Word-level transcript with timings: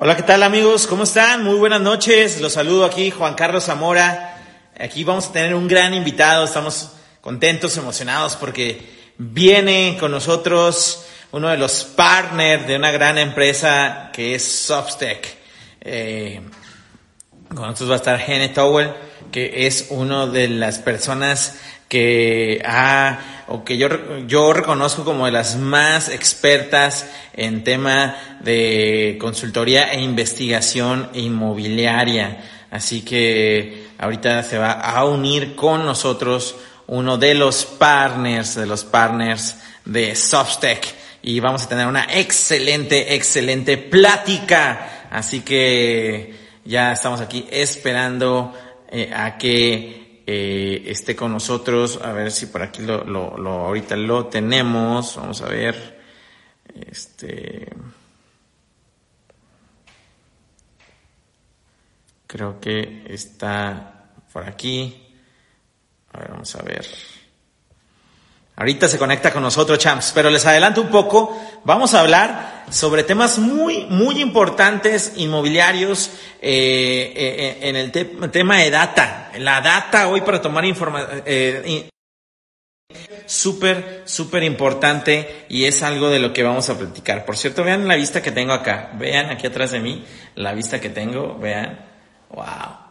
Hola, 0.00 0.14
¿qué 0.14 0.22
tal 0.22 0.44
amigos? 0.44 0.86
¿Cómo 0.86 1.02
están? 1.02 1.42
Muy 1.42 1.56
buenas 1.56 1.80
noches. 1.80 2.40
Los 2.40 2.52
saludo 2.52 2.84
aquí, 2.84 3.10
Juan 3.10 3.34
Carlos 3.34 3.64
Zamora. 3.64 4.38
Aquí 4.78 5.02
vamos 5.02 5.26
a 5.26 5.32
tener 5.32 5.56
un 5.56 5.66
gran 5.66 5.92
invitado. 5.92 6.44
Estamos 6.44 6.92
contentos, 7.20 7.76
emocionados 7.76 8.36
porque 8.36 8.80
viene 9.18 9.96
con 9.98 10.12
nosotros 10.12 11.04
uno 11.32 11.48
de 11.48 11.56
los 11.56 11.82
partners 11.82 12.68
de 12.68 12.76
una 12.76 12.92
gran 12.92 13.18
empresa 13.18 14.10
que 14.12 14.36
es 14.36 14.44
Substack. 14.46 15.26
Eh, 15.80 16.42
con 17.48 17.62
nosotros 17.62 17.90
va 17.90 17.94
a 17.94 17.96
estar 17.96 18.20
Gene 18.20 18.50
Towell, 18.50 18.92
que 19.32 19.66
es 19.66 19.88
uno 19.90 20.28
de 20.28 20.46
las 20.46 20.78
personas 20.78 21.58
que 21.88 22.62
ha, 22.64 23.44
o 23.48 23.64
que 23.64 23.78
yo, 23.78 23.88
yo 24.26 24.52
reconozco 24.52 25.04
como 25.04 25.24
de 25.26 25.32
las 25.32 25.56
más 25.56 26.10
expertas 26.10 27.06
en 27.32 27.64
tema 27.64 28.38
de 28.40 29.16
consultoría 29.20 29.92
e 29.92 30.00
investigación 30.00 31.08
inmobiliaria. 31.14 32.44
Así 32.70 33.00
que 33.00 33.88
ahorita 33.98 34.42
se 34.42 34.58
va 34.58 34.72
a 34.72 35.04
unir 35.06 35.56
con 35.56 35.84
nosotros 35.86 36.56
uno 36.86 37.16
de 37.16 37.34
los 37.34 37.64
partners, 37.64 38.54
de 38.54 38.66
los 38.66 38.84
partners 38.84 39.56
de 39.84 40.14
Substack. 40.14 40.94
Y 41.22 41.40
vamos 41.40 41.64
a 41.64 41.68
tener 41.68 41.86
una 41.86 42.06
excelente, 42.10 43.14
excelente 43.14 43.78
plática. 43.78 45.08
Así 45.10 45.40
que 45.40 46.34
ya 46.64 46.92
estamos 46.92 47.20
aquí 47.20 47.46
esperando 47.50 48.54
eh, 48.90 49.10
a 49.14 49.38
que 49.38 50.07
eh, 50.30 50.82
esté 50.90 51.16
con 51.16 51.32
nosotros. 51.32 51.98
A 52.02 52.12
ver 52.12 52.30
si 52.30 52.46
por 52.46 52.62
aquí 52.62 52.82
lo, 52.82 53.02
lo, 53.02 53.38
lo, 53.38 53.50
ahorita 53.64 53.96
lo 53.96 54.26
tenemos. 54.26 55.16
Vamos 55.16 55.40
a 55.40 55.48
ver. 55.48 55.98
Este. 56.86 57.66
Creo 62.26 62.60
que 62.60 63.06
está 63.08 64.10
por 64.30 64.46
aquí. 64.46 65.02
A 66.12 66.18
ver, 66.18 66.30
vamos 66.32 66.54
a 66.56 66.62
ver. 66.62 66.86
Ahorita 68.56 68.86
se 68.86 68.98
conecta 68.98 69.32
con 69.32 69.42
nosotros, 69.42 69.78
champs, 69.78 70.12
pero 70.14 70.28
les 70.28 70.44
adelanto 70.44 70.82
un 70.82 70.90
poco. 70.90 71.40
Vamos 71.64 71.94
a 71.94 72.00
hablar 72.00 72.64
sobre 72.70 73.02
temas 73.02 73.38
muy, 73.38 73.86
muy 73.86 74.20
importantes 74.20 75.12
inmobiliarios 75.16 76.10
eh, 76.40 77.12
eh, 77.14 77.58
en 77.62 77.76
el 77.76 77.90
tema 77.92 78.58
de 78.58 78.70
data. 78.70 79.30
La 79.38 79.60
data 79.60 80.08
hoy 80.08 80.20
para 80.20 80.40
tomar 80.40 80.64
información. 80.64 81.22
Eh, 81.26 81.88
súper, 83.26 84.02
súper 84.04 84.42
importante 84.42 85.46
y 85.48 85.64
es 85.64 85.82
algo 85.82 86.08
de 86.08 86.18
lo 86.18 86.32
que 86.32 86.42
vamos 86.42 86.68
a 86.70 86.78
platicar. 86.78 87.24
Por 87.24 87.36
cierto, 87.36 87.64
vean 87.64 87.86
la 87.88 87.96
vista 87.96 88.22
que 88.22 88.32
tengo 88.32 88.52
acá. 88.52 88.90
Vean 88.94 89.30
aquí 89.30 89.46
atrás 89.46 89.72
de 89.72 89.80
mí 89.80 90.04
la 90.34 90.52
vista 90.52 90.80
que 90.80 90.90
tengo. 90.90 91.38
Vean. 91.38 91.86
Wow 92.30 92.88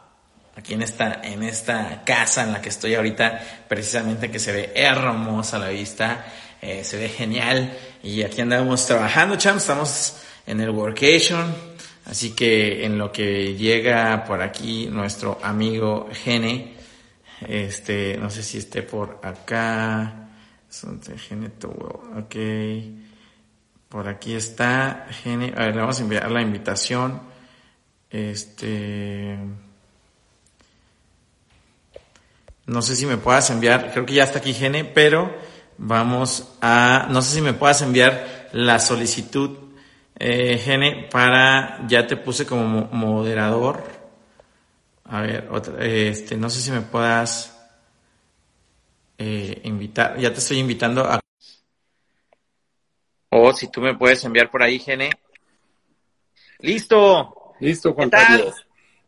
aquí 0.57 0.73
en 0.73 0.81
esta, 0.81 1.21
en 1.23 1.43
esta 1.43 2.01
casa 2.03 2.43
en 2.43 2.51
la 2.51 2.61
que 2.61 2.69
estoy 2.69 2.95
ahorita, 2.95 3.39
precisamente 3.67 4.31
que 4.31 4.39
se 4.39 4.51
ve 4.51 4.71
hermosa 4.75 5.59
la 5.59 5.69
vista, 5.69 6.25
eh, 6.61 6.83
se 6.83 6.97
ve 6.97 7.09
genial. 7.09 7.77
Y 8.03 8.23
aquí 8.23 8.41
andamos 8.41 8.85
trabajando, 8.85 9.35
cham, 9.35 9.57
estamos 9.57 10.17
en 10.47 10.61
el 10.61 10.69
workation, 10.69 11.53
así 12.05 12.33
que 12.33 12.85
en 12.85 12.97
lo 12.97 13.11
que 13.11 13.55
llega 13.55 14.23
por 14.23 14.41
aquí 14.41 14.87
nuestro 14.87 15.39
amigo 15.43 16.09
Gene, 16.11 16.73
este, 17.47 18.17
no 18.17 18.29
sé 18.29 18.41
si 18.41 18.59
esté 18.59 18.81
por 18.81 19.19
acá, 19.23 20.29
Gene 21.27 21.51
ok, 21.61 22.35
por 23.89 24.07
aquí 24.07 24.33
está 24.33 25.07
Gene, 25.21 25.53
a 25.55 25.65
ver, 25.65 25.75
le 25.75 25.81
vamos 25.81 25.99
a 25.99 26.03
enviar 26.03 26.31
la 26.31 26.41
invitación, 26.41 27.21
este, 28.09 29.37
no 32.65 32.81
sé 32.81 32.95
si 32.95 33.05
me 33.05 33.17
puedas 33.17 33.49
enviar, 33.49 33.91
creo 33.91 34.05
que 34.05 34.13
ya 34.13 34.23
está 34.23 34.39
aquí 34.39 34.53
Gene, 34.53 34.85
pero 34.85 35.35
vamos 35.77 36.57
a, 36.61 37.07
no 37.09 37.21
sé 37.21 37.35
si 37.35 37.41
me 37.41 37.53
puedas 37.53 37.81
enviar 37.81 38.49
la 38.53 38.79
solicitud, 38.79 39.57
eh, 40.19 40.57
Gene, 40.57 41.07
para, 41.11 41.85
ya 41.87 42.07
te 42.07 42.17
puse 42.17 42.45
como 42.45 42.85
moderador. 42.91 43.83
A 45.05 45.21
ver, 45.21 45.47
otra, 45.51 45.85
este, 45.85 46.35
no 46.35 46.49
sé 46.49 46.61
si 46.61 46.71
me 46.71 46.81
puedas 46.81 47.57
eh, 49.17 49.61
invitar, 49.63 50.17
ya 50.17 50.33
te 50.33 50.39
estoy 50.39 50.59
invitando 50.59 51.03
a... 51.03 51.19
O 53.29 53.53
si 53.53 53.69
tú 53.69 53.81
me 53.81 53.95
puedes 53.95 54.23
enviar 54.23 54.49
por 54.49 54.63
ahí, 54.63 54.79
Gene. 54.79 55.11
Listo. 56.59 57.53
Listo, 57.59 57.93
Juan 57.93 58.09
Carlos. 58.09 58.55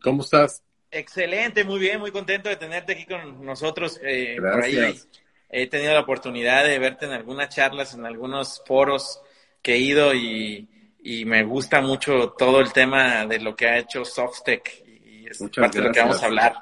¿Cómo 0.02 0.22
estás? 0.22 0.62
Excelente, 0.91 1.63
muy 1.63 1.79
bien, 1.79 2.00
muy 2.00 2.12
contento 2.12 2.50
de 2.50 2.56
tenerte 2.56 2.94
aquí 2.94 3.06
con 3.06 3.46
nosotros. 3.46 4.00
Eh, 4.03 4.38
por 4.40 4.63
ahí 4.63 5.00
he 5.50 5.68
tenido 5.68 5.94
la 5.94 6.02
oportunidad 6.02 6.64
de 6.64 6.80
verte 6.80 7.06
en 7.06 7.12
algunas 7.12 7.50
charlas, 7.50 7.94
en 7.94 8.06
algunos 8.06 8.62
foros 8.66 9.22
que 9.62 9.74
he 9.74 9.78
ido 9.78 10.14
y, 10.14 10.68
me 11.26 11.44
gusta 11.44 11.82
mucho 11.82 12.30
todo 12.38 12.60
el 12.60 12.72
tema 12.72 13.26
de 13.26 13.40
lo 13.40 13.56
que 13.56 13.68
ha 13.68 13.78
hecho 13.78 14.06
Softtech 14.06 14.84
y 14.86 15.26
es 15.28 15.40
parte 15.56 15.80
de 15.80 15.88
lo 15.88 15.92
que 15.92 16.02
vamos 16.02 16.22
a 16.22 16.28
hablar. 16.28 16.56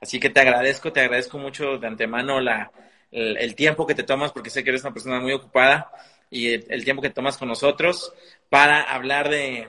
Así 0.00 0.18
que 0.18 0.30
te 0.30 0.40
agradezco, 0.40 0.90
te 0.92 1.00
agradezco 1.00 1.38
mucho 1.38 1.76
de 1.76 1.86
antemano 1.86 2.40
la, 2.40 2.70
el, 3.10 3.54
tiempo 3.54 3.86
que 3.86 3.94
te 3.94 4.04
tomas 4.04 4.32
porque 4.32 4.48
sé 4.48 4.64
que 4.64 4.70
eres 4.70 4.82
una 4.84 4.94
persona 4.94 5.20
muy 5.20 5.32
ocupada 5.32 5.90
y 6.30 6.48
el 6.48 6.84
tiempo 6.84 7.02
que 7.02 7.10
tomas 7.10 7.36
con 7.36 7.48
nosotros 7.48 8.12
para 8.48 8.82
hablar 8.82 9.28
de, 9.28 9.68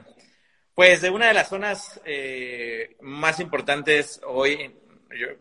pues 0.74 1.02
de 1.02 1.10
una 1.10 1.28
de 1.28 1.34
las 1.34 1.50
zonas 1.50 2.00
eh, 2.06 2.96
más 3.02 3.40
importantes 3.40 4.22
hoy, 4.26 4.74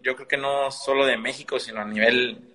yo, 0.02 0.16
creo 0.16 0.28
que 0.28 0.36
no 0.36 0.70
solo 0.70 1.06
de 1.06 1.16
México, 1.16 1.60
sino 1.60 1.80
a 1.80 1.84
nivel 1.84 2.49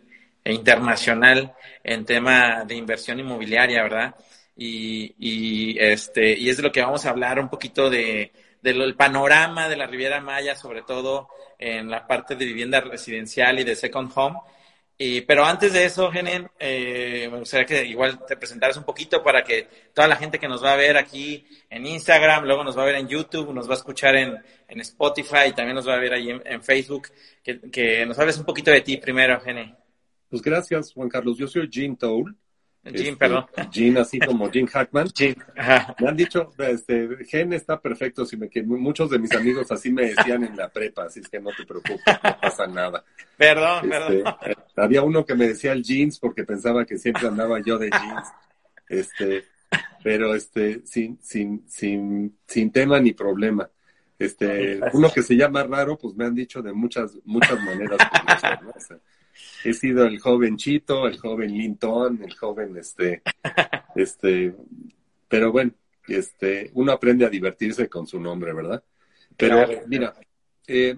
internacional 0.53 1.53
en 1.83 2.05
tema 2.05 2.63
de 2.65 2.75
inversión 2.75 3.19
inmobiliaria, 3.19 3.83
¿verdad? 3.83 4.15
Y, 4.55 5.15
y, 5.19 5.79
este, 5.79 6.37
y 6.37 6.49
es 6.49 6.57
de 6.57 6.63
lo 6.63 6.71
que 6.71 6.81
vamos 6.81 7.05
a 7.05 7.09
hablar 7.09 7.39
un 7.39 7.49
poquito 7.49 7.89
de, 7.89 8.31
del 8.61 8.95
panorama 8.95 9.67
de 9.67 9.77
la 9.77 9.87
Riviera 9.87 10.21
Maya, 10.21 10.55
sobre 10.55 10.83
todo 10.83 11.27
en 11.57 11.89
la 11.89 12.07
parte 12.07 12.35
de 12.35 12.45
vivienda 12.45 12.81
residencial 12.81 13.59
y 13.59 13.63
de 13.63 13.75
second 13.75 14.11
home 14.15 14.39
pero 15.27 15.43
antes 15.45 15.73
de 15.73 15.85
eso, 15.85 16.09
Genen, 16.09 16.49
eh, 16.57 17.27
me 17.29 17.39
gustaría 17.39 17.65
que 17.65 17.85
igual 17.85 18.25
te 18.25 18.37
presentaras 18.37 18.77
un 18.77 18.85
poquito 18.85 19.21
para 19.21 19.43
que 19.43 19.67
toda 19.93 20.07
la 20.07 20.15
gente 20.15 20.39
que 20.39 20.47
nos 20.47 20.63
va 20.63 20.71
a 20.71 20.77
ver 20.77 20.95
aquí 20.97 21.45
en 21.69 21.85
Instagram, 21.85 22.45
luego 22.45 22.63
nos 22.63 22.77
va 22.77 22.83
a 22.83 22.85
ver 22.85 22.95
en 22.95 23.07
YouTube, 23.07 23.53
nos 23.53 23.67
va 23.67 23.73
a 23.73 23.77
escuchar 23.77 24.15
en, 24.15 24.37
en 24.67 24.79
Spotify 24.79 25.49
y 25.49 25.53
también 25.53 25.75
nos 25.75 25.87
va 25.87 25.95
a 25.95 25.99
ver 25.99 26.13
ahí 26.13 26.29
en, 26.29 26.63
Facebook, 26.63 27.09
que, 27.43 27.59
que, 27.69 28.05
nos 28.05 28.17
hables 28.19 28.37
un 28.37 28.45
poquito 28.45 28.71
de 28.71 28.81
ti 28.81 28.97
primero, 28.97 29.39
Gene. 29.41 29.84
Pues 30.29 30.41
gracias, 30.41 30.93
Juan 30.93 31.09
Carlos. 31.09 31.37
Yo 31.37 31.47
soy 31.47 31.69
Jim 31.71 31.95
Toul. 31.95 32.35
Jim, 32.83 32.95
este, 32.95 33.15
perdón. 33.15 33.45
Jim, 33.71 33.97
así 33.97 34.19
como 34.19 34.49
Jim 34.51 34.67
Hackman. 34.67 35.07
Jim. 35.15 35.35
Me 35.99 36.07
han 36.07 36.15
dicho, 36.15 36.51
este, 36.59 37.25
Gen 37.25 37.53
está 37.53 37.79
perfecto, 37.79 38.25
si 38.25 38.37
me, 38.37 38.47
que 38.47 38.61
muchos 38.61 39.09
de 39.09 39.17
mis 39.17 39.31
amigos 39.33 39.71
así 39.71 39.91
me 39.91 40.13
decían 40.13 40.43
en 40.43 40.55
la 40.55 40.69
prepa, 40.69 41.05
así 41.05 41.19
es 41.19 41.27
que 41.27 41.39
no 41.39 41.49
te 41.57 41.65
preocupes, 41.65 42.03
no 42.23 42.39
pasa 42.39 42.67
nada. 42.67 43.03
Perdón, 43.37 43.91
este, 43.91 44.23
perdón. 44.23 44.35
Había 44.75 45.01
uno 45.01 45.25
que 45.25 45.33
me 45.33 45.47
decía 45.47 45.71
el 45.71 45.83
jeans 45.83 46.19
porque 46.19 46.43
pensaba 46.43 46.85
que 46.85 46.97
siempre 46.97 47.27
andaba 47.27 47.59
yo 47.59 47.79
de 47.79 47.89
jeans. 47.89 48.27
Este, 48.87 49.45
pero 50.03 50.35
este, 50.35 50.85
sin, 50.85 51.19
sin, 51.21 51.67
sin, 51.67 52.37
sin 52.45 52.71
tema 52.71 52.99
ni 52.99 53.13
problema. 53.13 53.67
Este, 54.19 54.79
uno 54.93 55.11
que 55.11 55.23
se 55.23 55.35
llama 55.35 55.63
raro, 55.63 55.97
pues 55.97 56.15
me 56.15 56.25
han 56.25 56.35
dicho 56.35 56.61
de 56.61 56.71
muchas, 56.71 57.17
muchas 57.25 57.59
maneras. 57.63 57.97
¿no? 58.61 58.71
He 59.63 59.73
sido 59.73 60.05
el 60.05 60.19
joven 60.19 60.57
Chito, 60.57 61.07
el 61.07 61.17
joven 61.17 61.51
Linton, 61.51 62.21
el 62.23 62.35
joven 62.35 62.77
este, 62.77 63.21
este, 63.95 64.55
pero 65.27 65.51
bueno, 65.51 65.71
este, 66.07 66.71
uno 66.73 66.91
aprende 66.91 67.25
a 67.25 67.29
divertirse 67.29 67.89
con 67.89 68.07
su 68.07 68.19
nombre, 68.19 68.53
¿verdad? 68.53 68.83
Pero 69.37 69.67
mira, 69.87 70.13
eh, 70.67 70.95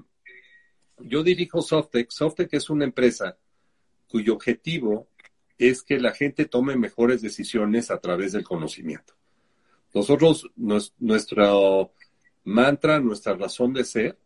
yo 0.99 1.23
dirijo 1.23 1.61
Softec. 1.61 2.09
Softec 2.11 2.53
es 2.53 2.69
una 2.69 2.85
empresa 2.85 3.37
cuyo 4.07 4.33
objetivo 4.33 5.07
es 5.57 5.81
que 5.81 5.99
la 5.99 6.13
gente 6.13 6.45
tome 6.45 6.75
mejores 6.75 7.21
decisiones 7.21 7.89
a 7.89 7.99
través 7.99 8.31
del 8.33 8.43
conocimiento. 8.43 9.13
Nosotros, 9.93 10.49
nuestro 10.55 11.91
mantra, 12.43 12.99
nuestra 12.99 13.33
razón 13.33 13.73
de 13.73 13.83
ser 13.83 14.17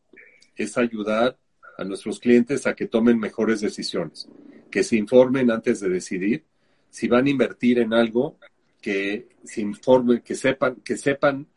es 0.56 0.78
ayudar 0.78 1.38
a 1.78 1.84
nuestros 1.84 2.20
clientes 2.20 2.68
a 2.68 2.76
que 2.76 2.88
tomen 2.88 3.20
mejores 3.20 3.62
decisiones, 3.62 4.28
que 4.70 4.84
se 4.84 4.96
informen 4.96 5.52
antes 5.52 5.80
de 5.80 5.90
decidir 5.90 6.44
si 6.90 7.08
van 7.08 7.26
a 7.26 7.30
invertir 7.30 7.80
en 7.80 7.94
algo, 7.94 8.38
que 8.82 9.30
se 9.44 9.62
informen, 9.62 10.20
que 10.22 10.36
sepan, 10.36 10.76
que 10.84 10.98
sepan, 10.98 11.48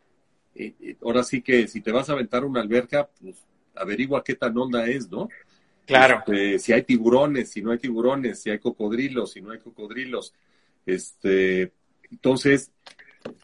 eh, 0.55 0.75
eh, 0.81 0.97
ahora 1.03 1.25
sí 1.25 1.43
que 1.43 1.67
si 1.67 1.81
te 1.81 1.91
vas 1.91 2.09
a 2.09 2.13
aventar 2.13 2.45
una 2.45 2.61
alberca, 2.61 3.09
pues 3.21 3.45
averigua 3.75 4.23
qué 4.23 4.35
tan 4.35 4.57
onda 4.57 4.87
es, 4.87 5.11
¿no? 5.11 5.29
Claro. 5.87 6.23
Este, 6.27 6.59
si 6.59 6.73
hay 6.73 6.83
tiburones, 6.83 7.51
si 7.51 7.63
no 7.63 7.73
hay 7.73 7.79
tiburones, 7.79 8.41
si 8.41 8.51
hay 8.51 8.59
cocodrilos, 8.59 9.33
si 9.33 9.43
no 9.43 9.51
hay 9.51 9.59
cocodrilos. 9.59 10.33
Este, 10.87 11.73
entonces, 12.11 12.71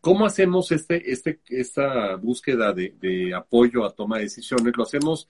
¿cómo 0.00 0.26
hacemos 0.26 0.72
este, 0.72 1.10
este, 1.10 1.40
esta 1.48 2.16
búsqueda 2.16 2.72
de, 2.72 3.32
apoyo 3.34 3.84
a 3.84 3.92
toma 3.92 4.18
de 4.18 4.24
decisiones? 4.24 4.76
Lo 4.76 4.84
hacemos, 4.84 5.28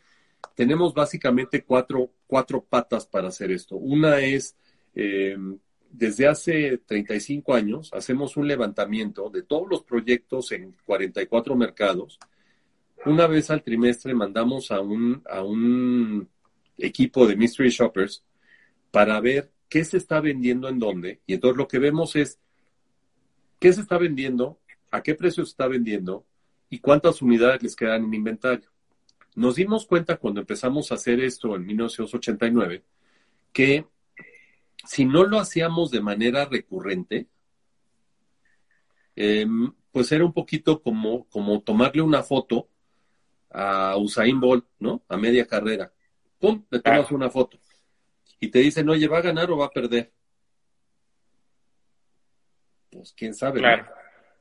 tenemos 0.55 0.95
básicamente 0.95 1.63
cuatro, 1.65 2.13
cuatro 2.27 2.63
patas 2.63 3.07
para 3.07 3.29
hacer 3.29 3.51
esto. 3.51 3.77
Una 3.77 4.21
es, 4.21 4.57
eh, 4.95 5.37
desde 5.91 6.27
hace 6.27 6.79
35 6.79 7.55
años, 7.55 7.91
hacemos 7.93 8.37
un 8.37 8.47
levantamiento 8.47 9.31
de 9.31 9.43
todos 9.43 9.69
los 9.69 9.83
proyectos 9.83 10.53
en 10.53 10.77
44 10.85 11.57
mercados. 11.57 12.19
Una 13.07 13.27
vez 13.27 13.51
al 13.51 13.63
trimestre 13.63 14.15
mandamos 14.15 14.71
a 14.71 14.81
un, 14.81 15.23
a 15.29 15.43
un 15.43 16.29
equipo 16.77 17.27
de 17.27 17.37
Mystery 17.37 17.71
Shoppers 17.71 18.25
para 18.91 19.21
ver 19.21 19.51
qué 19.69 19.85
se 19.85 19.97
está 19.97 20.21
vendiendo 20.21 20.69
en 20.69 20.79
dónde. 20.79 21.21
Y 21.27 21.35
entonces 21.35 21.57
lo 21.57 21.69
que 21.69 21.79
vemos 21.79 22.17
es 22.17 22.39
qué 23.59 23.73
se 23.73 23.81
está 23.81 23.99
vendiendo, 23.99 24.61
a 24.91 25.03
qué 25.03 25.15
precio 25.15 25.45
se 25.45 25.51
está 25.51 25.69
vendiendo 25.69 26.27
y 26.69 26.81
cuántas 26.81 27.23
unidades 27.23 27.63
les 27.63 27.77
quedan 27.77 28.05
en 28.05 28.15
inventario. 28.15 28.71
Nos 29.35 29.55
dimos 29.55 29.87
cuenta 29.87 30.17
cuando 30.17 30.41
empezamos 30.41 30.91
a 30.91 30.97
hacer 30.97 31.21
esto 31.21 31.55
en 31.57 31.67
1989 31.67 32.83
que 33.53 33.87
si 34.87 35.05
no 35.05 35.25
lo 35.25 35.39
hacíamos 35.39 35.91
de 35.91 36.01
manera 36.01 36.47
recurrente, 36.47 37.27
em, 39.17 39.73
pues 39.93 40.11
era 40.13 40.25
un 40.25 40.33
poquito 40.33 40.83
como, 40.83 41.27
como 41.29 41.61
tomarle 41.61 42.03
una 42.03 42.23
foto 42.23 42.69
a 43.51 43.97
Usain 43.97 44.41
Bolt, 44.41 44.65
¿no? 44.79 45.03
A 45.09 45.17
media 45.17 45.47
carrera. 45.47 45.93
¡pum!, 46.41 46.65
le 46.71 46.81
tomas 46.81 47.11
una 47.13 47.31
foto. 47.31 47.61
Y 48.41 48.49
te 48.49 48.61
dicen, 48.61 48.89
oye, 48.89 49.07
¿va 49.07 49.19
a 49.19 49.23
ganar 49.23 49.51
o 49.51 49.59
va 49.59 49.67
a 49.67 49.71
perder? 49.71 50.11
Pues 52.91 53.13
quién 53.13 53.35
sabe. 53.35 53.61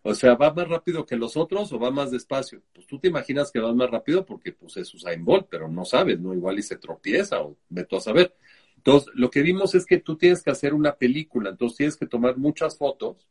O 0.01 0.13
sea, 0.16 0.36
¿va 0.36 0.54
más 0.54 0.68
rápido 0.68 1.06
que 1.06 1.18
los 1.18 1.36
otros 1.36 1.72
o 1.74 1.80
va 1.80 1.92
más 1.92 2.12
despacio? 2.12 2.62
Pues 2.74 2.88
tú 2.88 3.00
te 3.00 3.10
imaginas 3.10 3.51
que 3.51 3.60
va 3.60 3.74
más 3.74 3.90
rápido 3.90 4.25
porque 4.25 4.54
pues 4.54 4.78
es 4.78 4.94
Usain 4.94 5.25
Bolt, 5.25 5.48
pero 5.50 5.68
no 5.68 5.86
sabes, 5.86 6.19
¿no? 6.19 6.34
Igual 6.34 6.60
y 6.60 6.63
se 6.63 6.78
tropieza 6.78 7.42
o 7.42 7.57
meto 7.69 7.98
a 7.98 8.01
saber. 8.01 8.36
Entonces, 8.78 9.12
lo 9.13 9.30
que 9.30 9.42
vimos 9.42 9.75
es 9.75 9.86
que 9.86 10.00
tú 10.00 10.16
tienes 10.16 10.42
que 10.42 10.51
hacer 10.51 10.74
una 10.74 10.96
película, 10.96 11.50
entonces 11.50 11.78
tienes 11.78 11.98
que 11.98 12.07
tomar 12.07 12.38
muchas 12.38 12.78
fotos 12.78 13.30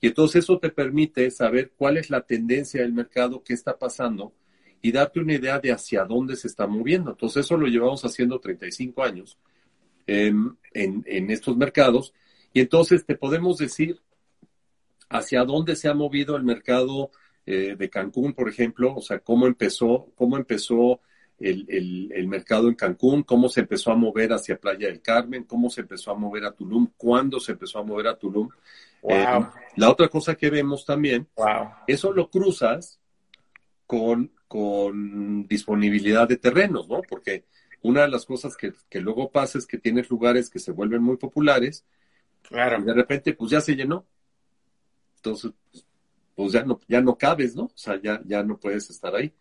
y 0.00 0.08
entonces 0.08 0.44
eso 0.44 0.58
te 0.58 0.70
permite 0.70 1.30
saber 1.30 1.72
cuál 1.76 1.96
es 1.96 2.10
la 2.10 2.20
tendencia 2.20 2.82
del 2.82 2.92
mercado, 2.92 3.42
qué 3.42 3.54
está 3.54 3.78
pasando 3.78 4.32
y 4.80 4.92
darte 4.92 5.20
una 5.20 5.34
idea 5.34 5.58
de 5.58 5.72
hacia 5.72 6.04
dónde 6.04 6.36
se 6.36 6.46
está 6.46 6.66
moviendo. 6.66 7.10
Entonces 7.10 7.44
eso 7.44 7.56
lo 7.56 7.66
llevamos 7.66 8.04
haciendo 8.04 8.38
35 8.38 9.02
años 9.02 9.38
en, 10.06 10.56
estos 11.30 11.56
mercados 11.56 12.14
y 12.52 12.60
entonces 12.60 13.04
te 13.04 13.16
podemos 13.16 13.58
decir 13.58 14.00
hacia 15.08 15.44
dónde 15.44 15.76
se 15.76 15.88
ha 15.88 15.94
movido 15.94 16.36
el 16.36 16.44
mercado 16.44 17.10
eh, 17.46 17.76
de 17.76 17.90
Cancún, 17.90 18.32
por 18.32 18.48
ejemplo, 18.48 18.94
o 18.94 19.00
sea, 19.00 19.20
cómo 19.20 19.46
empezó, 19.46 20.08
cómo 20.14 20.36
empezó 20.36 21.00
el, 21.38 22.26
mercado 22.26 22.68
en 22.68 22.74
Cancún, 22.74 23.22
cómo 23.22 23.48
se 23.48 23.60
empezó 23.60 23.92
a 23.92 23.96
mover 23.96 24.32
hacia 24.32 24.58
Playa 24.58 24.88
del 24.88 25.00
Carmen, 25.00 25.44
cómo 25.44 25.70
se 25.70 25.82
empezó 25.82 26.10
a 26.10 26.14
mover 26.14 26.44
a 26.44 26.52
Tulum, 26.52 26.88
cuándo 26.96 27.38
se 27.38 27.52
empezó 27.52 27.78
a 27.78 27.84
mover 27.84 28.08
a 28.08 28.18
Tulum. 28.18 28.48
Eh, 29.08 29.24
la 29.76 29.90
otra 29.90 30.08
cosa 30.08 30.34
que 30.34 30.50
vemos 30.50 30.84
también, 30.84 31.28
eso 31.86 32.12
lo 32.12 32.28
cruzas 32.28 33.00
con 33.86 34.32
con 34.48 35.46
disponibilidad 35.46 36.26
de 36.26 36.38
terrenos, 36.38 36.88
¿no? 36.88 37.02
Porque 37.02 37.44
una 37.82 38.02
de 38.02 38.08
las 38.08 38.24
cosas 38.24 38.56
que, 38.56 38.72
luego 39.00 39.30
pasa 39.30 39.58
es 39.58 39.66
que 39.66 39.78
tienes 39.78 40.10
lugares 40.10 40.50
que 40.50 40.58
se 40.58 40.72
vuelven 40.72 41.02
muy 41.02 41.18
populares 41.18 41.84
claro. 42.42 42.80
y 42.80 42.82
de 42.82 42.94
repente 42.94 43.34
pues 43.34 43.50
ya 43.50 43.60
se 43.60 43.76
llenó. 43.76 44.06
Entonces, 45.18 45.52
pues 46.34 46.52
ya 46.52 46.64
no, 46.64 46.80
ya 46.88 47.00
no 47.00 47.16
cabes, 47.16 47.54
¿no? 47.56 47.64
O 47.64 47.72
sea, 47.74 48.00
ya, 48.00 48.20
ya 48.24 48.42
no 48.42 48.58
puedes 48.58 48.90
estar 48.90 49.14
ahí. 49.14 49.32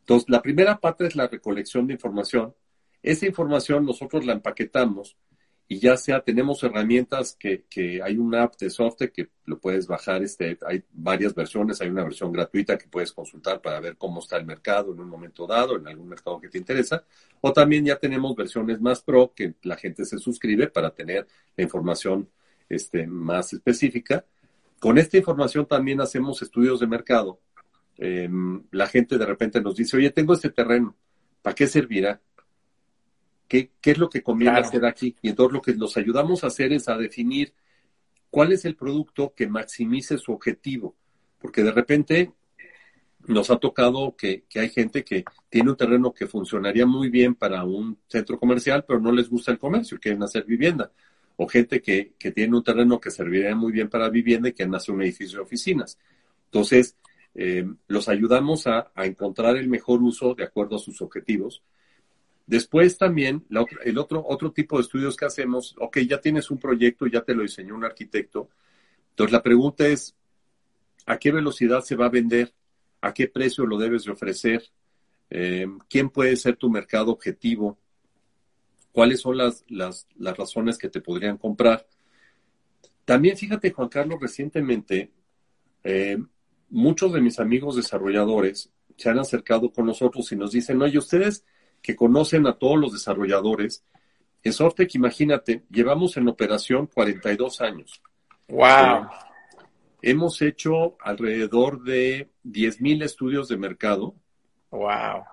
Entonces, 0.00 0.28
la 0.28 0.42
primera 0.42 0.78
parte 0.78 1.06
es 1.06 1.16
la 1.16 1.28
recolección 1.28 1.86
de 1.86 1.94
información. 1.94 2.54
Esa 3.02 3.26
información 3.26 3.86
nosotros 3.86 4.26
la 4.26 4.32
empaquetamos 4.32 5.16
y 5.72 5.78
ya 5.78 5.96
sea 5.96 6.20
tenemos 6.20 6.60
herramientas 6.64 7.36
que, 7.38 7.64
que 7.70 8.02
hay 8.02 8.16
una 8.16 8.42
app 8.42 8.56
de 8.56 8.70
software 8.70 9.12
que 9.12 9.28
lo 9.44 9.60
puedes 9.60 9.86
bajar, 9.86 10.20
este, 10.20 10.58
hay 10.66 10.82
varias 10.90 11.32
versiones, 11.32 11.80
hay 11.80 11.88
una 11.88 12.02
versión 12.02 12.32
gratuita 12.32 12.76
que 12.76 12.88
puedes 12.88 13.12
consultar 13.12 13.62
para 13.62 13.78
ver 13.78 13.96
cómo 13.96 14.18
está 14.18 14.36
el 14.36 14.46
mercado 14.46 14.92
en 14.92 14.98
un 14.98 15.08
momento 15.08 15.46
dado, 15.46 15.76
en 15.76 15.86
algún 15.86 16.08
mercado 16.08 16.40
que 16.40 16.48
te 16.48 16.58
interesa, 16.58 17.04
o 17.40 17.52
también 17.52 17.84
ya 17.84 17.94
tenemos 17.94 18.34
versiones 18.34 18.80
más 18.80 19.00
pro 19.00 19.32
que 19.32 19.54
la 19.62 19.76
gente 19.76 20.04
se 20.04 20.18
suscribe 20.18 20.66
para 20.66 20.90
tener 20.90 21.28
la 21.56 21.62
información 21.62 22.28
este, 22.68 23.06
más 23.06 23.52
específica. 23.52 24.24
Con 24.80 24.98
esta 24.98 25.18
información 25.18 25.66
también 25.66 26.00
hacemos 26.00 26.40
estudios 26.42 26.80
de 26.80 26.86
mercado. 26.86 27.38
Em, 27.98 28.64
la 28.70 28.86
gente 28.86 29.18
de 29.18 29.26
repente 29.26 29.60
nos 29.60 29.76
dice, 29.76 29.98
oye, 29.98 30.10
tengo 30.10 30.32
este 30.32 30.48
terreno, 30.48 30.96
¿para 31.42 31.54
qué 31.54 31.66
servirá? 31.66 32.20
¿Qué, 33.46 33.70
es 33.82 33.98
lo 33.98 34.08
que 34.08 34.22
conviene 34.22 34.58
hacer 34.58 34.86
aquí? 34.86 35.16
Y 35.20 35.28
entonces 35.28 35.52
lo 35.52 35.60
que 35.60 35.74
nos 35.74 35.96
ayudamos 35.98 36.42
a 36.42 36.46
hacer 36.46 36.72
es 36.72 36.88
a 36.88 36.96
definir 36.96 37.52
cuál 38.30 38.52
es 38.52 38.64
el 38.64 38.74
producto 38.74 39.34
que 39.36 39.48
maximice 39.48 40.16
su 40.16 40.32
objetivo. 40.32 40.96
Porque 41.38 41.62
de 41.62 41.72
repente 41.72 42.32
nos 43.26 43.50
ha 43.50 43.58
tocado 43.58 44.16
que, 44.16 44.44
hay 44.54 44.70
gente 44.70 45.04
que 45.04 45.24
tiene 45.50 45.70
un 45.70 45.76
terreno 45.76 46.14
que 46.14 46.26
funcionaría 46.26 46.86
muy 46.86 47.10
bien 47.10 47.34
para 47.34 47.64
un 47.64 47.98
centro 48.08 48.38
comercial, 48.38 48.84
pero 48.88 48.98
no 48.98 49.12
les 49.12 49.28
gusta 49.28 49.52
el 49.52 49.58
comercio, 49.58 49.98
quieren 50.00 50.22
hacer 50.22 50.44
vivienda. 50.44 50.90
O 51.36 51.48
gente 51.48 51.80
que, 51.80 52.12
tiene 52.34 52.56
un 52.56 52.62
terreno 52.62 53.00
que 53.00 53.10
serviría 53.10 53.54
muy 53.54 53.72
bien 53.72 53.88
para 53.88 54.10
vivienda 54.10 54.48
y 54.48 54.52
quieren 54.52 54.74
hacer 54.74 54.94
un 54.94 55.02
edificio 55.02 55.38
de 55.38 55.44
oficinas. 55.44 55.98
Entonces, 56.46 56.96
eh, 57.34 57.66
los 57.88 58.08
ayudamos 58.08 58.66
a, 58.66 58.90
a, 58.94 59.06
encontrar 59.06 59.56
el 59.56 59.68
mejor 59.68 60.02
uso 60.02 60.34
de 60.34 60.44
acuerdo 60.44 60.76
a 60.76 60.80
sus 60.80 61.00
objetivos 61.00 61.62
Después 62.50 62.98
también, 62.98 63.46
el 63.84 63.96
otro, 63.96 64.24
otro 64.26 64.50
tipo 64.50 64.76
de 64.76 64.82
estudios 64.82 65.16
que 65.16 65.24
hacemos, 65.24 65.76
ok, 65.78 65.98
ya 65.98 66.20
tienes 66.20 66.50
un 66.50 66.58
proyecto, 66.58 67.06
ya 67.06 67.22
te 67.22 67.32
lo 67.32 67.42
diseñó 67.42 67.76
un 67.76 67.84
arquitecto. 67.84 68.48
Entonces 69.10 69.30
la 69.30 69.40
pregunta 69.40 69.86
es, 69.86 70.16
¿a 71.06 71.16
qué 71.16 71.30
velocidad 71.30 71.82
se 71.82 71.94
va 71.94 72.06
a 72.06 72.08
vender? 72.08 72.52
¿A 73.02 73.14
qué 73.14 73.28
precio 73.28 73.64
lo 73.66 73.78
debes 73.78 74.02
de 74.02 74.10
ofrecer? 74.10 74.64
Eh, 75.30 75.64
¿Quién 75.88 76.10
puede 76.10 76.34
ser 76.34 76.56
tu 76.56 76.68
mercado 76.68 77.12
objetivo? 77.12 77.78
¿Cuáles 78.92 79.20
son 79.20 79.38
las, 79.38 79.64
las, 79.68 80.06
razones 80.36 80.78
que 80.78 80.88
te 80.88 81.00
podrían 81.00 81.36
comprar? 81.36 81.86
También 83.04 83.36
fíjate, 83.36 83.70
Juan 83.70 83.88
Carlos, 83.88 84.18
recientemente, 84.20 85.10
eh, 85.84 86.18
muchos 86.68 87.12
de 87.12 87.20
mis 87.20 87.38
amigos 87.38 87.76
desarrolladores 87.76 88.70
se 88.96 89.08
han 89.08 89.18
acercado 89.18 89.72
con 89.72 89.86
nosotros 89.86 90.30
y 90.32 90.36
nos 90.36 90.52
dicen, 90.52 90.82
oye, 90.82 90.98
ustedes 90.98 91.44
que 91.82 91.96
conocen 91.96 92.46
a 92.46 92.58
todos 92.58 92.78
los 92.78 92.92
desarrolladores. 92.92 93.84
En 94.42 94.52
Softec, 94.52 94.94
imagínate, 94.94 95.64
llevamos 95.70 96.16
en 96.16 96.28
operación 96.28 96.86
42 96.86 97.60
años. 97.60 98.02
¡Wow! 98.48 99.08
hemos 100.02 100.40
hecho 100.42 100.96
alrededor 101.00 101.82
de 101.82 102.30
10.000 102.44 103.04
estudios 103.04 103.48
de 103.48 103.56
mercado. 103.56 104.14
¡Wow! 104.70 105.24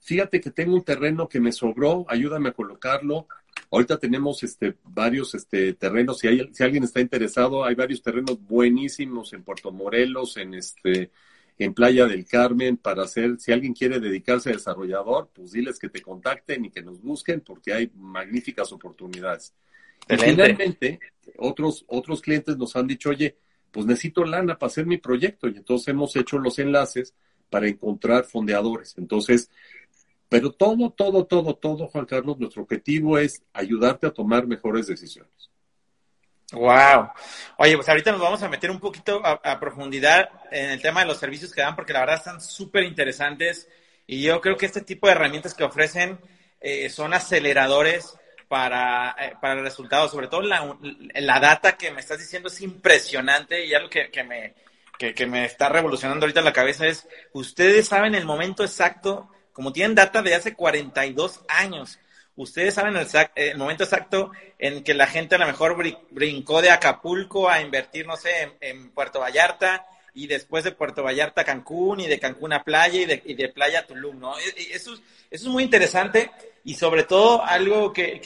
fíjate 0.00 0.40
que 0.40 0.50
tengo 0.50 0.74
un 0.74 0.84
terreno 0.84 1.28
que 1.28 1.40
me 1.40 1.52
sobró, 1.52 2.04
ayúdame 2.08 2.50
a 2.50 2.52
colocarlo. 2.52 3.26
Ahorita 3.70 3.98
tenemos 3.98 4.42
este, 4.42 4.76
varios 4.84 5.34
este, 5.34 5.72
terrenos, 5.74 6.18
si, 6.18 6.28
hay, 6.28 6.48
si 6.52 6.62
alguien 6.62 6.84
está 6.84 7.00
interesado, 7.00 7.64
hay 7.64 7.74
varios 7.74 8.02
terrenos 8.02 8.40
buenísimos 8.40 9.32
en 9.32 9.42
Puerto 9.42 9.72
Morelos, 9.72 10.36
en, 10.36 10.54
este, 10.54 11.10
en 11.58 11.72
Playa 11.72 12.06
del 12.06 12.26
Carmen, 12.26 12.76
para 12.76 13.04
hacer, 13.04 13.38
si 13.38 13.52
alguien 13.52 13.72
quiere 13.72 13.98
dedicarse 13.98 14.50
a 14.50 14.52
desarrollador, 14.52 15.30
pues 15.32 15.52
diles 15.52 15.78
que 15.78 15.88
te 15.88 16.02
contacten 16.02 16.64
y 16.66 16.70
que 16.70 16.82
nos 16.82 17.00
busquen 17.00 17.40
porque 17.40 17.72
hay 17.72 17.90
magníficas 17.96 18.72
oportunidades. 18.72 19.54
Y 20.08 20.16
finalmente, 20.16 21.00
otros, 21.38 21.84
otros 21.88 22.20
clientes 22.20 22.56
nos 22.56 22.76
han 22.76 22.86
dicho, 22.86 23.10
oye, 23.10 23.36
pues 23.70 23.86
necesito 23.86 24.24
lana 24.24 24.58
para 24.58 24.68
hacer 24.68 24.86
mi 24.86 24.98
proyecto 24.98 25.48
y 25.48 25.56
entonces 25.56 25.88
hemos 25.88 26.14
hecho 26.16 26.38
los 26.38 26.58
enlaces 26.58 27.14
para 27.50 27.68
encontrar 27.68 28.24
fondeadores. 28.24 28.96
Entonces, 28.98 29.50
pero 30.28 30.52
todo, 30.52 30.90
todo, 30.90 31.24
todo, 31.24 31.54
todo, 31.56 31.86
Juan 31.88 32.04
Carlos, 32.04 32.38
nuestro 32.38 32.62
objetivo 32.62 33.18
es 33.18 33.42
ayudarte 33.52 34.06
a 34.06 34.12
tomar 34.12 34.46
mejores 34.46 34.86
decisiones. 34.86 35.50
Wow. 36.52 37.10
Oye, 37.58 37.74
pues 37.76 37.88
ahorita 37.88 38.12
nos 38.12 38.20
vamos 38.20 38.42
a 38.42 38.48
meter 38.48 38.70
un 38.70 38.78
poquito 38.78 39.20
a, 39.24 39.58
profundidad 39.58 40.28
en 40.52 40.70
el 40.70 40.80
tema 40.80 41.00
de 41.00 41.06
los 41.06 41.18
servicios 41.18 41.52
que 41.52 41.60
dan, 41.60 41.74
porque 41.74 41.92
la 41.92 42.00
verdad 42.00 42.16
están 42.16 42.40
súper 42.40 42.84
interesantes 42.84 43.68
y 44.06 44.22
yo 44.22 44.40
creo 44.40 44.56
que 44.56 44.66
este 44.66 44.82
tipo 44.82 45.06
de 45.06 45.14
herramientas 45.14 45.54
que 45.54 45.64
ofrecen 45.64 46.20
eh, 46.60 46.88
son 46.88 47.14
aceleradores 47.14 48.16
para, 48.48 49.16
eh, 49.18 49.34
para 49.40 49.60
resultados. 49.60 50.12
Sobre 50.12 50.28
todo 50.28 50.42
la, 50.42 50.76
la, 51.14 51.40
data 51.40 51.76
que 51.76 51.90
me 51.90 52.00
estás 52.00 52.18
diciendo 52.18 52.48
es 52.48 52.60
impresionante 52.60 53.64
y 53.64 53.74
algo 53.74 53.90
que, 53.90 54.10
que 54.10 54.22
me, 54.22 54.54
que, 54.98 55.14
que 55.14 55.26
me 55.26 55.44
está 55.44 55.68
revolucionando 55.68 56.24
ahorita 56.26 56.42
la 56.42 56.52
cabeza 56.52 56.86
es, 56.86 57.08
ustedes 57.32 57.88
saben 57.88 58.14
el 58.14 58.24
momento 58.24 58.62
exacto 58.62 59.30
como 59.56 59.72
tienen 59.72 59.94
data 59.94 60.20
de 60.20 60.34
hace 60.34 60.52
42 60.52 61.40
años, 61.48 61.98
ustedes 62.36 62.74
saben 62.74 62.96
el, 63.34 63.56
momento 63.56 63.84
exacto 63.84 64.30
en 64.58 64.84
que 64.84 64.94
la 64.94 65.06
gente 65.06 65.34
a 65.34 65.38
lo 65.38 65.46
mejor 65.46 65.76
brincó 66.10 66.62
de 66.62 66.70
Acapulco 66.70 67.48
a 67.48 67.60
invertir, 67.60 68.06
no 68.06 68.16
sé, 68.16 68.52
en, 68.60 68.90
Puerto 68.90 69.20
Vallarta 69.20 69.86
y 70.14 70.26
después 70.26 70.64
de 70.64 70.72
Puerto 70.72 71.02
Vallarta 71.02 71.42
a 71.42 71.44
Cancún 71.44 72.00
y 72.00 72.06
de 72.06 72.18
Cancún 72.20 72.52
a 72.52 72.62
Playa 72.62 73.00
y 73.24 73.34
de, 73.34 73.48
Playa 73.48 73.80
a 73.80 73.86
Tulum, 73.86 74.18
¿no? 74.18 74.38
E, 74.38 74.42
e, 74.56 74.76
eso, 74.76 74.94
es 75.30 75.44
muy 75.44 75.64
interesante 75.64 76.30
y 76.64 76.74
sobre 76.74 77.04
todo 77.04 77.42
algo 77.44 77.92
que, 77.92 78.20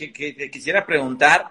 quisiera 0.52 0.85
preguntar, 0.85 1.47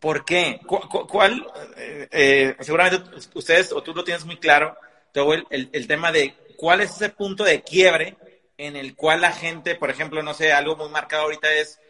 ¿por 0.00 0.24
qué? 0.24 0.60
¿Cuál, 0.66 1.46
eh, 1.76 2.08
eh, 2.10 2.56
seguramente 2.60 3.10
ustedes 3.34 3.72
o 3.72 3.82
tú 3.82 3.94
lo 3.94 4.04
tienes 4.04 4.24
muy 4.24 4.38
claro, 4.38 4.76
el, 5.14 5.68
el 5.72 5.86
tema 5.86 6.10
de 6.10 6.34
cuál 6.56 6.80
es 6.80 6.90
ese 6.90 7.10
punto 7.10 7.44
de 7.44 7.62
quiebre 7.62 8.16
en 8.56 8.76
el 8.76 8.94
cual 8.94 9.20
la 9.20 9.32
gente, 9.32 9.74
por 9.74 9.90
ejemplo, 9.90 10.22
no 10.22 10.34
sé, 10.34 10.52
algo 10.52 10.76
muy 10.76 10.88
marcado 10.88 11.24
ahorita 11.24 11.52
es 11.52 11.80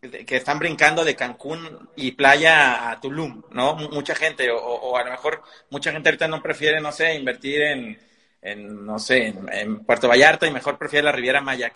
que 0.00 0.36
están 0.36 0.58
brincando 0.58 1.04
de 1.04 1.14
Cancún 1.14 1.90
y 1.94 2.12
playa 2.12 2.90
a 2.90 3.00
Tulum, 3.00 3.42
¿no? 3.50 3.74
Mucha 3.74 4.14
gente, 4.14 4.50
o, 4.50 4.96
a 4.96 5.04
lo 5.04 5.10
mejor 5.10 5.42
mucha 5.68 5.92
gente 5.92 6.08
ahorita 6.08 6.26
no 6.26 6.42
prefiere, 6.42 6.80
no 6.80 6.90
sé, 6.90 7.14
invertir 7.14 7.62
en, 7.62 7.98
en 8.40 8.86
no 8.86 8.98
sé, 8.98 9.34
en, 9.52 9.84
Puerto 9.84 10.08
Vallarta 10.08 10.46
y 10.46 10.52
mejor 10.52 10.78
prefiere 10.78 11.04
la 11.04 11.12
Riviera 11.12 11.42
Maya, 11.42 11.70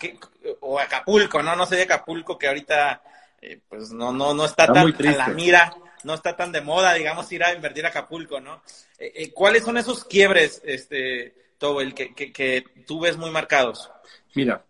o 0.61 0.79
Acapulco, 0.79 1.43
¿no? 1.43 1.55
No 1.55 1.67
sé 1.67 1.75
de 1.75 1.83
Acapulco 1.83 2.37
que 2.37 2.47
ahorita, 2.47 3.03
eh, 3.41 3.59
pues 3.69 3.91
no, 3.91 4.11
no, 4.11 4.33
no 4.33 4.45
está, 4.45 4.65
tan 4.73 4.87
a 4.87 5.11
la 5.11 5.27
mira, 5.27 5.75
no 6.03 6.15
está 6.15 6.35
tan 6.35 6.51
de 6.51 6.61
moda, 6.61 6.95
digamos, 6.95 7.31
ir 7.31 7.43
a 7.43 7.53
invertir 7.53 7.85
a 7.85 7.89
Acapulco, 7.89 8.39
¿no? 8.39 8.63
Eh, 8.97 9.11
eh, 9.15 9.31
¿Cuáles 9.33 9.63
son 9.63 9.77
esos 9.77 10.03
quiebres, 10.03 10.63
este, 10.65 11.35
todo 11.57 11.81
el 11.81 11.93
que, 11.93 12.13
que, 12.13 12.31
que 12.31 12.63
tú 12.85 12.99
ves 12.99 13.17
muy 13.17 13.31
marcados? 13.31 13.89
Mira, 14.35 14.65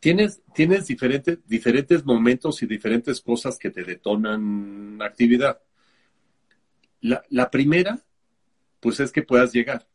tienes, 0.00 0.40
tienes 0.54 0.86
diferentes, 0.86 1.38
diferentes 1.46 2.04
momentos 2.04 2.62
y 2.62 2.66
diferentes 2.66 3.20
cosas 3.20 3.58
que 3.58 3.70
te 3.70 3.82
detonan 3.82 5.00
actividad. 5.02 5.60
La, 7.00 7.50
primera, 7.50 7.98
pues 8.80 9.00
es 9.00 9.12
que 9.12 9.22
puedas 9.22 9.52
llegar. 9.52 9.86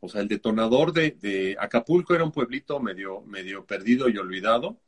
O 0.00 0.08
sea, 0.08 0.20
el 0.20 0.28
detonador 0.28 0.92
de, 0.92 1.56
Acapulco 1.58 2.14
era 2.14 2.24
un 2.24 2.32
pueblito 2.32 2.80
medio, 2.80 3.20
medio 3.22 3.64
perdido 3.64 4.08
y 4.08 4.18
olvidado. 4.18 4.78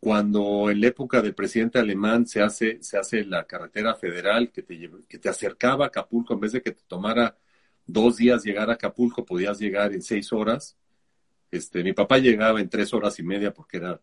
Cuando 0.00 0.70
en 0.70 0.80
la 0.80 0.88
época 0.88 1.22
del 1.22 1.34
presidente 1.34 1.78
alemán 1.78 2.26
se 2.26 2.42
hace, 2.42 2.82
se 2.82 2.98
hace 2.98 3.24
la 3.24 3.44
carretera 3.44 3.94
federal 3.94 4.50
que 4.50 4.62
te, 4.62 4.90
que 5.08 5.18
te 5.18 5.28
acercaba 5.28 5.84
a 5.84 5.88
Acapulco, 5.88 6.34
en 6.34 6.40
vez 6.40 6.52
de 6.52 6.62
que 6.62 6.72
te 6.72 6.82
tomara 6.88 7.36
dos 7.86 8.16
días 8.16 8.44
llegar 8.44 8.70
a 8.70 8.74
Acapulco, 8.74 9.24
podías 9.24 9.58
llegar 9.58 9.92
en 9.92 10.02
seis 10.02 10.32
horas. 10.32 10.76
Este, 11.50 11.82
mi 11.82 11.92
papá 11.92 12.18
llegaba 12.18 12.60
en 12.60 12.68
tres 12.68 12.92
horas 12.94 13.18
y 13.18 13.22
media 13.22 13.52
porque 13.52 13.76
era 13.76 14.00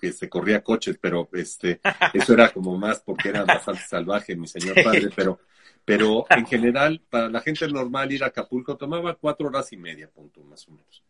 que 0.00 0.12
se 0.12 0.28
corría 0.28 0.62
coches, 0.62 0.98
pero 1.00 1.28
este, 1.32 1.80
eso 2.14 2.34
era 2.34 2.50
como 2.50 2.76
más 2.76 3.00
porque 3.00 3.30
era 3.30 3.44
bastante 3.44 3.82
salvaje 3.82 4.36
mi 4.36 4.46
señor 4.46 4.76
padre, 4.82 5.10
pero, 5.14 5.40
pero 5.84 6.26
en 6.30 6.46
general, 6.46 7.02
para 7.08 7.28
la 7.28 7.40
gente 7.40 7.66
normal 7.68 8.12
ir 8.12 8.24
a 8.24 8.28
Acapulco 8.28 8.76
tomaba 8.76 9.14
cuatro 9.14 9.48
horas 9.48 9.72
y 9.72 9.76
media, 9.76 10.08
punto, 10.08 10.42
más 10.44 10.66
o 10.68 10.72
menos. 10.72 11.02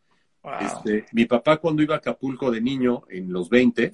Este, 0.60 1.06
mi 1.12 1.24
papá 1.24 1.56
cuando 1.56 1.82
iba 1.82 1.96
a 1.96 1.98
Acapulco 1.98 2.52
de 2.52 2.60
niño, 2.60 3.02
en 3.08 3.32
los 3.32 3.50
20, 3.50 3.90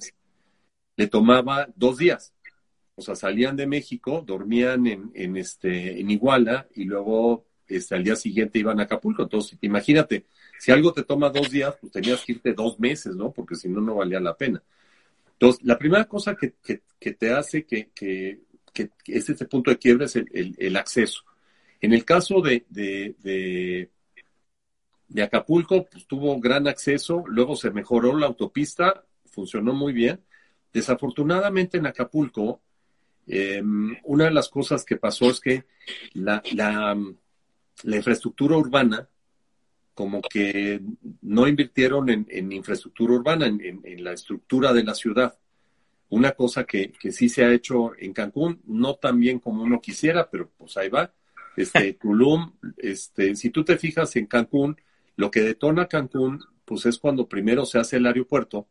le 0.95 1.07
tomaba 1.07 1.67
dos 1.75 1.97
días. 1.97 2.33
O 2.95 3.01
sea, 3.01 3.15
salían 3.15 3.55
de 3.55 3.65
México, 3.65 4.23
dormían 4.25 4.85
en, 4.85 5.11
en, 5.15 5.35
este, 5.35 5.99
en 5.99 6.11
Iguala 6.11 6.67
y 6.75 6.83
luego 6.83 7.45
este, 7.67 7.95
al 7.95 8.03
día 8.03 8.15
siguiente 8.15 8.59
iban 8.59 8.79
a 8.79 8.83
Acapulco. 8.83 9.23
Entonces, 9.23 9.57
imagínate, 9.61 10.25
si 10.59 10.71
algo 10.71 10.93
te 10.93 11.03
toma 11.03 11.29
dos 11.29 11.49
días, 11.49 11.75
pues 11.79 11.91
tenías 11.91 12.23
que 12.23 12.33
irte 12.33 12.53
dos 12.53 12.79
meses, 12.79 13.15
¿no? 13.15 13.31
Porque 13.31 13.55
si 13.55 13.69
no, 13.69 13.81
no 13.81 13.95
valía 13.95 14.19
la 14.19 14.35
pena. 14.35 14.61
Entonces, 15.33 15.63
la 15.65 15.77
primera 15.77 16.05
cosa 16.05 16.35
que, 16.35 16.53
te 17.13 17.31
hace 17.31 17.65
que, 17.65 17.89
que, 17.93 18.39
es 19.07 19.29
este 19.29 19.45
punto 19.45 19.71
de 19.71 19.77
quiebre 19.77 20.05
es 20.05 20.15
el, 20.15 20.75
acceso. 20.77 21.21
En 21.81 21.93
el 21.93 22.05
caso 22.05 22.41
de, 22.41 22.65
de, 22.69 23.89
de, 25.09 25.23
Acapulco, 25.23 25.85
pues 25.85 26.07
tuvo 26.07 26.39
gran 26.39 26.67
acceso, 26.67 27.23
luego 27.27 27.55
se 27.55 27.71
mejoró 27.71 28.17
la 28.17 28.27
autopista, 28.27 29.05
funcionó 29.25 29.73
muy 29.73 29.91
bien. 29.91 30.21
Desafortunadamente 30.71 31.77
en 31.77 31.87
Acapulco, 31.87 32.61
em, 33.27 33.95
una 34.03 34.25
de 34.25 34.31
las 34.31 34.49
cosas 34.49 34.85
que 34.85 34.97
pasó 34.97 35.29
es 35.29 35.39
que 35.39 35.65
la, 36.13 36.41
la 37.83 37.97
infraestructura 37.97 38.57
urbana, 38.57 39.07
como 39.93 40.21
que 40.21 40.81
no 41.21 41.47
invirtieron 41.47 42.09
en, 42.09 42.51
infraestructura 42.51 43.13
urbana, 43.13 43.45
en, 43.45 44.03
la 44.03 44.13
estructura 44.13 44.73
de 44.73 44.83
la 44.83 44.95
ciudad. 44.95 45.37
Una 46.09 46.31
cosa 46.31 46.63
que, 46.63 46.93
sí 47.11 47.29
se 47.29 47.43
ha 47.43 47.53
hecho 47.53 47.93
en 47.97 48.13
Cancún, 48.13 48.61
no 48.65 48.95
tan 48.95 49.19
bien 49.19 49.39
como 49.39 49.63
uno 49.63 49.81
quisiera, 49.81 50.29
pero 50.29 50.49
pues 50.57 50.77
ahí 50.77 50.89
va. 50.89 51.13
Este, 51.55 51.93
Tulum, 52.01 52.53
este, 52.77 53.35
si 53.35 53.49
tú 53.49 53.63
te 53.63 53.77
fijas 53.77 54.15
en 54.15 54.25
Cancún, 54.25 54.77
lo 55.15 55.29
que 55.29 55.41
detona 55.41 55.87
Cancún, 55.87 56.43
pues 56.65 56.85
es 56.85 56.97
cuando 56.97 57.27
primero 57.27 57.65
se 57.65 57.79
hace 57.79 57.97
el 57.97 58.05
aeropuerto. 58.05 58.67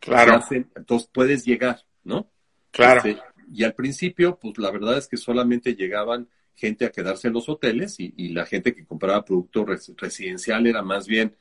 Claro. 0.00 0.38
entonces 0.50 1.08
puedes 1.10 1.46
llegar, 1.46 1.82
¿no? 2.02 2.28
Claro. 2.70 3.00
Este, 3.04 3.22
y 3.52 3.64
al 3.64 3.74
principio, 3.74 4.38
pues 4.38 4.58
la 4.58 4.70
verdad 4.70 4.98
es 4.98 5.06
que 5.08 5.16
solamente 5.16 5.74
llegaban 5.74 6.28
gente 6.54 6.84
a 6.84 6.90
quedarse 6.90 7.28
en 7.28 7.34
los 7.34 7.48
hoteles 7.48 7.96
y, 7.98 8.28
la 8.28 8.46
gente 8.46 8.74
que 8.74 8.84
compraba 8.84 9.24
producto 9.24 9.64
residencial 9.64 10.66
era 10.66 10.82
más 10.82 11.06
bien 11.06 11.36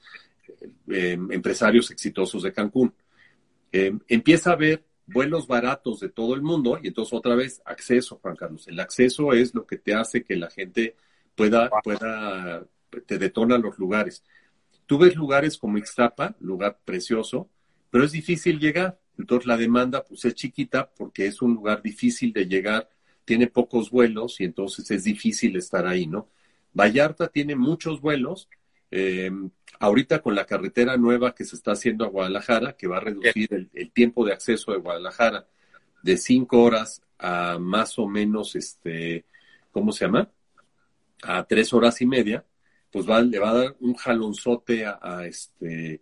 eh, 0.90 1.18
empresarios 1.30 1.92
exitosos 1.92 2.44
de 2.44 2.54
Cancún. 2.54 2.94
Eh, 3.72 3.98
empieza 4.08 4.52
a 4.52 4.54
haber 4.54 4.84
vuelos 5.06 5.48
baratos 5.48 6.00
de 6.00 6.10
todo 6.10 6.36
el 6.36 6.42
mundo 6.42 6.80
y 6.82 6.88
entonces 6.88 7.14
otra 7.14 7.36
vez 7.36 7.62
acceso, 7.66 8.20
Juan 8.22 8.36
Carlos. 8.36 8.68
El 8.68 8.80
acceso 8.80 9.34
es 9.34 9.54
lo 9.54 9.66
que 9.66 9.78
te 9.78 9.94
hace 9.94 10.24
que 10.24 10.36
la 10.36 10.50
gente 10.50 10.96
pueda, 11.36 11.70
pueda, 11.84 12.66
te 13.06 13.18
detona 13.18 13.58
los 13.58 13.78
lugares. 13.78 14.24
Tú 14.86 14.98
ves 14.98 15.16
lugares 15.16 15.58
como 15.58 15.78
Ixtapa, 15.78 16.36
lugar 16.40 16.80
precioso, 16.84 17.50
pero 17.90 18.04
es 18.04 18.12
difícil 18.12 18.60
llegar. 18.60 19.00
Entonces 19.18 19.46
la 19.46 19.58
demanda 19.58 20.04
pues 20.04 20.26
es 20.26 20.34
chiquita 20.36 20.90
porque 20.98 21.28
es 21.28 21.42
un 21.42 21.54
lugar 21.54 21.82
difícil 21.82 22.34
de 22.34 22.46
llegar 22.46 22.90
tiene 23.26 23.48
pocos 23.48 23.90
vuelos 23.90 24.40
y 24.42 24.46
entonces 24.46 24.90
es 24.92 25.04
difícil 25.04 25.56
estar 25.56 25.88
ahí, 25.88 26.08
¿no? 26.08 26.28
Vallarta 26.74 27.28
tiene 27.28 27.56
muchos 27.56 28.02
vuelos, 28.02 28.48
Eh, 28.96 29.32
ahorita 29.80 30.22
con 30.22 30.36
la 30.36 30.46
carretera 30.46 30.98
nueva 30.98 31.34
que 31.34 31.46
se 31.46 31.56
está 31.56 31.72
haciendo 31.72 32.06
a 32.06 32.10
Guadalajara, 32.10 32.74
que 32.78 32.86
va 32.88 32.98
a 32.98 33.00
reducir 33.00 33.70
el, 33.74 33.92
tiempo 33.92 34.24
de 34.24 34.34
acceso 34.34 34.72
de 34.72 34.78
Guadalajara 34.78 35.48
de 36.04 36.16
cinco 36.16 36.62
horas 36.62 37.02
a 37.18 37.58
más 37.60 37.98
o 37.98 38.06
menos, 38.08 38.56
este, 38.56 39.26
¿cómo 39.72 39.92
se 39.92 40.06
llama? 40.06 40.30
A 41.24 41.44
tres 41.46 41.74
horas 41.74 42.02
y 42.02 42.06
media, 42.06 42.46
pues 42.92 43.10
va, 43.10 43.20
le 43.22 43.40
va 43.40 43.50
a 43.50 43.54
dar 43.56 43.76
un 43.80 43.96
jalonzote 43.96 44.86
a, 44.86 45.26
este, 45.26 46.02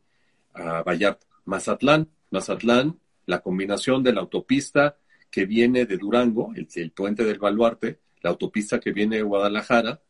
a 0.53 0.83
Vallarta. 0.83 1.25
Mazatlán, 1.45 2.09
Mazatlán, 2.29 2.99
la 3.25 3.39
combinación 3.39 4.03
de 4.03 4.13
la 4.13 4.21
autopista 4.21 4.97
que 5.31 5.45
viene 5.45 5.85
de 5.85 5.97
Durango, 5.97 6.51
el, 6.55 6.67
el 6.75 6.91
puente 6.91 7.23
del 7.23 7.39
Baluarte, 7.39 7.99
la 8.21 8.29
autopista 8.29 8.79
que 8.79 8.91
viene 8.91 9.15
de 9.15 9.23
Guadalajara, 9.23 10.01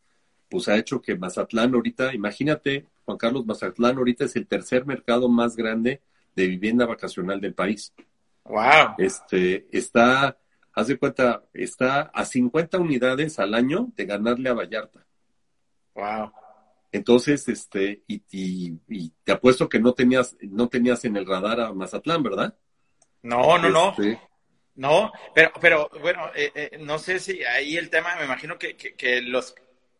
pues 0.49 0.67
ha 0.67 0.77
hecho 0.77 1.01
que 1.01 1.15
Mazatlán 1.15 1.73
ahorita, 1.73 2.13
imagínate, 2.13 2.87
Juan 3.05 3.17
Carlos, 3.17 3.45
Mazatlán 3.45 3.97
ahorita 3.97 4.25
es 4.25 4.35
el 4.35 4.47
tercer 4.47 4.85
mercado 4.85 5.29
más 5.29 5.55
grande 5.55 6.01
de 6.35 6.47
vivienda 6.47 6.85
vacacional 6.85 7.39
del 7.39 7.53
país. 7.53 7.93
Wow. 8.43 8.95
Este, 8.97 9.67
está, 9.71 10.37
haz 10.73 10.87
de 10.87 10.97
cuenta, 10.97 11.45
está 11.53 12.01
a 12.01 12.25
50 12.25 12.79
unidades 12.79 13.39
al 13.39 13.53
año 13.53 13.91
de 13.95 14.05
ganarle 14.05 14.49
a 14.49 14.53
Vallarta. 14.53 15.05
Wow. 15.95 16.31
Entonces, 16.91 17.47
este, 17.47 18.03
y, 18.07 18.21
y, 18.31 19.09
te 19.23 19.31
apuesto 19.31 19.69
que 19.69 19.79
no 19.79 19.93
tenías, 19.93 20.35
no 20.41 20.67
tenías 20.67 21.05
en 21.05 21.15
el 21.15 21.25
radar 21.25 21.61
a 21.61 21.73
Mazatlán, 21.73 22.23
¿verdad? 22.23 22.57
No, 23.23 23.57
no, 23.57 23.69
no. 23.69 23.89
Este, 23.91 24.13
no, 24.13 24.30
pero, 25.35 25.51
pero 25.59 25.89
bueno, 26.01 26.27
eh, 26.35 26.51
eh, 26.55 26.77
no 26.79 26.97
sé 26.99 27.19
si 27.19 27.43
ahí 27.43 27.77
el 27.77 27.89
tema, 27.89 28.15
me 28.17 28.25
imagino 28.25 28.57
que, 28.57 28.75
que, 28.75 29.21
los 29.21 29.55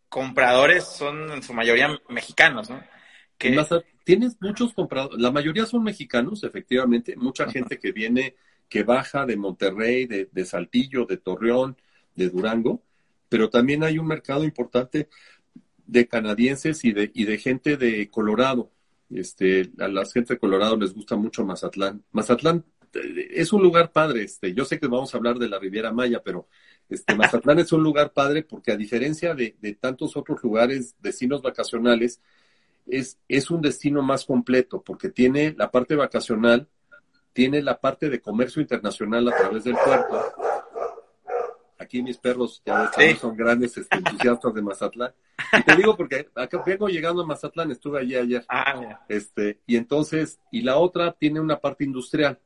compradores 0.09 0.85
son 0.85 1.31
en 1.31 1.43
su 1.43 1.53
mayoría 1.53 1.99
mexicanos, 2.09 2.69
¿no? 2.69 2.83
Que... 3.37 3.57
Tienes 4.03 4.35
muchos 4.41 4.73
compradores, 4.73 5.21
la 5.21 5.31
mayoría 5.31 5.65
son 5.67 5.83
mexicanos, 5.83 6.43
efectivamente, 6.43 7.15
mucha 7.15 7.47
gente 7.49 7.77
que 7.77 7.91
viene, 7.91 8.35
que 8.67 8.81
baja 8.81 9.27
de 9.27 9.37
Monterrey, 9.37 10.07
de, 10.07 10.27
de 10.31 10.45
Saltillo, 10.45 11.05
de 11.05 11.17
Torreón, 11.17 11.77
de 12.15 12.29
Durango, 12.29 12.81
pero 13.29 13.49
también 13.49 13.83
hay 13.83 13.99
un 13.99 14.07
mercado 14.07 14.43
importante 14.43 15.07
de 15.85 16.07
canadienses 16.07 16.83
y 16.83 16.93
de, 16.93 17.11
y 17.13 17.25
de 17.25 17.37
gente 17.37 17.77
de 17.77 18.09
Colorado. 18.09 18.71
Este, 19.09 19.71
a 19.79 19.87
la 19.87 20.05
gente 20.05 20.33
de 20.33 20.39
Colorado 20.39 20.77
les 20.77 20.93
gusta 20.93 21.15
mucho 21.15 21.45
Mazatlán. 21.45 22.03
Mazatlán 22.11 22.65
es 22.93 23.53
un 23.53 23.61
lugar 23.61 23.91
padre, 23.91 24.23
este, 24.23 24.53
yo 24.53 24.65
sé 24.65 24.79
que 24.79 24.87
vamos 24.87 25.13
a 25.13 25.17
hablar 25.17 25.37
de 25.37 25.49
la 25.49 25.59
Riviera 25.59 25.91
Maya, 25.91 26.21
pero 26.23 26.47
este, 26.89 27.15
Mazatlán 27.15 27.59
es 27.59 27.71
un 27.71 27.83
lugar 27.83 28.11
padre 28.11 28.43
porque 28.43 28.71
a 28.71 28.77
diferencia 28.77 29.33
de, 29.33 29.55
tantos 29.79 30.17
otros 30.17 30.43
lugares, 30.43 30.95
destinos 30.99 31.41
vacacionales, 31.41 32.21
es, 32.87 33.17
es 33.27 33.49
un 33.49 33.61
destino 33.61 34.01
más 34.01 34.25
completo 34.25 34.81
porque 34.81 35.09
tiene 35.09 35.55
la 35.57 35.71
parte 35.71 35.95
vacacional, 35.95 36.67
tiene 37.33 37.61
la 37.61 37.79
parte 37.79 38.09
de 38.09 38.19
comercio 38.19 38.61
internacional 38.61 39.27
a 39.29 39.37
través 39.37 39.63
del 39.63 39.75
puerto. 39.75 40.21
Aquí 41.77 42.03
mis 42.03 42.17
perros 42.17 42.61
ya 42.65 42.91
son 43.19 43.35
grandes 43.35 43.77
este, 43.77 43.95
entusiastas 43.95 44.53
de 44.53 44.61
Mazatlán. 44.61 45.13
Y 45.57 45.63
te 45.63 45.75
digo 45.75 45.97
porque 45.97 46.29
acá 46.35 46.61
vengo 46.65 46.87
llegando 46.87 47.23
a 47.23 47.25
Mazatlán, 47.25 47.71
estuve 47.71 47.99
allí 47.99 48.15
ayer. 48.15 48.45
Ah, 48.49 49.03
este, 49.07 49.61
y 49.65 49.77
entonces, 49.77 50.39
y 50.51 50.61
la 50.61 50.77
otra 50.77 51.13
tiene 51.13 51.39
una 51.39 51.59
parte 51.59 51.83
industrial. 51.83 52.39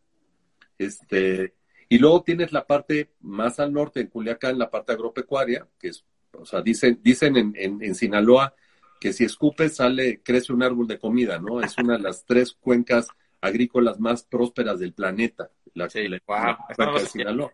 Este, 0.78 1.56
y 1.90 1.98
luego 2.00 2.24
tienes 2.24 2.52
la 2.52 2.66
parte 2.66 3.12
más 3.22 3.60
al 3.60 3.74
norte, 3.74 4.02
en 4.02 4.08
Culiacán, 4.08 4.58
la 4.58 4.70
parte 4.70 4.94
agropecuaria, 4.94 5.68
que 5.80 5.90
es, 5.90 6.06
o 6.34 6.46
sea, 6.46 6.62
dicen, 6.62 7.00
dicen 7.04 7.38
en, 7.38 7.54
en, 7.56 7.96
Sinaloa 7.96 8.54
que 9.00 9.14
si 9.14 9.24
escupes 9.24 9.76
sale, 9.76 10.22
crece 10.22 10.52
un 10.52 10.64
árbol 10.64 10.88
de 10.88 11.00
comida, 11.00 11.40
¿no? 11.40 11.62
Es 11.62 11.78
una 11.78 11.98
de 11.98 12.04
las 12.04 12.26
tres 12.26 12.54
cuencas 12.54 13.08
agrícolas 13.40 14.00
más 14.00 14.24
prósperas 14.24 14.80
del 14.80 14.94
planeta, 14.94 15.52
la, 15.74 15.88
cuenca 15.88 17.00
de 17.00 17.06
Sinaloa. 17.06 17.54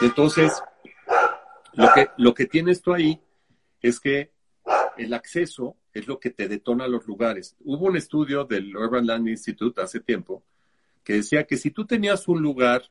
Entonces, 0.00 0.62
lo 1.74 1.88
que, 1.94 2.08
lo 2.16 2.34
que 2.34 2.46
tienes 2.46 2.80
tú 2.80 2.94
ahí 2.94 3.20
es 3.82 4.00
que 4.00 4.32
el 4.96 5.12
acceso 5.12 5.76
es 5.92 6.06
lo 6.06 6.18
que 6.18 6.30
te 6.30 6.48
detona 6.48 6.86
los 6.88 7.06
lugares. 7.06 7.56
Hubo 7.64 7.86
un 7.86 7.96
estudio 7.96 8.44
del 8.44 8.74
Urban 8.74 9.06
Land 9.06 9.28
Institute 9.28 9.80
hace 9.80 10.00
tiempo 10.00 10.42
que 11.10 11.16
decía 11.16 11.42
que 11.42 11.56
si 11.56 11.72
tú 11.72 11.86
tenías 11.86 12.28
un 12.28 12.40
lugar 12.40 12.84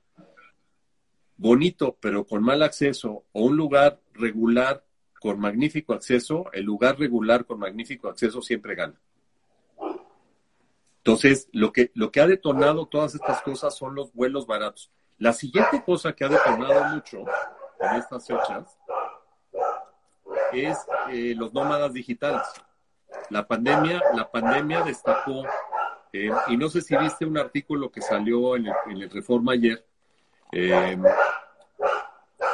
bonito 1.38 1.98
pero 2.02 2.26
con 2.26 2.44
mal 2.44 2.62
acceso 2.64 3.24
o 3.32 3.44
un 3.44 3.56
lugar 3.56 4.02
regular 4.14 4.84
con 5.22 5.40
magnífico 5.40 5.94
acceso, 5.94 6.48
el 6.52 6.66
lugar 6.66 7.00
regular 7.00 7.46
con 7.46 7.60
magnífico 7.60 8.10
acceso 8.10 8.42
siempre 8.42 8.76
gana. 8.76 9.00
Entonces, 10.98 11.48
lo 11.54 11.72
que, 11.72 11.92
lo 11.94 12.12
que 12.12 12.20
ha 12.20 12.28
detonado 12.28 12.88
todas 12.88 13.16
estas 13.16 13.42
cosas 13.42 13.74
son 13.78 13.96
los 13.96 14.12
vuelos 14.12 14.46
baratos. 14.46 14.92
La 15.18 15.32
siguiente 15.32 15.82
cosa 15.82 16.12
que 16.12 16.26
ha 16.26 16.28
detonado 16.28 16.96
mucho 16.96 17.20
en 17.80 17.96
estas 17.96 18.28
fechas 18.28 18.78
es 20.52 20.78
eh, 21.10 21.36
los 21.38 21.54
nómadas 21.54 21.94
digitales. 21.94 22.46
La 23.30 23.48
pandemia, 23.48 24.04
la 24.14 24.30
pandemia 24.30 24.82
destacó 24.82 25.46
eh, 26.12 26.32
y 26.48 26.58
no 26.58 26.70
sé 26.70 26.82
si 26.82 26.96
viste 26.98 27.26
un 27.26 27.38
artículo 27.38 27.92
que 27.92 28.02
salió 28.02 28.56
en 28.56 28.68
el, 28.90 29.10
Reforma 29.10 29.54
ayer, 29.54 29.86
eh, 30.52 30.98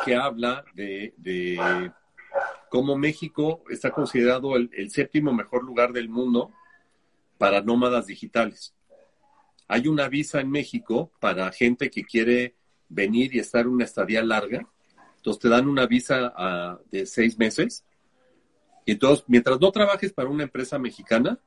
que 0.03 0.15
habla 0.15 0.65
de, 0.73 1.91
cómo 2.69 2.97
México 2.97 3.63
está 3.69 3.91
considerado 3.91 4.55
el, 4.57 4.91
séptimo 4.91 5.33
mejor 5.33 5.63
lugar 5.63 5.93
del 5.93 6.09
mundo 6.09 6.51
para 7.37 7.61
nómadas 7.61 8.07
digitales. 8.07 8.73
Hay 9.67 9.87
una 9.87 10.09
visa 10.09 10.41
en 10.41 10.51
México 10.51 11.11
para 11.19 11.51
gente 11.51 11.89
que 11.89 12.03
quiere 12.03 12.55
venir 12.89 13.33
y 13.33 13.39
estar 13.39 13.67
una 13.67 13.85
estadía 13.85 14.21
larga. 14.21 14.67
Entonces 15.17 15.41
te 15.41 15.49
dan 15.49 15.67
una 15.67 15.87
visa 15.87 16.33
ah, 16.35 16.79
de 16.91 17.05
seis 17.05 17.37
meses. 17.39 17.83
Entonces, 18.85 19.25
mientras 19.27 19.59
no 19.59 19.71
trabajes 19.71 20.13
para 20.13 20.29
una 20.29 20.43
empresa 20.43 20.77
mexicana, 20.77 21.39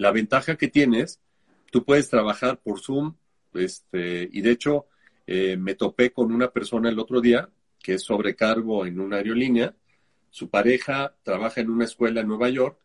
la 0.00 0.12
ventaja 0.12 0.56
que 0.56 0.68
tienes, 0.68 1.20
tú 1.70 1.84
puedes 1.84 2.08
trabajar 2.08 2.58
por 2.62 2.80
Zoom, 2.80 3.16
este, 3.52 4.30
y 4.32 4.40
de 4.40 4.50
hecho 4.50 4.86
eh, 5.26 5.58
me 5.58 5.74
topé 5.74 6.10
con 6.10 6.32
una 6.32 6.50
persona 6.50 6.88
el 6.88 6.98
otro 6.98 7.20
día 7.20 7.50
que 7.78 7.94
es 7.94 8.04
sobrecargo 8.04 8.86
en 8.86 8.98
una 8.98 9.18
aerolínea, 9.18 9.74
su 10.30 10.48
pareja 10.48 11.14
trabaja 11.22 11.60
en 11.60 11.68
una 11.68 11.84
escuela 11.84 12.22
en 12.22 12.28
Nueva 12.28 12.48
York 12.48 12.78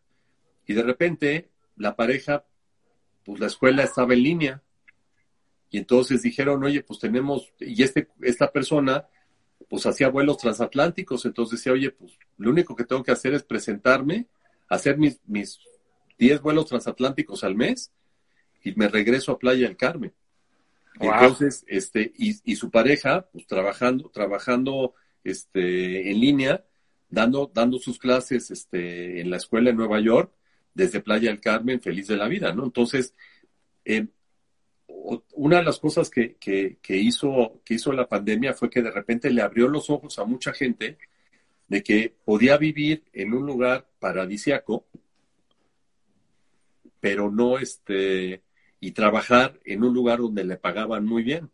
y 0.66 0.74
de 0.74 0.82
repente 0.82 1.48
la 1.76 1.96
pareja, 1.96 2.44
pues 3.24 3.40
la 3.40 3.46
escuela 3.46 3.82
estaba 3.82 4.12
en 4.12 4.22
línea 4.22 4.62
y 5.70 5.78
entonces 5.78 6.20
dijeron, 6.20 6.62
oye, 6.64 6.82
pues 6.82 6.98
tenemos, 6.98 7.50
y 7.60 7.82
este, 7.82 8.08
esta 8.20 8.52
persona 8.52 9.06
pues 9.70 9.86
hacía 9.86 10.10
vuelos 10.10 10.36
transatlánticos, 10.36 11.24
entonces 11.24 11.60
decía, 11.60 11.72
oye, 11.72 11.92
pues 11.92 12.12
lo 12.36 12.50
único 12.50 12.76
que 12.76 12.84
tengo 12.84 13.02
que 13.02 13.12
hacer 13.12 13.32
es 13.32 13.42
presentarme, 13.42 14.26
hacer 14.68 14.98
mis, 14.98 15.18
mis 15.26 15.58
10 16.18 16.40
vuelos 16.40 16.66
transatlánticos 16.66 17.44
al 17.44 17.54
mes 17.54 17.92
y 18.62 18.72
me 18.74 18.88
regreso 18.88 19.32
a 19.32 19.38
Playa 19.38 19.66
del 19.66 19.76
Carmen. 19.76 20.12
Entonces, 20.98 21.64
este, 21.68 22.12
y, 22.16 22.36
y, 22.44 22.56
su 22.56 22.70
pareja, 22.70 23.28
pues 23.32 23.46
trabajando, 23.46 24.08
trabajando 24.08 24.94
este, 25.24 26.10
en 26.10 26.20
línea, 26.20 26.64
dando, 27.10 27.50
dando 27.52 27.78
sus 27.78 27.98
clases 27.98 28.50
este, 28.50 29.20
en 29.20 29.30
la 29.30 29.36
escuela 29.36 29.70
en 29.70 29.76
Nueva 29.76 30.00
York, 30.00 30.32
desde 30.74 31.00
Playa 31.00 31.28
del 31.30 31.40
Carmen, 31.40 31.80
feliz 31.80 32.06
de 32.06 32.16
la 32.16 32.28
vida, 32.28 32.52
¿no? 32.52 32.64
Entonces, 32.64 33.14
eh, 33.84 34.06
una 35.34 35.58
de 35.58 35.64
las 35.64 35.78
cosas 35.78 36.10
que, 36.10 36.34
que, 36.36 36.78
que, 36.82 36.96
hizo, 36.96 37.60
que 37.64 37.74
hizo 37.74 37.92
la 37.92 38.08
pandemia 38.08 38.54
fue 38.54 38.70
que 38.70 38.82
de 38.82 38.90
repente 38.90 39.30
le 39.30 39.42
abrió 39.42 39.68
los 39.68 39.90
ojos 39.90 40.18
a 40.18 40.24
mucha 40.24 40.52
gente 40.52 40.98
de 41.68 41.82
que 41.82 42.14
podía 42.24 42.56
vivir 42.56 43.04
en 43.12 43.34
un 43.34 43.46
lugar 43.46 43.88
paradisiaco, 43.98 44.86
pero 47.06 47.30
no 47.30 47.56
este, 47.56 48.42
y 48.80 48.90
trabajar 48.90 49.60
en 49.64 49.84
un 49.84 49.94
lugar 49.94 50.18
donde 50.18 50.42
le 50.42 50.56
pagaban 50.56 51.06
muy 51.06 51.22
bien. 51.22 51.52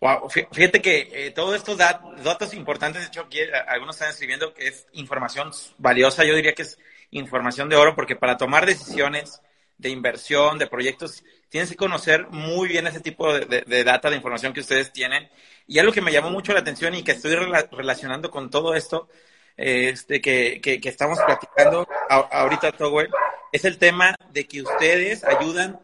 Wow, 0.00 0.30
fíjate 0.30 0.80
que 0.80 1.10
eh, 1.12 1.30
todos 1.32 1.54
estos 1.54 1.76
datos 1.76 2.54
importantes, 2.54 3.02
de 3.02 3.08
hecho, 3.08 3.20
aquí 3.20 3.40
eh, 3.40 3.50
algunos 3.68 3.96
están 3.96 4.08
escribiendo 4.08 4.54
que 4.54 4.68
es 4.68 4.86
información 4.92 5.50
valiosa, 5.76 6.24
yo 6.24 6.34
diría 6.34 6.54
que 6.54 6.62
es 6.62 6.78
información 7.10 7.68
de 7.68 7.76
oro, 7.76 7.94
porque 7.94 8.16
para 8.16 8.38
tomar 8.38 8.64
decisiones 8.64 9.42
de 9.76 9.90
inversión, 9.90 10.56
de 10.56 10.66
proyectos, 10.66 11.22
tienes 11.50 11.68
que 11.68 11.76
conocer 11.76 12.28
muy 12.28 12.68
bien 12.68 12.86
ese 12.86 13.00
tipo 13.00 13.34
de, 13.34 13.84
data, 13.84 14.08
de 14.08 14.16
información 14.16 14.54
que 14.54 14.60
ustedes 14.60 14.94
tienen. 14.94 15.28
Y 15.66 15.78
algo 15.78 15.92
que 15.92 16.00
me 16.00 16.10
llamó 16.10 16.30
mucho 16.30 16.54
la 16.54 16.60
atención 16.60 16.94
y 16.94 17.02
que 17.02 17.12
estoy 17.12 17.36
relacionando 17.36 18.30
con 18.30 18.48
todo 18.48 18.74
esto, 18.74 19.10
este, 19.56 20.20
que, 20.20 20.80
estamos 20.84 21.18
platicando 21.20 21.86
ahorita, 22.08 22.72
Towell, 22.72 23.10
es 23.52 23.64
el 23.64 23.78
tema 23.78 24.14
de 24.30 24.46
que 24.46 24.62
ustedes 24.62 25.24
ayudan 25.24 25.80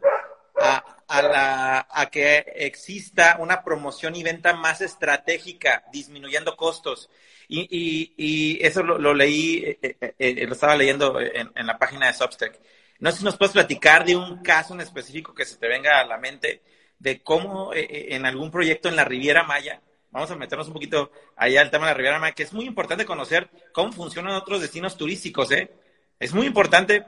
a, 0.61 0.85
a, 1.09 1.23
la, 1.23 1.87
a 1.91 2.11
que 2.11 2.39
exista 2.57 3.37
una 3.39 3.63
promoción 3.63 4.15
y 4.17 4.23
venta 4.23 4.55
más 4.55 4.81
estratégica, 4.81 5.85
disminuyendo 5.93 6.57
costos. 6.57 7.11
Y, 7.49 7.69
y, 7.71 8.15
y 8.17 8.67
eso 8.67 8.83
lo, 8.83 9.15
leí, 9.15 9.63
eh, 9.65 9.79
eh, 10.01 10.15
eh, 10.19 10.47
lo 10.47 10.55
estaba 10.55 10.77
leyendo 10.77 11.21
en, 11.21 11.51
en, 11.55 11.67
la 11.67 11.79
página 11.79 12.07
de 12.07 12.15
Substack. 12.15 12.59
No 12.99 13.11
sé 13.11 13.19
si 13.19 13.25
nos 13.25 13.37
puedes 13.37 13.53
platicar 13.53 14.05
de 14.05 14.17
un 14.17 14.43
caso 14.43 14.75
en 14.75 14.81
específico 14.81 15.35
que 15.35 15.45
se 15.45 15.57
te 15.57 15.69
venga 15.69 16.01
a 16.01 16.07
la 16.07 16.19
mente 16.19 16.63
de 16.99 17.21
cómo 17.23 17.73
en 17.75 18.25
algún 18.25 18.51
proyecto 18.51 18.89
en 18.89 18.95
la 18.95 19.05
Riviera 19.05 19.43
Maya, 19.43 19.83
vamos 20.13 20.31
a 20.31 20.37
meternos 20.37 20.69
un 20.69 20.75
poquito 20.75 21.11
allá 21.37 21.61
al 21.61 21.71
tema 21.71 21.87
de 21.87 21.93
la 21.93 21.97
Riviera 21.97 22.21
Maya, 22.21 22.35
que 22.35 22.45
es 22.45 22.53
muy 22.53 22.67
importante 22.67 23.05
conocer 23.05 23.51
cómo 23.73 23.91
funcionan 23.93 24.35
otros 24.35 24.61
destinos 24.61 24.97
turísticos, 24.97 25.51
¿eh? 25.51 25.73
Es 26.21 26.33
muy 26.33 26.47
importante 26.47 27.05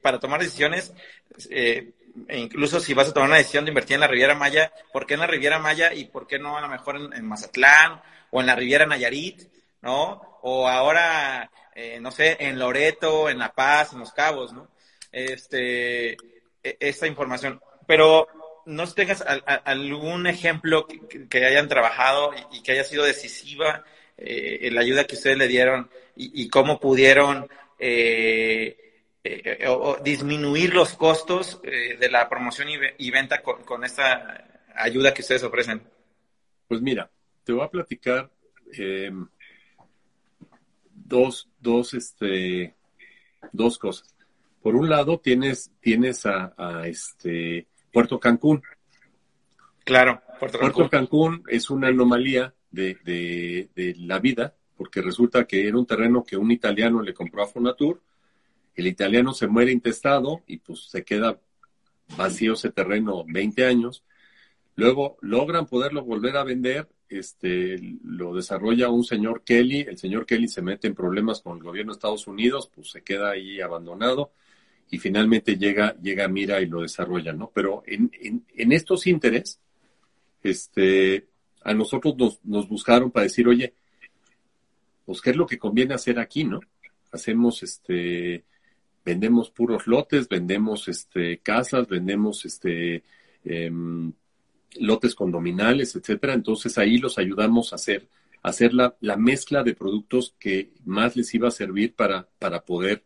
para 0.00 0.18
tomar 0.18 0.40
decisiones, 0.40 0.92
e 1.48 1.92
incluso 2.30 2.80
si 2.80 2.94
vas 2.94 3.08
a 3.08 3.12
tomar 3.12 3.28
una 3.28 3.38
decisión 3.38 3.64
de 3.64 3.70
invertir 3.70 3.94
en 3.94 4.00
la 4.00 4.08
Riviera 4.08 4.34
Maya, 4.34 4.72
¿por 4.92 5.06
qué 5.06 5.14
en 5.14 5.20
la 5.20 5.28
Riviera 5.28 5.60
Maya 5.60 5.94
y 5.94 6.06
por 6.06 6.26
qué 6.26 6.40
no 6.40 6.56
a 6.56 6.60
lo 6.60 6.68
mejor 6.68 6.96
en 6.96 7.24
Mazatlán 7.24 8.02
o 8.30 8.40
en 8.40 8.46
la 8.46 8.56
Riviera 8.56 8.86
Nayarit? 8.86 9.52
¿no? 9.82 10.38
O 10.42 10.68
ahora, 10.68 11.50
eh, 11.74 11.98
no 12.00 12.10
sé, 12.10 12.36
en 12.40 12.58
Loreto, 12.58 13.28
en 13.28 13.38
La 13.38 13.52
Paz, 13.52 13.92
en 13.92 13.98
Los 13.98 14.12
Cabos, 14.12 14.52
¿no? 14.52 14.68
Este, 15.10 16.12
e, 16.12 16.76
esta 16.80 17.06
información. 17.06 17.60
Pero 17.86 18.28
no 18.66 18.86
tengas 18.92 19.24
algún 19.64 20.26
ejemplo 20.26 20.86
que, 20.86 21.44
hayan 21.44 21.68
trabajado 21.68 22.32
y, 22.52 22.62
que 22.62 22.72
haya 22.72 22.84
sido 22.84 23.04
decisiva 23.04 23.84
eh, 24.16 24.70
la 24.72 24.80
ayuda 24.80 25.06
que 25.06 25.16
ustedes 25.16 25.38
le 25.38 25.48
dieron 25.48 25.90
y, 26.16 26.48
cómo 26.48 26.78
pudieron 26.78 27.48
eh, 27.78 28.76
disminuir 30.04 30.74
los 30.74 30.94
costos 30.94 31.60
de 31.62 32.08
la 32.10 32.28
promoción 32.28 32.68
y, 32.98 33.10
venta 33.10 33.42
con, 33.42 33.84
esta 33.84 34.62
ayuda 34.74 35.14
que 35.14 35.22
ustedes 35.22 35.42
ofrecen. 35.42 35.82
Pues 36.68 36.80
mira, 36.80 37.10
te 37.44 37.52
voy 37.52 37.64
a 37.64 37.70
platicar 37.70 38.30
dos, 41.12 41.48
dos, 41.60 41.94
este, 41.94 42.74
dos 43.52 43.78
cosas. 43.78 44.14
Por 44.62 44.76
un 44.76 44.88
lado, 44.88 45.18
tienes, 45.18 45.70
tienes 45.80 46.24
a, 46.24 46.86
este 46.86 47.66
Puerto 47.92 48.18
Cancún. 48.18 48.62
Claro, 49.84 50.22
Puerto 50.38 50.58
Cancún. 50.58 50.74
Puerto 50.74 50.90
Cancún 50.90 51.44
es 51.48 51.70
una 51.70 51.88
anomalía 51.88 52.54
de, 52.70 52.96
de, 53.04 53.94
la 53.98 54.18
vida, 54.18 54.54
porque 54.76 55.02
resulta 55.02 55.44
que 55.44 55.68
era 55.68 55.76
un 55.76 55.86
terreno 55.86 56.24
que 56.24 56.36
un 56.36 56.50
italiano 56.50 57.02
le 57.02 57.14
compró 57.14 57.42
a 57.42 57.46
Fonatur, 57.46 58.00
el 58.74 58.86
italiano 58.86 59.34
se 59.34 59.46
muere 59.46 59.70
intestado 59.70 60.42
y 60.46 60.56
pues 60.56 60.84
se 60.88 61.04
queda 61.04 61.38
vacío 62.16 62.54
ese 62.54 62.70
terreno 62.70 63.24
20 63.26 63.66
años. 63.66 64.02
Luego 64.76 65.18
logran 65.20 65.66
poderlo 65.66 66.02
volver 66.02 66.38
a 66.38 66.44
vender 66.44 66.88
este, 67.10 67.78
lo 68.04 68.34
desarrolla 68.34 68.88
un 68.88 69.04
señor 69.04 69.42
Kelly, 69.44 69.80
el 69.80 69.98
señor 69.98 70.24
Kelly 70.24 70.48
se 70.48 70.62
mete 70.62 70.86
en 70.86 70.94
problemas 70.94 71.42
con 71.42 71.58
el 71.58 71.62
gobierno 71.62 71.92
de 71.92 71.96
Estados 71.96 72.26
Unidos, 72.26 72.70
pues 72.74 72.90
se 72.90 73.02
queda 73.02 73.30
ahí 73.30 73.60
abandonado 73.60 74.32
y 74.92 74.98
finalmente 74.98 75.56
llega, 75.56 75.96
llega 76.02 76.28
Mira 76.28 76.60
y 76.60 76.66
lo 76.66 76.82
desarrolla, 76.82 77.32
¿no? 77.32 77.50
Pero 77.52 77.82
en, 77.86 78.10
en, 78.20 78.72
estos 78.72 79.06
intereses, 79.06 79.58
este, 80.42 81.28
a 81.62 81.72
nosotros 81.72 82.14
nos, 82.18 82.44
nos 82.44 82.68
buscaron 82.68 83.10
para 83.10 83.24
decir, 83.24 83.48
oye, 83.48 83.72
pues 85.06 85.22
qué 85.22 85.30
es 85.30 85.36
lo 85.36 85.46
que 85.46 85.58
conviene 85.58 85.94
hacer 85.94 86.18
aquí, 86.18 86.44
¿no? 86.44 86.60
Hacemos, 87.10 87.62
este, 87.62 88.44
vendemos 89.02 89.50
puros 89.50 89.86
lotes, 89.86 90.28
vendemos, 90.28 90.86
este, 90.88 91.38
casas, 91.38 91.88
vendemos, 91.88 92.44
este, 92.44 93.02
em, 93.46 94.12
lotes 94.78 95.14
condominales, 95.14 95.96
etcétera. 95.96 96.34
Entonces 96.34 96.76
ahí 96.76 96.98
los 96.98 97.16
ayudamos 97.16 97.72
a 97.72 97.76
hacer, 97.76 98.08
hacer 98.42 98.74
la, 98.74 98.94
mezcla 99.16 99.62
de 99.62 99.74
productos 99.74 100.34
que 100.38 100.72
más 100.84 101.16
les 101.16 101.32
iba 101.32 101.48
a 101.48 101.50
servir 101.50 101.94
para, 101.94 102.28
para 102.38 102.62
poder 102.62 103.04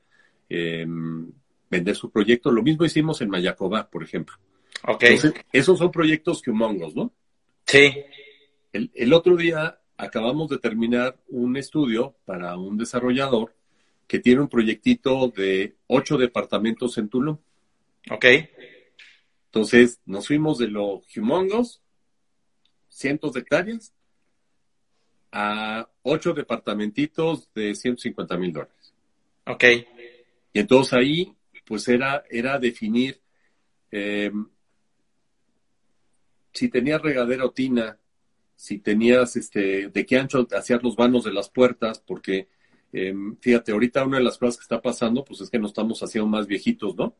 em, 0.48 1.30
vender 1.70 1.96
su 1.96 2.10
proyecto. 2.10 2.50
Lo 2.50 2.62
mismo 2.62 2.84
hicimos 2.84 3.20
en 3.20 3.30
Mayacobá, 3.30 3.88
por 3.88 4.02
ejemplo. 4.02 4.36
Ok. 4.86 5.04
esos 5.52 5.78
son 5.78 5.90
proyectos 5.90 6.42
que 6.42 6.50
humongos, 6.50 6.94
¿no? 6.94 7.12
Sí. 7.66 7.92
El, 8.72 8.90
el 8.94 9.12
otro 9.12 9.36
día 9.36 9.80
acabamos 9.96 10.48
de 10.50 10.58
terminar 10.58 11.16
un 11.28 11.56
estudio 11.56 12.16
para 12.24 12.56
un 12.56 12.76
desarrollador 12.76 13.54
que 14.06 14.20
tiene 14.20 14.42
un 14.42 14.48
proyectito 14.48 15.28
de 15.28 15.76
ocho 15.86 16.16
departamentos 16.16 16.96
en 16.98 17.08
Tulum. 17.08 17.38
Ok. 18.10 18.24
Entonces, 19.46 20.00
nos 20.04 20.26
fuimos 20.26 20.58
de 20.58 20.68
los 20.68 21.04
humongos, 21.16 21.82
cientos 22.88 23.32
de 23.32 23.40
hectáreas, 23.40 23.92
a 25.32 25.88
ocho 26.02 26.32
departamentitos 26.34 27.52
de 27.54 27.74
150 27.74 28.36
mil 28.36 28.52
dólares. 28.52 28.94
Ok. 29.46 29.64
Y 30.52 30.60
entonces 30.60 30.92
ahí, 30.92 31.34
pues 31.66 31.88
era, 31.88 32.24
era 32.30 32.58
definir 32.58 33.20
eh, 33.90 34.30
si 36.56 36.68
tenías 36.68 37.02
regadera 37.02 37.44
o 37.44 37.50
tina, 37.50 37.98
si 38.54 38.78
tenías, 38.78 39.36
este, 39.36 39.88
de 39.88 40.06
qué 40.06 40.16
ancho 40.16 40.46
hacías 40.56 40.82
los 40.82 40.96
vanos 40.96 41.24
de 41.24 41.32
las 41.32 41.50
puertas, 41.50 41.98
porque, 41.98 42.48
eh, 42.92 43.14
fíjate, 43.40 43.72
ahorita 43.72 44.04
una 44.04 44.16
de 44.16 44.24
las 44.24 44.38
cosas 44.38 44.56
que 44.56 44.62
está 44.62 44.80
pasando, 44.80 45.22
pues 45.24 45.42
es 45.42 45.50
que 45.50 45.58
nos 45.58 45.72
estamos 45.72 46.02
haciendo 46.02 46.28
más 46.28 46.46
viejitos, 46.46 46.96
¿no? 46.96 47.14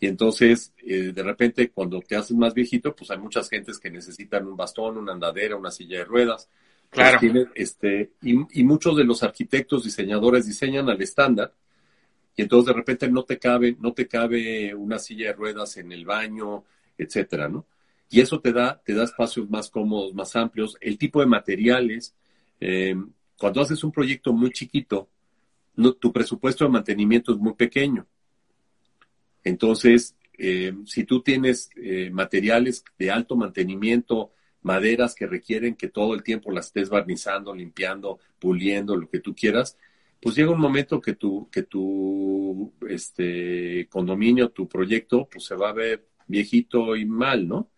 Y 0.00 0.06
entonces, 0.06 0.72
eh, 0.78 1.12
de 1.14 1.22
repente, 1.22 1.70
cuando 1.70 2.00
te 2.00 2.16
haces 2.16 2.36
más 2.36 2.54
viejito, 2.54 2.96
pues 2.96 3.10
hay 3.10 3.18
muchas 3.18 3.48
gentes 3.48 3.78
que 3.78 3.90
necesitan 3.90 4.46
un 4.48 4.56
bastón, 4.56 4.96
una 4.96 5.12
andadera, 5.12 5.56
una 5.56 5.70
silla 5.70 5.98
de 5.98 6.04
ruedas. 6.06 6.48
Claro. 6.88 7.20
este, 7.54 8.10
y, 8.22 8.64
muchos 8.64 8.96
de 8.96 9.04
los 9.04 9.22
arquitectos, 9.22 9.84
diseñadores 9.84 10.46
diseñan 10.46 10.88
al 10.88 11.00
estándar. 11.00 11.52
Y 12.36 12.42
entonces 12.42 12.66
de 12.66 12.78
repente 12.78 13.10
no 13.10 13.24
te 13.24 13.38
cabe, 13.38 13.76
no 13.80 13.92
te 13.92 14.06
cabe 14.06 14.74
una 14.74 14.98
silla 14.98 15.28
de 15.28 15.32
ruedas 15.34 15.76
en 15.76 15.92
el 15.92 16.04
baño, 16.04 16.64
etcétera, 16.96 17.48
¿no? 17.48 17.66
Y 18.10 18.20
eso 18.20 18.40
te 18.40 18.52
da, 18.52 18.80
te 18.84 18.94
da 18.94 19.04
espacios 19.04 19.48
más 19.48 19.70
cómodos, 19.70 20.14
más 20.14 20.34
amplios. 20.34 20.76
El 20.80 20.98
tipo 20.98 21.20
de 21.20 21.26
materiales. 21.26 22.14
Eh, 22.58 22.96
cuando 23.36 23.60
haces 23.60 23.82
un 23.84 23.92
proyecto 23.92 24.32
muy 24.32 24.50
chiquito, 24.50 25.08
tu 25.98 26.12
presupuesto 26.12 26.64
de 26.64 26.70
mantenimiento 26.70 27.32
es 27.32 27.38
muy 27.38 27.54
pequeño. 27.54 28.06
Entonces, 29.44 30.16
eh, 30.36 30.74
si 30.86 31.04
tú 31.04 31.22
tienes 31.22 31.70
eh, 31.76 32.10
materiales 32.10 32.84
de 32.98 33.10
alto 33.10 33.36
mantenimiento, 33.36 34.32
maderas 34.62 35.14
que 35.14 35.26
requieren 35.26 35.74
que 35.74 35.88
todo 35.88 36.14
el 36.14 36.22
tiempo 36.22 36.50
las 36.50 36.66
estés 36.66 36.90
barnizando, 36.90 37.54
limpiando, 37.54 38.18
puliendo, 38.38 38.96
lo 38.96 39.08
que 39.08 39.20
tú 39.20 39.34
quieras, 39.34 39.78
pues 40.20 40.36
llega 40.36 40.50
un 40.50 40.60
momento 40.60 41.00
que 41.00 41.14
tu, 41.14 41.48
que 41.50 41.62
tu 41.62 42.72
este, 42.88 43.88
condominio, 43.88 44.50
tu 44.50 44.68
proyecto, 44.68 45.28
pues 45.30 45.44
se 45.44 45.54
va 45.54 45.70
a 45.70 45.74
ver 45.74 46.06
viejito 46.26 46.96
y 46.96 47.06
mal, 47.06 47.48
¿no? 47.48 47.70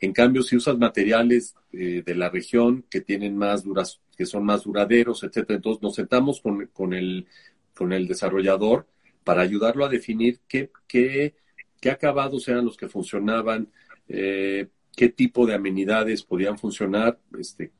En 0.00 0.12
cambio, 0.12 0.42
si 0.42 0.56
usas 0.56 0.78
materiales 0.78 1.54
eh, 1.72 2.02
de 2.04 2.14
la 2.14 2.30
región 2.30 2.84
que 2.88 3.00
tienen 3.00 3.36
más 3.36 3.64
duras, 3.64 4.00
que 4.16 4.26
son 4.26 4.44
más 4.44 4.64
duraderos, 4.64 5.22
etcétera, 5.22 5.56
entonces 5.56 5.82
nos 5.82 5.94
sentamos 5.94 6.40
con, 6.40 6.66
con, 6.66 6.94
el, 6.94 7.26
con 7.74 7.92
el 7.92 8.06
desarrollador 8.06 8.86
para 9.24 9.42
ayudarlo 9.42 9.84
a 9.84 9.88
definir 9.88 10.40
qué, 10.48 10.70
qué, 10.86 11.34
qué 11.80 11.90
acabados 11.90 12.46
eran 12.48 12.64
los 12.64 12.76
que 12.76 12.88
funcionaban, 12.88 13.68
eh, 14.08 14.68
qué 14.96 15.08
tipo 15.08 15.46
de 15.46 15.54
amenidades 15.54 16.22
podían 16.22 16.58
funcionar 16.58 17.18
este, 17.38 17.72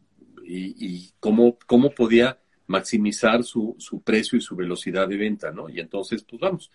y, 0.44 1.10
cómo, 1.20 1.58
cómo 1.66 1.90
podía 1.90 2.38
maximizar 2.68 3.42
su, 3.42 3.74
su, 3.78 4.00
precio 4.02 4.38
y 4.38 4.40
su 4.40 4.54
velocidad 4.54 5.08
de 5.08 5.16
venta, 5.16 5.50
¿no? 5.50 5.68
Y 5.68 5.80
entonces, 5.80 6.22
pues 6.22 6.40
vamos, 6.40 6.70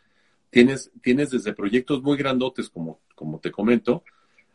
tienes, 0.50 0.92
tienes 1.02 1.30
desde 1.30 1.54
proyectos 1.54 2.02
muy 2.02 2.18
grandotes, 2.18 2.70
como, 2.70 3.00
como 3.16 3.40
te 3.40 3.52
comento, 3.52 4.04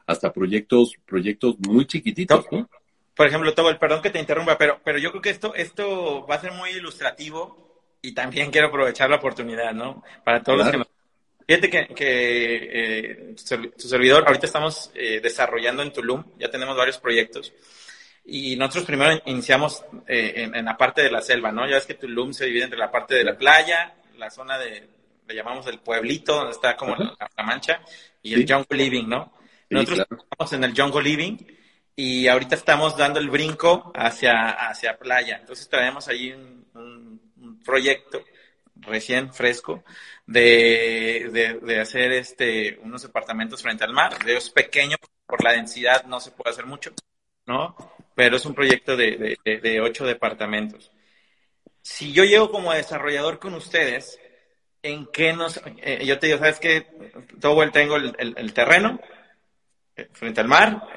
hasta 0.07 0.33
proyectos, 0.33 0.94
proyectos 1.07 1.57
muy 1.61 1.87
chiquititos, 1.87 2.44
¿no? 2.51 2.68
Por 3.14 3.27
ejemplo, 3.27 3.53
el 3.68 3.79
perdón 3.79 4.03
que 4.03 4.11
te 4.11 4.20
interrumpa, 4.20 4.57
pero, 4.57 4.81
pero 4.85 4.98
yo 4.98 5.11
creo 5.11 5.22
que 5.22 5.31
esto, 5.31 5.55
esto 5.55 6.27
va 6.27 6.37
a 6.37 6.40
ser 6.40 6.53
muy 6.53 6.70
ilustrativo 6.70 7.83
y 8.01 8.12
también 8.12 8.51
quiero 8.51 8.68
aprovechar 8.68 9.11
la 9.11 9.16
oportunidad, 9.16 9.72
¿no? 9.72 10.03
Para 10.24 10.42
todos 10.42 10.59
los 10.59 10.70
que 10.70 10.77
nos... 10.79 10.88
Fíjate 11.46 11.70
que, 11.70 11.94
que 11.94 12.68
eh, 12.72 13.35
su 13.37 13.88
servidor, 13.88 14.24
ahorita 14.27 14.46
estamos 14.46 14.92
eh, 14.94 15.20
desarrollando 15.20 15.83
en 15.83 15.92
Tulum, 15.92 16.22
ya 16.38 16.51
tenemos 16.51 16.77
varios 16.77 16.98
proyectos. 16.98 17.53
Y 18.30 18.56
nosotros 18.56 18.84
primero 18.84 19.20
iniciamos 19.24 19.84
eh, 20.06 20.50
en, 20.52 20.64
la 20.64 20.76
parte 20.76 21.02
de 21.02 21.10
la 21.10 21.22
selva, 21.22 21.50
¿no? 21.50 21.66
Ya 21.66 21.76
ves 21.76 21.86
que 21.86 21.94
Tulum 21.94 22.32
se 22.32 22.44
divide 22.44 22.64
entre 22.64 22.78
la 22.78 22.90
parte 22.90 23.14
de 23.14 23.24
la 23.24 23.36
playa, 23.36 23.94
la 24.18 24.30
zona 24.30 24.58
de, 24.58 24.86
le 25.26 25.34
llamamos 25.34 25.66
el 25.66 25.78
pueblito, 25.80 26.36
donde 26.36 26.52
está 26.52 26.76
como 26.76 26.94
la, 26.94 27.44
mancha, 27.44 27.80
y 28.22 28.34
el 28.34 28.46
jungle 28.46 28.76
living, 28.76 29.08
¿no? 29.08 29.32
Nosotros 29.70 30.06
estamos 30.10 30.52
en 30.52 30.64
el 30.64 30.78
jungle 30.78 31.02
living 31.02 31.36
y 31.96 32.28
ahorita 32.28 32.54
estamos 32.54 32.96
dando 32.96 33.18
el 33.18 33.30
brinco 33.30 33.92
hacia, 33.94 34.50
hacia 34.50 34.98
playa. 34.98 35.38
Entonces 35.38 35.68
traemos 35.68 36.06
ahí 36.08 36.32
un 36.32 37.60
proyecto 37.64 38.22
recién 38.80 39.32
fresco 39.32 39.84
de, 40.26 41.58
de, 41.62 41.80
hacer 41.80 42.12
este 42.12 42.78
unos 42.82 43.02
departamentos 43.02 43.62
frente 43.62 43.84
al 43.84 43.92
mar. 43.92 44.16
Es 44.26 44.50
pequeño, 44.50 44.96
por 45.26 45.42
la 45.42 45.52
densidad 45.52 46.04
no 46.04 46.20
se 46.20 46.30
puede 46.30 46.50
hacer 46.50 46.66
mucho, 46.66 46.92
¿no? 47.46 47.76
Pero 48.18 48.37
es 48.37 48.44
un 48.46 48.54
proyecto 48.54 48.96
de, 48.96 49.38
de 49.44 49.81
ocho 49.81 50.04
departamentos. 50.04 50.90
Si 51.83 52.12
yo 52.12 52.24
llego 52.24 52.50
como 52.50 52.72
desarrollador 52.72 53.38
con 53.38 53.54
ustedes, 53.54 54.18
¿en 54.83 55.07
qué 55.12 55.33
nos... 55.33 55.62
Eh, 55.76 56.04
yo 56.04 56.18
te 56.18 56.26
digo, 56.26 56.40
¿sabes 56.40 56.59
qué? 56.59 56.85
Todo 57.40 57.70
tengo 57.70 57.94
el, 57.94 58.16
el, 58.18 58.52
terreno 58.52 58.98
eh, 59.94 60.09
frente 60.11 60.40
al 60.40 60.48
mar, 60.48 60.88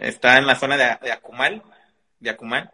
está 0.00 0.38
en 0.38 0.46
la 0.46 0.54
zona 0.54 0.78
de, 0.78 0.96
de 1.02 1.12
Acumal, 1.12 1.62
de 2.18 2.30
Acumal, 2.30 2.70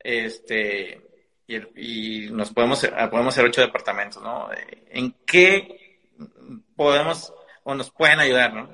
este, 0.00 1.00
y, 1.46 2.28
nos 2.32 2.52
podemos, 2.52 2.84
podemos 3.08 3.34
hacer 3.34 3.44
ocho 3.44 3.60
departamentos, 3.60 4.20
¿no? 4.20 4.48
¿En 4.90 5.12
qué 5.24 6.08
podemos 6.74 7.32
o 7.62 7.72
nos 7.72 7.88
pueden 7.92 8.18
ayudar, 8.18 8.52
no? 8.52 8.68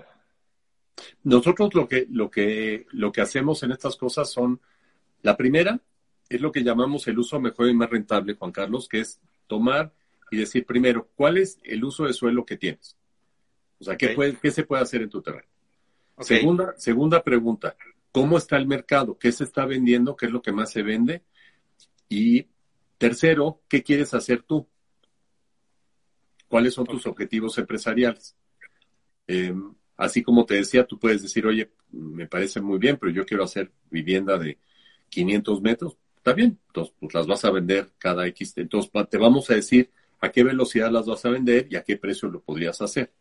Nosotros 1.25 1.75
lo 1.75 1.89
que, 1.89 2.07
lo 2.11 2.31
que, 2.31 2.87
lo 2.91 3.13
que 3.13 3.21
hacemos 3.21 3.63
en 3.63 3.73
estas 3.73 3.97
cosas 3.97 4.31
son, 4.31 4.61
la 5.23 5.37
primera 5.37 5.81
es 6.29 6.41
lo 6.41 6.53
que 6.53 6.63
llamamos 6.63 7.07
el 7.09 7.19
uso 7.19 7.41
mejor 7.41 7.69
y 7.69 7.75
más 7.75 7.91
rentable, 7.91 8.35
Juan 8.35 8.53
Carlos, 8.53 8.89
que 8.89 9.01
es 9.01 9.21
tomar 9.47 9.93
y 10.31 10.39
decir 10.39 10.65
primero, 10.65 11.09
¿cuál 11.15 11.39
es 11.39 11.59
el 11.65 11.85
uso 11.85 12.05
de 12.05 12.13
suelo 12.13 12.47
que 12.47 12.57
tienes? 12.57 12.97
O 13.79 13.85
sea, 13.85 13.97
¿qué, 13.97 14.37
¿qué 14.41 14.51
se 14.51 14.65
puede 14.65 14.83
hacer 14.83 15.03
en 15.03 15.11
tu 15.11 15.21
terreno? 15.21 15.49
Segunda, 16.21 16.75
segunda 16.77 17.23
pregunta, 17.23 17.77
¿cómo 18.13 18.39
está 18.39 18.57
el 18.57 18.67
mercado? 18.67 19.19
¿Qué 19.19 19.33
se 19.33 19.45
está 19.45 19.67
vendiendo? 19.67 20.17
¿Qué 20.17 20.27
es 20.27 20.33
lo 20.33 20.41
que 20.41 20.53
más 20.53 20.71
se 20.71 20.83
vende? 20.83 21.23
Y 22.09 22.47
Tercero, 23.03 23.61
¿qué 23.69 23.83
quieres 23.83 24.15
hacer 24.15 24.45
tú? 24.45 24.69
¿Cuáles 26.47 26.73
son 26.73 26.87
tus 26.87 27.05
objetivos 27.09 27.59
empresariales? 27.59 28.37
Em, 29.27 29.75
así 30.03 30.23
como 30.23 30.45
te 30.45 30.55
decía, 30.55 30.85
tú 30.85 30.99
puedes 30.99 31.23
decir, 31.23 31.47
oye, 31.47 31.71
me 31.91 32.27
parece 32.27 32.61
muy 32.61 32.79
bien, 32.79 32.97
pero 32.97 33.13
yo 33.13 33.25
quiero 33.25 33.45
hacer 33.45 33.71
vivienda 33.91 34.37
de 34.37 34.59
500 35.09 35.63
metros. 35.63 35.97
Está 36.17 36.33
bien, 36.33 36.59
entonces 36.67 36.95
pues 36.99 37.15
las 37.15 37.27
vas 37.27 37.45
a 37.45 37.51
vender 37.51 37.89
cada 37.99 38.27
X. 38.27 38.55
Entonces 38.57 38.91
te 39.09 39.19
vamos 39.19 39.49
a 39.51 39.55
decir 39.55 39.91
a 40.21 40.31
qué 40.31 40.43
velocidad 40.43 40.91
las 40.91 41.07
vas 41.07 41.25
a 41.25 41.31
vender 41.31 41.69
y 41.71 41.77
a 41.77 41.83
qué 41.83 41.97
precio 41.97 42.29
lo 42.29 42.41
podrías 42.41 42.81
hacer. 42.81 43.13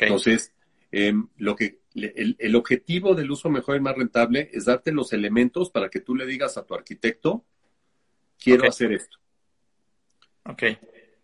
Entonces, 0.00 0.52
em, 0.90 1.28
lo 1.36 1.54
que, 1.54 1.78
el, 1.94 2.56
objetivo 2.56 3.14
del 3.14 3.30
uso 3.30 3.48
mejor 3.50 3.76
y 3.76 3.80
más 3.80 3.96
rentable 3.96 4.50
es 4.52 4.64
darte 4.64 4.90
los 4.90 5.12
elementos 5.12 5.70
para 5.70 5.88
que 5.88 6.00
tú 6.00 6.16
le 6.16 6.26
digas 6.26 6.56
a 6.56 6.64
tu 6.64 6.74
arquitecto, 6.74 7.44
quiero 8.42 8.68
hacer 8.68 8.92
esto. 8.92 9.18
Ok. 10.44 10.62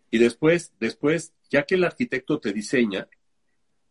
Y 0.09 0.17
después, 0.19 0.73
después, 0.79 1.33
ya 1.49 1.63
que 1.63 1.75
el 1.75 1.83
arquitecto 1.83 2.39
te 2.39 2.53
diseña, 2.53 3.07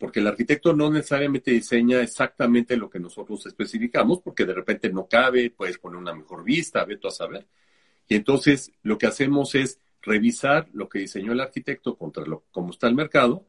porque 0.01 0.21
el 0.21 0.27
arquitecto 0.27 0.73
no 0.73 0.91
necesariamente 0.91 1.51
diseña 1.51 2.01
exactamente 2.01 2.75
lo 2.79 2.89
que 2.89 2.99
nosotros 2.99 3.45
especificamos, 3.45 4.23
porque 4.23 4.47
de 4.47 4.55
repente 4.55 4.91
no 4.91 5.07
cabe, 5.07 5.51
puedes 5.51 5.77
poner 5.77 5.99
una 5.99 6.15
mejor 6.15 6.43
vista, 6.43 6.87
ve 6.87 6.97
tú 6.97 7.07
a 7.07 7.11
saber. 7.11 7.47
Y 8.09 8.15
entonces 8.15 8.73
lo 8.83 8.97
que 8.97 9.07
hacemos 9.07 9.55
es 9.55 9.79
revisar 10.01 10.71
lo 10.73 10.89
que 10.89 11.01
diseñó 11.01 11.33
el 11.33 11.41
arquitecto 11.41 11.99
contra 11.99 12.25
lo, 12.25 12.45
cómo 12.51 12.71
está 12.71 12.89
el 12.89 12.95
mercado, 12.95 13.47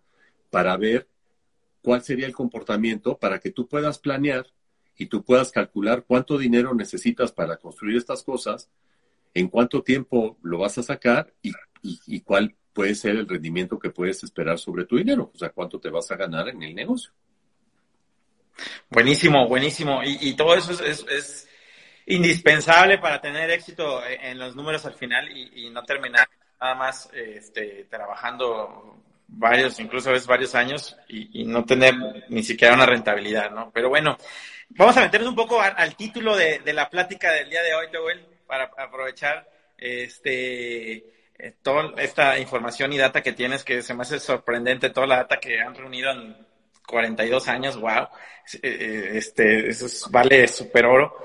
para 0.50 0.76
ver 0.76 1.08
cuál 1.82 2.04
sería 2.04 2.28
el 2.28 2.36
comportamiento 2.36 3.18
para 3.18 3.40
que 3.40 3.52
tú 3.52 3.70
puedas 3.70 3.98
planear 3.98 4.46
y 4.98 5.06
tú 5.06 5.24
puedas 5.24 5.52
calcular 5.52 6.04
cuánto 6.06 6.38
dinero 6.38 6.76
necesitas 6.76 7.32
para 7.32 7.56
construir 7.56 7.96
estas 7.96 8.24
cosas, 8.24 8.70
en 9.34 9.48
cuánto 9.48 9.84
tiempo 9.84 10.38
lo 10.42 10.58
vas 10.58 10.78
a 10.78 10.84
sacar 10.84 11.34
y 11.42 11.54
y, 11.82 12.22
cuál 12.22 12.56
puede 12.74 12.96
ser 12.96 13.12
el 13.12 13.28
rendimiento 13.28 13.80
que 13.80 13.90
puedes 13.90 14.24
esperar 14.24 14.58
sobre 14.58 14.86
tu 14.86 14.98
dinero, 14.98 15.32
o 15.34 15.38
sea, 15.38 15.50
cuánto 15.50 15.80
te 15.80 15.90
vas 15.90 16.10
a 16.12 16.16
ganar 16.16 16.50
en 16.50 16.62
el 16.64 16.76
negocio. 16.76 17.12
Buenísimo, 18.90 19.48
buenísimo. 19.48 20.02
Y, 20.04 20.34
todo 20.36 20.56
eso 20.56 20.72
es, 20.84 21.48
indispensable 22.06 22.98
para 22.98 23.22
tener 23.22 23.50
éxito 23.52 24.02
en 24.06 24.38
los 24.38 24.56
números 24.56 24.86
al 24.86 24.96
final 24.96 25.30
y, 25.36 25.70
no 25.70 25.84
terminar 25.84 26.28
nada 26.60 26.76
más 26.76 27.10
este, 27.14 27.86
trabajando 27.90 29.02
varios, 29.28 29.80
incluso 29.80 30.10
a 30.10 30.14
veces 30.14 30.28
varios 30.28 30.54
años 30.56 30.98
y, 31.08 31.46
no 31.46 31.66
tener 31.66 31.96
ni 32.30 32.44
siquiera 32.44 32.74
una 32.74 32.86
rentabilidad, 32.86 33.52
¿no? 33.52 33.72
Pero 33.72 33.90
bueno, 33.90 34.18
vamos 34.70 34.98
a 34.98 35.02
meternos 35.02 35.30
un 35.30 35.36
poco 35.36 35.62
al, 35.62 35.96
título 35.96 36.36
de, 36.36 36.60
de, 36.60 36.74
la 36.74 36.90
plática 36.90 37.32
del 37.32 37.50
día 37.50 37.64
de 37.64 37.74
hoy, 37.74 37.88
Joel, 37.94 38.26
para 38.46 38.66
aprovechar 38.78 39.50
este 39.78 41.21
eh, 41.44 41.56
toda 41.64 41.94
esta 41.98 42.38
información 42.38 42.94
y 42.94 43.00
data 43.00 43.24
que 43.24 43.34
tienes, 43.34 43.64
que 43.64 43.82
se 43.82 43.96
me 43.96 44.04
hace 44.04 44.20
sorprendente, 44.20 44.92
toda 44.92 45.08
la 45.08 45.16
data 45.18 45.40
que 45.40 45.60
han 45.60 45.74
reunido 45.74 46.12
en 46.12 46.38
42 46.86 47.48
años, 47.48 47.78
wow, 47.78 48.10
eh, 48.54 48.60
eh, 48.62 49.12
este, 49.16 49.70
eso 49.70 49.88
vale 50.12 50.48
super 50.48 50.86
oro. 50.86 51.18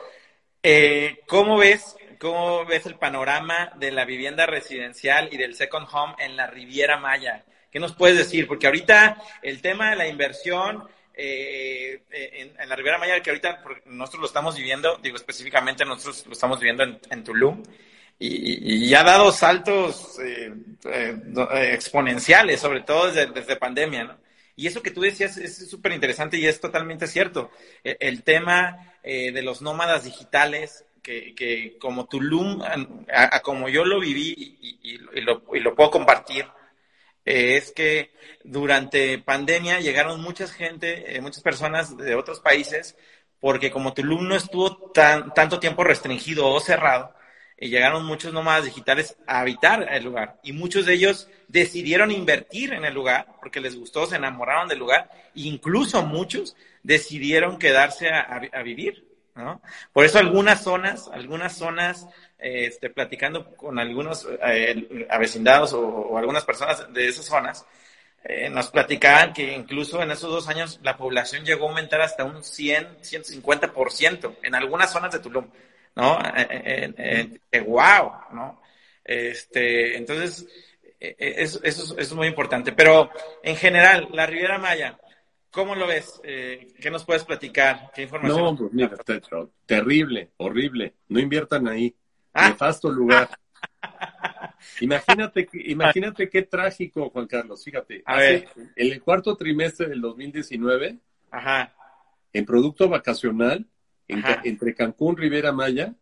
¿Cómo 1.26 1.58
ves, 1.58 1.96
cómo 2.18 2.64
ves 2.64 2.86
el 2.86 2.94
panorama 2.94 3.72
de 3.76 3.92
la 3.92 4.06
vivienda 4.06 4.46
residencial 4.46 5.28
y 5.30 5.36
del 5.36 5.54
second 5.54 5.86
home 5.92 6.14
en 6.18 6.34
la 6.34 6.46
Riviera 6.46 6.96
Maya? 6.96 7.44
¿Qué 7.70 7.78
nos 7.78 7.94
puedes 7.94 8.16
decir? 8.16 8.46
Porque 8.46 8.66
ahorita 8.66 9.22
el 9.42 9.60
tema 9.60 9.90
de 9.90 9.96
la 9.96 10.08
inversión 10.08 10.88
en, 11.12 12.68
la 12.68 12.74
Riviera 12.74 12.96
Maya, 12.96 13.20
que 13.20 13.30
ahorita 13.30 13.62
nosotros 13.84 14.22
lo 14.22 14.26
estamos 14.28 14.56
viviendo, 14.56 14.98
digo 15.02 15.16
específicamente 15.16 15.84
nosotros 15.84 16.24
lo 16.26 16.32
estamos 16.32 16.58
viviendo 16.58 16.84
en, 16.84 16.98
en 17.10 17.22
Tulum, 17.22 17.62
y, 18.18 18.94
ha 18.94 19.02
dado 19.02 19.30
saltos 19.30 20.18
eh, 20.20 20.52
eh, 20.84 21.16
eh, 21.52 21.70
exponenciales, 21.74 22.60
sobre 22.60 22.80
todo 22.80 23.12
desde, 23.12 23.56
pandemia, 23.56 24.04
¿no? 24.04 24.18
Y 24.58 24.66
eso 24.66 24.82
que 24.82 24.90
tú 24.90 25.02
decías 25.02 25.36
es 25.36 25.68
súper 25.68 25.92
interesante 25.92 26.38
y 26.38 26.46
es 26.46 26.58
totalmente 26.60 27.06
cierto. 27.06 27.50
E, 27.84 27.98
el, 28.00 28.22
tema 28.22 28.94
de 29.04 29.42
los 29.42 29.60
nómadas 29.62 30.04
digitales, 30.04 30.84
que, 31.02 31.34
que 31.34 31.76
como 31.78 32.06
Tulum, 32.06 32.62
a, 32.62 33.40
como 33.40 33.68
yo 33.68 33.84
lo 33.84 34.00
viví 34.00 34.78
y, 34.82 34.98
lo, 35.20 35.42
y 35.54 35.60
lo, 35.60 35.74
puedo 35.74 35.90
compartir, 35.90 36.46
es 37.24 37.70
que 37.70 38.12
durante 38.44 39.18
pandemia 39.18 39.80
llegaron 39.80 40.22
mucha 40.22 40.48
gente, 40.48 41.20
muchas 41.20 41.42
personas 41.42 41.96
de 41.96 42.14
otros 42.14 42.40
países, 42.40 42.96
porque 43.38 43.70
como 43.70 43.92
Tulum 43.92 44.26
no 44.26 44.36
estuvo 44.36 44.90
tan, 44.90 45.34
tanto 45.34 45.60
tiempo 45.60 45.84
restringido 45.84 46.48
o 46.48 46.58
cerrado, 46.60 47.14
y 47.58 47.68
llegaron 47.68 48.04
muchos 48.04 48.32
nómadas 48.32 48.64
digitales 48.64 49.16
a 49.26 49.40
habitar 49.40 49.86
el 49.90 50.04
lugar 50.04 50.38
y 50.42 50.52
muchos 50.52 50.84
de 50.86 50.94
ellos 50.94 51.28
decidieron 51.48 52.10
invertir 52.10 52.72
en 52.72 52.84
el 52.84 52.94
lugar 52.94 53.26
porque 53.40 53.60
les 53.60 53.76
gustó, 53.76 54.06
se 54.06 54.16
enamoraron 54.16 54.68
del 54.68 54.78
lugar, 54.78 55.10
incluso 55.34 56.02
muchos 56.02 56.56
decidieron 56.82 57.58
quedarse 57.58 58.10
a, 58.10 58.62
vivir, 58.62 59.04
¿no? 59.34 59.60
Por 59.92 60.04
eso 60.04 60.18
algunas 60.18 60.62
zonas, 60.62 61.08
algunas 61.12 61.56
zonas, 61.56 62.06
este, 62.38 62.90
platicando 62.90 63.56
con 63.56 63.78
algunos 63.78 64.26
eh, 64.46 65.06
avecindados 65.10 65.72
o, 65.72 66.16
algunas 66.18 66.44
personas 66.44 66.92
de 66.92 67.08
esas 67.08 67.24
zonas, 67.24 67.66
eh, 68.24 68.50
nos 68.50 68.70
platicaban 68.70 69.32
que 69.32 69.52
incluso 69.52 70.02
en 70.02 70.10
esos 70.10 70.30
dos 70.30 70.48
años 70.48 70.80
la 70.82 70.96
población 70.96 71.44
llegó 71.44 71.66
a 71.66 71.68
aumentar 71.70 72.00
hasta 72.00 72.24
un 72.24 72.42
100, 72.42 72.98
150% 73.00 74.36
en 74.42 74.54
algunas 74.54 74.92
zonas 74.92 75.12
de 75.12 75.20
Tulum. 75.20 75.46
¿No? 75.96 76.18
Eh, 76.22 77.60
wow, 77.66 78.12
¿no? 78.32 78.60
Este, 79.04 79.96
entonces, 79.96 80.46
eso, 81.00 81.60
eso, 81.62 81.98
es 81.98 82.12
muy 82.12 82.28
importante. 82.28 82.72
Pero 82.72 83.10
en 83.42 83.56
general, 83.56 84.08
la 84.12 84.26
Riviera 84.26 84.58
Maya, 84.58 84.98
¿cómo 85.50 85.74
lo 85.74 85.86
ves? 85.86 86.20
Eh, 86.22 86.74
¿Qué 86.80 86.90
nos 86.90 87.04
puedes 87.04 87.24
platicar? 87.24 87.90
¿Qué 87.94 88.02
información? 88.02 88.40
No, 88.40 88.56
pues 88.56 88.72
mira, 88.72 88.96
terrible, 89.64 90.30
horrible. 90.36 90.94
No 91.08 91.18
inviertan 91.18 91.66
ahí. 91.68 91.94
Ah. 92.32 92.50
Nefasto 92.50 92.90
lugar. 92.90 93.30
Imagínate, 94.80 95.48
imagínate 95.52 96.28
qué 96.28 96.42
trágico, 96.42 97.10
Juan 97.10 97.26
Carlos. 97.26 97.64
Fíjate, 97.64 98.02
A 98.04 98.16
ver. 98.16 98.48
en 98.54 98.92
el 98.92 99.02
cuarto 99.02 99.36
trimestre 99.36 99.88
del 99.88 100.00
2019, 100.00 100.98
Ajá. 101.30 101.74
en 102.32 102.44
producto 102.44 102.88
vacacional, 102.88 103.66
entre 104.08 104.74
Cancún, 104.74 105.16
Rivera 105.16 105.52
Maya, 105.52 105.94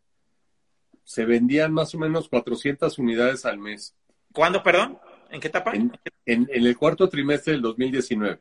se 1.05 1.25
vendían 1.25 1.73
más 1.73 1.95
o 1.95 1.99
menos 1.99 2.29
400 2.29 2.99
unidades 2.99 3.45
al 3.45 3.59
mes. 3.59 3.95
¿Cuándo, 4.33 4.63
perdón? 4.63 4.99
¿En 5.31 5.41
qué 5.41 5.49
etapa? 5.49 5.73
En, 5.75 5.99
el 6.27 6.77
cuarto 6.77 7.09
trimestre 7.09 7.53
del 7.53 7.63
2019. 7.63 8.41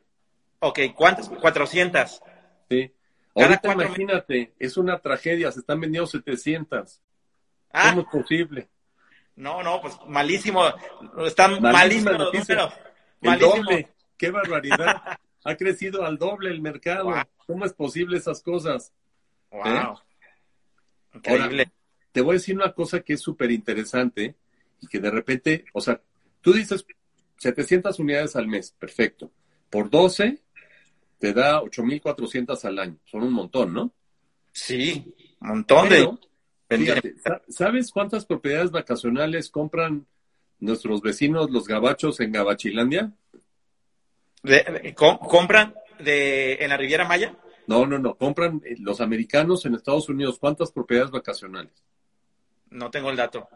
Ok, 0.60 0.80
¿cuántas? 0.94 1.28
400. 1.28 2.22
Sí. 2.70 2.92
Ahorita 3.34 3.72
imagínate, 3.72 4.54
es 4.58 4.76
una 4.76 4.98
tragedia, 4.98 5.50
se 5.50 5.60
están 5.60 5.80
vendiendo 5.80 6.06
700. 6.06 7.02
Ah. 7.72 7.90
¿Cómo 7.90 8.02
es 8.02 8.08
posible? 8.08 8.68
No, 9.36 9.62
no, 9.62 9.80
pues 9.80 9.98
malísimo. 10.06 10.64
Están 11.26 11.60
malísimos 11.60 12.18
los 12.18 12.32
números. 12.32 12.72
El 13.20 13.38
doble, 13.38 13.88
qué 14.16 14.30
barbaridad. 14.30 15.18
ha 15.44 15.56
crecido 15.56 16.04
al 16.04 16.18
doble 16.18 16.50
el 16.50 16.60
mercado. 16.60 17.12
¿Cómo 17.46 17.64
es 17.64 17.72
posible 17.72 18.16
esas 18.16 18.42
cosas? 18.42 18.92
Wow. 19.54 19.98
Increíble. 21.14 21.70
te 22.10 22.20
voy 22.20 22.32
a 22.32 22.38
decir 22.38 22.56
una 22.56 22.72
cosa 22.72 23.00
que 23.00 23.12
es 23.12 23.20
súper 23.20 23.52
interesante 23.52 24.34
y 24.80 24.88
que 24.88 24.98
de 24.98 25.10
repente, 25.10 25.64
o 25.72 25.80
sea, 25.80 26.00
tú 26.40 26.52
dices 26.52 26.84
700 27.38 27.98
unidades 28.00 28.34
al 28.34 28.48
mes, 28.48 28.72
perfecto. 28.72 29.30
Por 29.70 29.90
12 29.90 30.42
te 31.18 31.32
da 31.32 31.62
8.400 31.62 32.64
al 32.64 32.78
año. 32.80 32.98
Son 33.04 33.22
un 33.22 33.32
montón, 33.32 33.72
¿no? 33.72 33.92
Sí, 34.52 35.14
un 35.40 35.48
montón 35.48 35.88
de... 35.88 36.08
Fíjate, 36.68 37.14
¿sabes 37.48 37.92
cuántas 37.92 38.26
propiedades 38.26 38.72
vacacionales 38.72 39.50
compran 39.50 40.06
nuestros 40.58 41.00
vecinos, 41.00 41.50
los 41.50 41.68
gabachos, 41.68 42.18
en 42.18 42.32
Gabachilandia? 42.32 43.12
¿Compran 44.96 45.74
de, 46.00 46.54
en 46.54 46.70
la 46.70 46.76
Riviera 46.76 47.06
Maya? 47.06 47.36
No, 47.66 47.86
no, 47.86 47.98
no. 47.98 48.16
Compran 48.16 48.62
eh, 48.64 48.76
los 48.78 49.00
americanos 49.00 49.64
en 49.66 49.74
Estados 49.74 50.08
Unidos. 50.08 50.38
¿Cuántas 50.38 50.72
propiedades 50.72 51.10
vacacionales? 51.10 51.72
No 52.70 52.90
tengo 52.90 53.10
el 53.10 53.16
dato. 53.16 53.48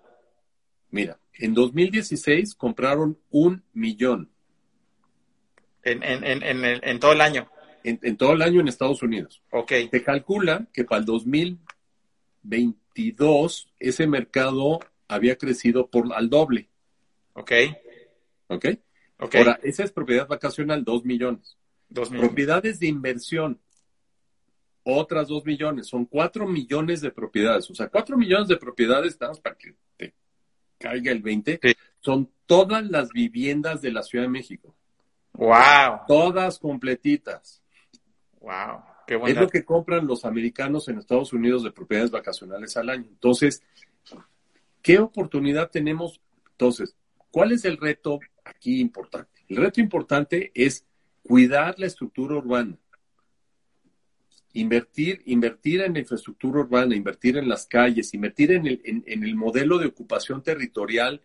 Mira, 0.91 1.19
en 1.35 1.55
2016 1.55 2.55
compraron 2.55 3.19
un 3.31 3.63
millón. 3.73 4.31
En, 5.83 6.03
en, 6.03 6.25
en, 6.25 6.65
en 6.65 7.01
todo 7.01 7.13
el 7.13 7.21
año. 7.21 7.51
En, 7.85 8.17
todo 8.17 8.33
el 8.33 8.43
año 8.43 8.61
en 8.61 8.67
Estados 8.69 9.03
Unidos. 9.03 9.43
Ok. 9.51 9.73
Se 9.91 10.03
calcula 10.03 10.67
que 10.73 10.85
para 10.85 11.01
el 11.01 11.07
2022 11.07 13.73
ese 13.79 14.07
mercado 14.07 14.79
había 15.07 15.37
crecido 15.37 15.89
por 15.89 16.13
al 16.13 16.29
doble. 16.29 16.69
Ok. 17.33 17.53
Ok. 18.49 18.67
okay. 19.19 19.41
Ahora, 19.41 19.59
esa 19.63 19.85
es 19.85 19.93
propiedad 19.93 20.29
vacacional, 20.29 20.85
dos 20.85 21.03
millones. 21.05 21.57
Dos 21.89 22.11
millones. 22.11 22.29
Propiedades 22.29 22.79
de 22.81 22.89
inversión, 22.89 23.61
otras 24.91 25.29
dos 25.29 25.45
millones. 25.45 25.87
Son 25.87 26.07
cuatro 26.07 26.47
millones 26.47 27.01
de 27.01 27.11
propiedades. 27.11 27.71
O 27.71 27.75
sea, 27.75 27.89
cuatro 27.89 28.17
millones 28.17 28.49
de 28.49 28.57
propiedades, 28.57 29.13
estamos 29.13 29.39
para 29.41 29.57
que 29.57 29.75
te 29.97 30.15
caiga 30.79 31.13
el 31.13 31.21
20, 31.21 31.61
son 32.01 32.31
todas 32.47 32.89
las 32.89 33.11
viviendas 33.11 33.83
de 33.83 33.93
la 33.93 34.03
Ciudad 34.03 34.25
de 34.25 34.31
México. 34.31 34.75
Wow. 35.35 36.01
Todas 36.07 36.59
completitas. 36.59 37.63
Wow. 38.41 38.83
Qué 39.07 39.21
es 39.27 39.37
lo 39.37 39.49
que 39.49 39.65
compran 39.65 40.07
los 40.07 40.25
americanos 40.25 40.89
en 40.89 40.99
Estados 40.99 41.33
Unidos 41.33 41.63
de 41.63 41.73
propiedades 41.73 42.11
vacacionales 42.11 42.77
al 42.77 42.91
año. 42.91 43.07
Entonces, 43.09 43.63
¿qué 44.83 44.99
oportunidad 44.99 45.71
tenemos? 45.71 46.21
Entonces, 46.51 46.95
¿cuál 47.31 47.53
es 47.53 47.65
el 47.65 47.77
reto 47.77 48.21
aquí 48.45 48.81
importante? 48.81 49.43
El 49.49 49.57
reto 49.57 49.81
importante 49.81 50.51
es 50.55 50.85
cuidar 51.23 51.79
la 51.79 51.87
estructura 51.87 52.37
urbana. 52.37 52.79
Invertir, 54.59 55.23
invertir 55.27 55.81
en 55.83 55.95
la 55.95 56.01
infraestructura 56.01 56.61
urbana, 56.61 56.97
invertir 56.97 57.37
en 57.37 57.49
las 57.49 57.67
calles, 57.67 58.15
invertir 58.15 58.53
en 58.53 58.67
el, 58.67 58.81
en 58.85 59.23
el 59.23 59.35
modelo 59.35 59.79
de 59.79 59.87
ocupación 59.87 60.43
territorial, 60.43 61.21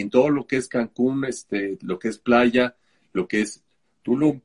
en 0.00 0.10
todo 0.10 0.30
lo 0.30 0.46
que 0.46 0.56
es 0.56 0.68
Cancún, 0.68 1.24
este, 1.24 1.78
lo 1.82 1.98
que 1.98 2.08
es 2.08 2.18
playa, 2.18 2.76
lo 3.12 3.28
que 3.28 3.40
es 3.40 3.64
Tulum. 4.02 4.40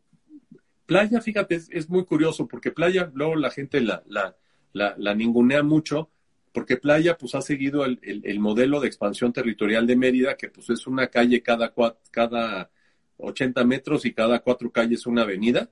Playa, 0.86 1.21
fíjate, 1.21 1.56
es, 1.69 1.89
muy 1.89 2.06
curioso 2.06 2.47
porque 2.47 2.71
playa, 2.71 3.10
luego 3.13 3.36
la 3.36 3.51
gente 3.51 3.82
la, 3.82 4.03
la, 4.08 4.36
la, 4.73 5.15
ningunea 5.15 5.63
mucho, 5.63 6.10
porque 6.51 6.77
playa 6.77 7.17
pues 7.17 7.36
ha 7.36 7.41
seguido 7.41 7.86
el, 7.86 7.99
el, 8.01 8.39
modelo 8.39 8.79
de 8.79 8.88
expansión 8.88 9.32
territorial 9.32 9.88
de 9.88 9.95
Mérida, 9.95 10.36
que 10.36 10.49
pues 10.49 10.69
es 10.69 10.86
una 10.88 11.08
calle 11.08 11.41
cada, 11.41 11.73
cada 12.12 12.69
80 13.17 13.63
metros 13.63 14.06
y 14.06 14.13
cada 14.13 14.39
cuatro 14.39 14.71
calles 14.71 15.06
una 15.06 15.21
avenida. 15.21 15.69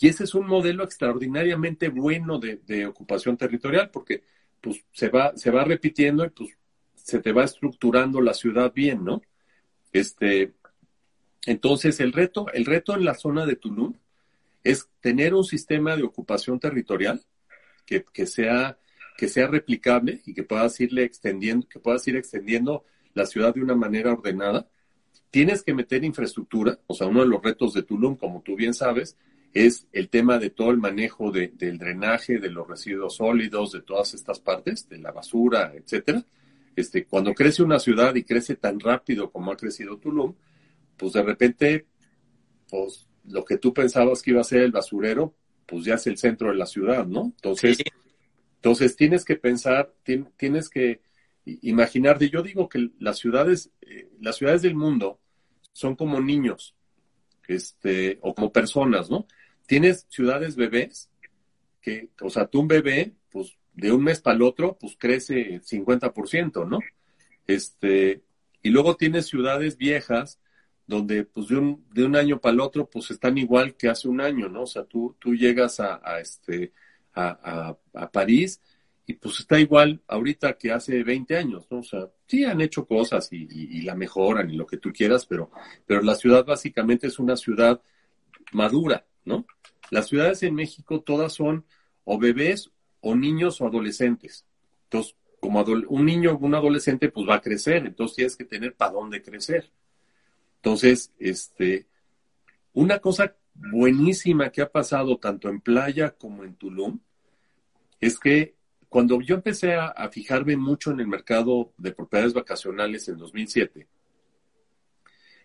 Y 0.00 0.08
ese 0.08 0.24
es 0.24 0.34
un 0.34 0.46
modelo 0.46 0.82
extraordinariamente 0.82 1.88
bueno 1.88 2.38
de, 2.38 2.56
de, 2.66 2.86
ocupación 2.86 3.36
territorial, 3.36 3.90
porque 3.90 4.24
pues 4.60 4.82
se 4.92 5.10
va, 5.10 5.36
se 5.36 5.50
va 5.50 5.62
repitiendo 5.64 6.24
y 6.24 6.30
pues 6.30 6.50
se 6.94 7.20
te 7.20 7.32
va 7.32 7.44
estructurando 7.44 8.20
la 8.20 8.34
ciudad 8.34 8.72
bien, 8.72 9.04
¿no? 9.04 9.20
Este, 9.92 10.54
entonces, 11.46 12.00
el 12.00 12.12
reto, 12.12 12.46
el 12.52 12.64
reto 12.64 12.94
en 12.94 13.04
la 13.04 13.14
zona 13.14 13.46
de 13.46 13.56
Tulum 13.56 13.94
es 14.62 14.88
tener 15.00 15.34
un 15.34 15.44
sistema 15.44 15.96
de 15.96 16.02
ocupación 16.02 16.60
territorial 16.60 17.22
que, 17.86 18.26
sea, 18.26 18.78
que 19.16 19.28
sea 19.28 19.48
replicable 19.48 20.22
y 20.24 20.32
que 20.32 20.44
puedas 20.44 20.78
irle 20.80 21.04
extendiendo, 21.04 21.66
que 21.68 21.80
puedas 21.80 22.06
ir 22.06 22.16
extendiendo 22.16 22.84
la 23.14 23.26
ciudad 23.26 23.54
de 23.54 23.62
una 23.62 23.74
manera 23.74 24.12
ordenada. 24.12 24.68
Tienes 25.30 25.62
que 25.62 25.74
meter 25.74 26.04
infraestructura, 26.04 26.78
o 26.86 26.94
sea, 26.94 27.06
uno 27.06 27.20
de 27.20 27.26
los 27.26 27.42
retos 27.42 27.72
de 27.74 27.82
Tulum, 27.82 28.16
como 28.16 28.42
tú 28.42 28.54
bien 28.54 28.74
sabes, 28.74 29.16
es 29.52 29.86
el 29.92 30.08
tema 30.08 30.38
de 30.38 30.50
todo 30.50 30.70
el 30.70 30.78
manejo 30.78 31.32
del 31.32 31.78
drenaje, 31.78 32.38
de 32.38 32.50
los 32.50 32.68
residuos 32.68 33.16
sólidos, 33.16 33.72
de 33.72 33.82
todas 33.82 34.14
estas 34.14 34.38
partes, 34.38 34.88
de 34.88 34.98
la 34.98 35.10
basura, 35.10 35.72
etcétera. 35.74 36.24
Este, 36.76 37.04
cuando 37.04 37.34
crece 37.34 37.62
una 37.62 37.80
ciudad 37.80 38.14
y 38.14 38.22
crece 38.22 38.54
tan 38.54 38.78
rápido 38.78 39.30
como 39.30 39.50
ha 39.50 39.56
crecido 39.56 39.98
Tulum, 39.98 40.34
pues 40.96 41.12
de 41.14 41.22
repente, 41.22 41.86
pues 42.68 43.08
lo 43.24 43.44
que 43.44 43.58
tú 43.58 43.74
pensabas 43.74 44.22
que 44.22 44.30
iba 44.30 44.40
a 44.40 44.44
ser 44.44 44.62
el 44.62 44.72
basurero, 44.72 45.34
pues 45.66 45.84
ya 45.84 45.94
es 45.94 46.06
el 46.06 46.16
centro 46.16 46.48
de 46.48 46.56
la 46.56 46.66
ciudad, 46.66 47.06
¿no? 47.06 47.32
Entonces, 47.36 47.78
entonces 48.56 48.96
tienes 48.96 49.24
que 49.24 49.36
pensar, 49.36 49.92
tienes 50.36 50.68
que 50.68 51.00
imaginar, 51.44 52.18
yo 52.18 52.42
digo 52.42 52.68
que 52.68 52.90
las 52.98 53.18
ciudades, 53.18 53.70
eh, 53.80 54.10
las 54.20 54.36
ciudades 54.36 54.62
del 54.62 54.74
mundo 54.74 55.18
son 55.72 55.96
como 55.96 56.20
niños, 56.20 56.74
este, 57.48 58.18
o 58.22 58.34
como 58.34 58.52
personas, 58.52 59.10
¿no? 59.10 59.26
Tienes 59.70 60.04
ciudades 60.08 60.56
bebés, 60.56 61.08
que, 61.80 62.08
o 62.22 62.28
sea, 62.28 62.48
tú 62.48 62.58
un 62.58 62.66
bebé, 62.66 63.14
pues 63.30 63.56
de 63.72 63.92
un 63.92 64.02
mes 64.02 64.20
para 64.20 64.34
el 64.34 64.42
otro, 64.42 64.76
pues 64.76 64.96
crece 64.98 65.60
50%, 65.60 66.68
¿no? 66.68 66.80
Este, 67.46 68.20
y 68.64 68.70
luego 68.70 68.96
tienes 68.96 69.28
ciudades 69.28 69.76
viejas 69.76 70.40
donde 70.88 71.22
pues 71.22 71.46
de 71.46 71.58
un, 71.58 71.86
de 71.94 72.02
un 72.02 72.16
año 72.16 72.40
para 72.40 72.52
el 72.52 72.60
otro 72.60 72.90
pues 72.90 73.12
están 73.12 73.38
igual 73.38 73.76
que 73.76 73.88
hace 73.88 74.08
un 74.08 74.20
año, 74.20 74.48
¿no? 74.48 74.62
O 74.62 74.66
sea, 74.66 74.82
tú, 74.82 75.14
tú 75.20 75.36
llegas 75.36 75.78
a, 75.78 76.18
este, 76.18 76.72
a, 77.14 77.76
París 78.12 78.60
y 79.06 79.12
pues 79.12 79.38
está 79.38 79.60
igual 79.60 80.02
ahorita 80.08 80.54
que 80.54 80.72
hace 80.72 81.04
20 81.04 81.36
años, 81.36 81.68
¿no? 81.70 81.78
O 81.78 81.84
sea, 81.84 82.10
sí 82.26 82.42
han 82.42 82.60
hecho 82.60 82.88
cosas 82.88 83.28
y, 83.30 83.82
la 83.82 83.94
mejoran 83.94 84.50
y 84.50 84.56
lo 84.56 84.66
que 84.66 84.78
tú 84.78 84.92
quieras, 84.92 85.26
pero, 85.26 85.52
pero 85.86 86.02
la 86.02 86.16
ciudad 86.16 86.44
básicamente 86.44 87.06
es 87.06 87.20
una 87.20 87.36
ciudad 87.36 87.80
madura, 88.50 89.06
¿no? 89.24 89.46
Las 89.90 90.08
ciudades 90.08 90.42
en 90.42 90.54
México 90.54 91.00
todas 91.00 91.32
son 91.32 91.64
o 92.04 92.18
bebés 92.18 92.70
o 93.00 93.14
niños 93.14 93.60
o 93.60 93.66
adolescentes. 93.66 94.46
Entonces, 94.84 95.16
como 95.40 95.62
un 95.62 96.04
niño 96.04 96.32
o 96.32 96.38
un 96.38 96.54
adolescente 96.54 97.08
pues 97.08 97.28
va 97.28 97.36
a 97.36 97.40
crecer, 97.40 97.86
entonces 97.86 98.16
tienes 98.16 98.36
que 98.36 98.44
tener 98.44 98.74
para 98.74 98.92
dónde 98.92 99.22
crecer. 99.22 99.70
Entonces, 100.56 101.12
este, 101.18 101.86
una 102.72 102.98
cosa 102.98 103.36
buenísima 103.54 104.50
que 104.50 104.62
ha 104.62 104.70
pasado 104.70 105.18
tanto 105.18 105.48
en 105.48 105.60
Playa 105.60 106.10
como 106.10 106.44
en 106.44 106.54
Tulum 106.54 107.00
es 108.00 108.18
que 108.18 108.54
cuando 108.88 109.20
yo 109.20 109.36
empecé 109.36 109.74
a, 109.74 110.08
fijarme 110.10 110.56
mucho 110.56 110.90
en 110.90 111.00
el 111.00 111.06
mercado 111.06 111.72
de 111.78 111.92
propiedades 111.92 112.34
vacacionales 112.34 113.08
en 113.08 113.18
2007, 113.18 113.86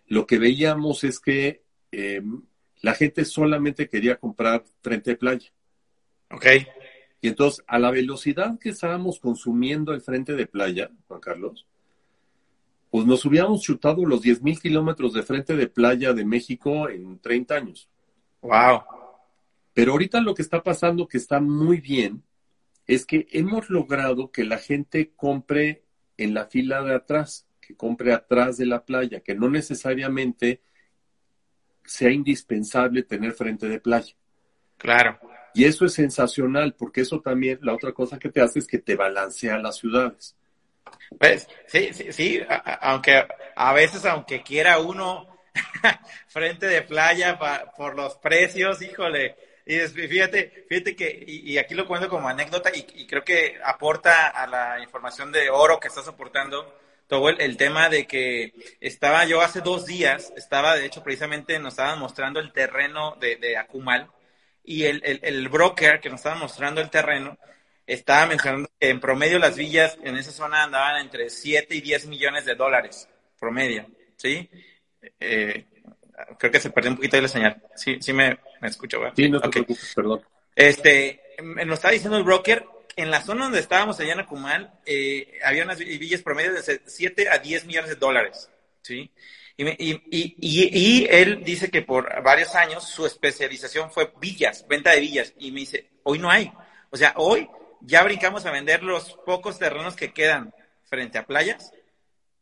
lo 0.08 0.26
que 0.26 0.40
veíamos 0.40 1.04
es 1.04 1.20
que 1.20 1.64
em, 1.92 2.42
la 2.86 2.93
gente 2.93 3.26
solamente 3.26 3.89
quería 3.89 4.17
comprar 4.17 4.63
frente 4.84 5.13
a 5.13 5.17
playa. 5.17 5.52
Ok. 6.30 6.45
Y 7.19 7.28
entonces, 7.30 7.65
a 7.65 7.80
la 7.80 7.89
velocidad 7.89 8.60
que 8.60 8.69
estábamos 8.69 9.19
consumiendo 9.19 9.91
el 9.91 10.02
frente 10.02 10.36
de 10.36 10.45
playa, 10.45 10.91
Juan 11.08 11.19
Carlos, 11.19 11.65
pues 12.91 13.08
nos 13.08 13.26
hubiéramos 13.26 13.63
chutado 13.63 14.06
los 14.06 14.21
10.000 14.21 14.62
kilómetros 14.62 15.13
de 15.13 15.24
frente 15.24 15.56
de 15.56 15.67
playa 15.67 16.13
de 16.13 16.26
México 16.26 16.88
en 16.88 17.17
30 17.17 17.56
años. 17.56 17.89
Wow. 18.41 18.84
Pero 19.74 19.93
ahorita 19.93 20.21
lo 20.21 20.36
que 20.36 20.43
está 20.43 20.62
pasando, 20.62 21.08
que 21.08 21.17
está 21.17 21.41
muy 21.41 21.82
bien, 21.82 22.21
es 22.86 23.08
que 23.08 23.26
hemos 23.32 23.67
logrado 23.71 24.30
que 24.30 24.43
la 24.43 24.60
gente 24.60 25.12
compre 25.15 25.86
en 26.17 26.36
la 26.36 26.45
fila 26.45 26.84
de 26.84 26.93
atrás, 26.93 27.48
que 27.62 27.76
compre 27.76 28.13
atrás 28.13 28.58
de 28.58 28.67
la 28.67 28.86
playa, 28.86 29.21
que 29.21 29.34
no 29.34 29.50
necesariamente 29.50 30.62
sea 31.86 32.12
indispensable 32.12 33.04
tener 33.04 33.34
frente 33.34 33.67
de 33.67 33.80
playa. 33.80 34.13
Claro. 34.78 35.19
Y 35.54 35.65
eso 35.65 35.86
es 35.86 35.93
sensacional, 35.93 36.76
porque 36.78 37.02
eso 37.02 37.21
también, 37.21 37.60
la 37.62 37.74
otra 37.74 37.93
cosa 37.93 38.19
que 38.19 38.30
te 38.30 38.41
hace 38.41 38.60
es 38.60 38.67
que 38.67 38.80
te 38.80 38.95
balancea 38.95 39.58
las 39.58 39.78
ciudades. 39.78 40.36
Pues 41.17 41.48
sí, 41.67 41.89
sí, 41.93 42.12
sí, 42.12 42.41
aunque 42.82 43.26
a 43.55 43.74
veces, 43.74 44.05
aunque 44.05 44.43
quiera 44.43 44.80
uno 44.80 45.28
frente 46.28 46.68
de 46.68 46.82
playa 46.82 47.39
por 47.76 47.95
los 47.95 48.16
precios, 48.18 48.82
híjole, 48.82 49.36
y 49.66 49.80
fíjate, 49.80 50.66
fíjate 50.70 50.95
que, 50.95 51.24
y, 51.26 51.57
aquí 51.57 51.74
lo 51.74 51.88
cuento 51.88 52.07
como 52.07 52.30
anécdota 52.30 52.70
y, 52.74 53.07
creo 53.07 53.24
que 53.24 53.60
aporta 53.64 54.28
a 54.28 54.45
la 54.45 54.80
información 54.80 55.32
de 55.32 55.49
oro 55.49 55.80
que 55.80 55.88
estás 55.88 56.07
aportando, 56.07 56.72
todo 57.08 57.30
el, 57.30 57.58
tema 57.58 57.89
de 57.89 58.08
que 58.08 58.53
estaba 58.80 59.26
yo 59.26 59.41
hace 59.41 59.62
dos 59.62 59.86
días, 59.86 60.34
estaba 60.36 60.76
de 60.76 60.86
hecho 60.86 61.03
precisamente 61.03 61.60
nos 61.60 61.74
estaban 61.74 61.99
mostrando 61.99 62.39
el 62.39 62.51
terreno 62.51 63.16
de, 63.20 63.36
de 63.36 63.58
Akumal 63.58 64.10
y 64.64 64.86
el, 64.86 65.01
el, 65.06 65.20
el 65.22 65.49
broker 65.49 65.99
que 65.99 66.10
nos 66.10 66.20
estaba 66.20 66.36
mostrando 66.36 66.82
el 66.82 66.89
terreno 66.89 67.38
estaba 67.86 68.26
mencionando 68.26 68.70
que 68.80 68.89
en 68.89 68.99
promedio 68.99 69.39
las 69.39 69.56
villas 69.56 69.97
en 70.03 70.18
esa 70.18 70.32
zona 70.32 70.64
andaban 70.64 71.01
entre 71.01 71.30
7 71.30 71.76
y 71.76 71.82
10 71.82 72.08
millones 72.08 72.45
de 72.45 72.56
dólares, 72.56 73.08
promedio, 73.39 73.86
¿sí? 74.16 74.49
Eh, 75.20 75.66
creo 76.39 76.51
que 76.51 76.60
se 76.60 76.72
perdió 76.72 76.91
un 76.91 76.97
poquito 76.97 77.18
de 77.18 77.22
la 77.22 77.28
señal. 77.28 77.62
Sí, 77.76 77.97
sí 78.01 78.14
me, 78.14 78.39
me 78.62 78.68
escucho, 78.68 78.99
¿verdad? 78.99 79.14
Sí, 79.16 79.30
no 79.30 79.39
te 79.39 79.49
preocupes, 79.49 79.93
perdón. 79.95 80.22
Este, 80.56 81.22
nos 81.43 81.76
estaba 81.76 81.91
diciendo 81.91 82.18
el 82.18 82.24
broker, 82.24 82.66
en 82.96 83.12
la 83.12 83.22
zona 83.22 83.46
donde 83.46 83.60
estábamos 83.60 84.00
allá 84.00 84.14
en 84.14 84.20
Acumal, 84.22 84.74
eh, 84.86 85.39
había 85.43 85.64
unas 85.64 85.80
villas 85.80 86.22
promedio 86.22 86.54
de 86.54 86.82
7 86.86 87.30
a 87.30 87.39
10 87.39 87.66
millones 87.66 87.89
de 87.89 87.96
dólares, 87.96 88.50
¿sí? 88.82 89.12
Y, 89.58 89.70
y, 89.70 90.04
y, 90.12 90.36
y, 90.41 91.08
él 91.10 91.43
dice 91.43 91.70
que 91.70 91.82
por 91.82 92.22
varios 92.24 92.56
años 92.56 92.84
su 92.84 93.06
especialización 93.06 93.89
fue 93.89 94.12
villas, 94.20 94.66
venta 94.68 94.91
de 94.91 95.00
villas. 95.00 95.34
Y 95.38 95.52
me 95.52 95.62
dice, 95.62 95.91
hoy 96.04 96.20
no 96.20 96.30
hay. 96.30 96.52
O 96.89 96.98
sea, 96.98 97.14
hoy 97.16 97.50
ya 97.80 98.04
brincamos 98.04 98.46
a 98.46 98.52
vender 98.52 98.84
los 98.84 99.14
pocos 99.26 99.58
terrenos 99.58 99.96
que 99.96 100.12
quedan 100.12 100.54
frente 100.84 101.18
a 101.18 101.26
playas, 101.26 101.72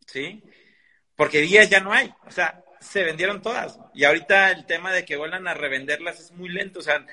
¿sí? 0.07 0.43
Porque 1.15 1.41
villas 1.41 1.69
ya 1.69 1.81
no 1.81 1.93
hay. 1.93 2.11
O 2.25 2.31
sea, 2.31 2.63
se 2.79 3.03
vendieron 3.03 3.41
todas. 3.41 3.79
Y 3.93 4.05
ahorita 4.05 4.51
el 4.51 4.65
tema 4.65 4.91
de 4.91 5.05
que 5.05 5.15
vuelvan 5.15 5.47
a 5.47 5.53
revenderlas 5.53 6.19
es 6.19 6.31
muy 6.31 6.49
lento. 6.49 6.79
O 6.79 6.83
sea, 6.83 7.05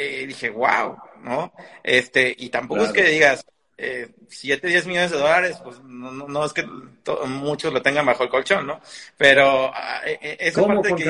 eh, 0.00 0.26
dije, 0.26 0.50
wow, 0.50 0.96
¿no? 1.22 1.52
Este, 1.82 2.34
y 2.36 2.48
tampoco 2.48 2.84
es 2.84 2.92
que 2.92 3.04
digas, 3.04 3.44
eh, 3.76 4.10
7, 4.28 4.66
10 4.66 4.86
millones 4.86 5.10
de 5.10 5.18
dólares, 5.18 5.58
pues 5.62 5.80
no, 5.80 6.10
no, 6.10 6.44
es 6.44 6.52
que 6.52 6.66
muchos 7.26 7.72
lo 7.72 7.80
tengan 7.82 8.06
bajo 8.06 8.24
el 8.24 8.28
colchón, 8.28 8.66
¿no? 8.66 8.80
Pero 9.16 9.72
eh, 10.04 10.36
esa 10.38 10.60
¿Cómo, 10.60 10.82
parte 10.82 11.02
que 11.02 11.06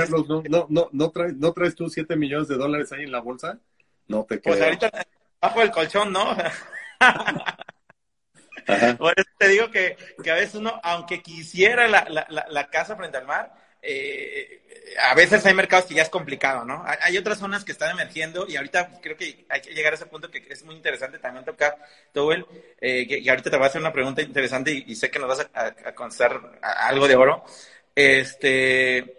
no, 0.49 0.67
no, 0.69 0.89
no, 0.93 1.11
traes, 1.11 1.35
¿No 1.37 1.53
traes 1.53 1.75
tú 1.75 1.89
7 1.89 2.17
millones 2.17 2.49
de 2.49 2.57
dólares 2.57 2.93
ahí 2.93 3.03
en 3.03 3.13
la 3.13 3.21
bolsa? 3.21 3.59
No 4.09 4.25
te 4.25 4.41
creo. 4.41 4.55
Pues 4.55 4.65
ahorita 4.65 4.91
bajo 5.41 5.63
el 5.63 5.71
colchón, 5.71 6.13
¿no? 6.13 6.37
Por 8.99 9.15
eso 9.17 9.31
te 9.39 9.49
digo 9.49 9.71
que, 9.71 9.97
que, 10.23 10.31
a 10.31 10.35
veces 10.35 10.55
uno, 10.55 10.81
aunque 10.85 11.23
quisiera 11.23 11.89
la, 11.89 12.07
la, 12.09 12.47
la 12.49 12.71
casa 12.71 12.95
frente 12.95 13.17
al 13.17 13.27
mar, 13.27 13.53
eh, 13.83 14.61
a 15.09 15.15
veces 15.15 15.45
hay 15.47 15.55
mercados 15.55 15.87
que 15.87 15.95
ya 15.95 16.03
es 16.03 16.09
complicado, 16.09 16.65
¿no? 16.65 16.85
Hay, 17.01 17.17
otras 17.17 17.39
zonas 17.39 17.65
que 17.65 17.73
están 17.73 17.93
emergiendo 17.93 18.47
y 18.49 18.57
ahorita 18.57 19.01
creo 19.01 19.17
que 19.17 19.45
hay 19.49 19.61
que 19.61 19.73
llegar 19.73 19.93
a 19.93 19.97
ese 19.97 20.07
punto 20.07 20.31
que 20.31 20.47
es 20.49 20.65
muy 20.65 20.75
interesante 20.75 21.19
también 21.19 21.45
tocar, 21.45 21.77
Towell, 22.13 22.45
eh, 22.81 23.07
y 23.09 23.29
ahorita 23.29 23.51
te 23.51 23.57
voy 23.57 23.65
a 23.65 23.69
hacer 23.69 23.81
una 23.81 23.93
pregunta 23.93 24.23
interesante 24.23 24.73
y, 24.73 24.95
sé 24.95 25.11
que 25.11 25.19
nos 25.19 25.29
vas 25.29 25.49
a, 25.55 25.67
a, 25.67 25.95
contestar 25.95 26.59
algo 26.63 27.07
de 27.07 27.17
oro. 27.17 27.45
Este, 27.95 29.19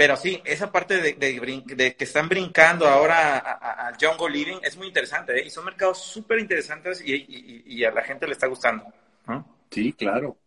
pero 0.00 0.16
sí, 0.16 0.40
esa 0.46 0.72
parte 0.72 0.96
de, 0.96 1.12
de, 1.12 1.94
que 1.94 2.04
están 2.04 2.26
brincando 2.26 2.88
ahora 2.88 3.36
a, 3.36 3.92
Jungle 4.00 4.30
Living 4.30 4.58
es 4.62 4.74
muy 4.74 4.86
interesante, 4.86 5.38
¿eh? 5.38 5.44
Y 5.44 5.50
son 5.50 5.66
mercados 5.66 5.98
súper 5.98 6.38
interesantes 6.38 7.02
y, 7.04 7.62
y, 7.66 7.84
a 7.84 7.90
la 7.90 8.02
gente 8.02 8.26
le 8.26 8.32
está 8.32 8.46
gustando, 8.46 8.86
¿no? 9.26 9.46
Sí, 9.70 9.92
claro. 9.92 10.38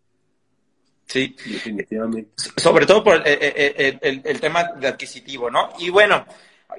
Sí. 1.07 1.35
Definitivamente. 1.45 2.31
Sobre 2.57 2.85
todo 2.85 3.03
por 3.03 3.21
el, 3.25 4.39
tema 4.39 4.63
de 4.75 4.87
adquisitivo, 4.87 5.49
¿no? 5.49 5.69
Y 5.79 5.89
bueno, 5.89 6.25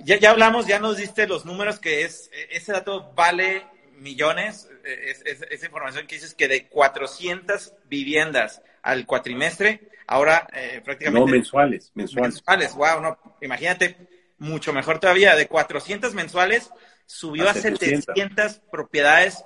ya, 0.03 0.19
ya 0.19 0.31
hablamos, 0.31 0.67
ya 0.67 0.79
nos 0.79 0.97
diste 0.97 1.27
los 1.27 1.45
números 1.45 1.79
que 1.79 2.03
es, 2.03 2.31
ese 2.51 2.73
dato 2.73 3.13
vale 3.15 3.65
millones, 3.99 4.69
es, 4.85 5.23
esa 5.51 5.67
información 5.67 6.07
que 6.07 6.17
dices 6.17 6.35
que 6.35 6.49
de 6.49 6.69
400 6.69 7.75
viviendas 7.89 8.63
al 8.83 9.07
cuatrimestre, 9.07 9.89
ahora 10.07 10.47
eh, 10.53 10.81
prácticamente... 10.85 11.31
No, 11.31 11.33
mensuales, 11.33 11.93
mensuales. 11.95 12.35
Mensuales, 12.35 12.75
wow, 12.75 13.01
no, 13.01 13.19
imagínate, 13.41 13.97
mucho 14.39 14.73
mejor 14.73 14.99
todavía, 14.99 15.37
de 15.37 15.47
400 15.47 16.15
mensuales 16.15 16.71
subió 17.07 17.49
a, 17.49 17.55
700 17.55 18.61
propiedades 18.71 19.45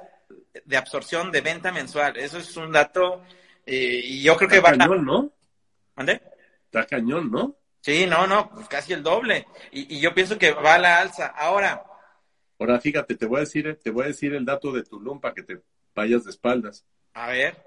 de 0.65 0.77
absorción 0.77 1.31
de 1.31 1.41
venta 1.41 1.73
mensual. 1.73 2.17
Eso 2.17 2.39
es 2.39 2.57
un 2.57 2.73
dato 2.73 3.23
eh, 3.71 4.01
y 4.03 4.23
yo 4.23 4.35
creo 4.35 4.49
que 4.49 4.61
va 4.61 4.75
cañón, 4.75 5.05
¿no? 5.05 5.31
¿Dónde? 5.95 6.23
Está 6.65 6.87
cañón, 6.87 7.31
¿no? 7.31 7.55
Sí, 7.83 8.07
no, 8.07 8.27
no, 8.27 8.49
pues 8.51 8.67
casi 8.67 8.95
el 8.95 9.03
doble. 9.03 9.47
Y, 9.73 10.01
yo 10.01 10.15
pienso 10.15 10.39
que 10.39 10.53
va 10.53 10.77
a 10.77 10.79
la 10.79 11.01
alza. 11.01 11.27
Ahora. 11.27 11.85
Ahora, 12.59 12.81
fíjate, 12.81 13.15
te 13.15 13.27
voy 13.27 13.37
a 13.37 13.41
decir, 13.41 13.79
te 13.83 13.91
voy 13.91 14.05
a 14.05 14.09
decir 14.09 14.35
el 14.35 14.47
dato 14.47 14.73
de 14.73 14.85
Tulum 14.85 15.21
para 15.21 15.35
que 15.35 15.43
te 15.43 15.61
vayas 15.95 16.25
de 16.25 16.31
espaldas. 16.31 16.87
A 17.13 17.29
ver. 17.29 17.63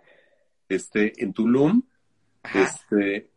Este, 0.67 1.13
en 1.23 1.33
Tulum, 1.33 1.83
este, 2.51 3.29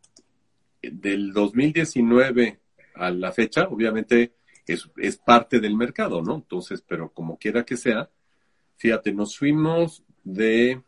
del 0.81 1.35
2019 1.35 2.61
a 2.95 3.11
la 3.11 3.31
fecha, 3.33 3.65
obviamente 3.65 4.37
es, 4.67 4.89
es 4.97 5.19
parte 5.19 5.61
del 5.61 5.77
mercado, 5.77 6.23
¿no? 6.23 6.37
Entonces, 6.37 6.83
pero 6.87 7.13
como 7.13 7.39
quiera 7.39 7.65
que 7.65 7.77
sea, 7.77 8.09
fíjate, 8.77 9.13
nos 9.13 9.37
fuimos 9.37 10.03
de 10.23 10.83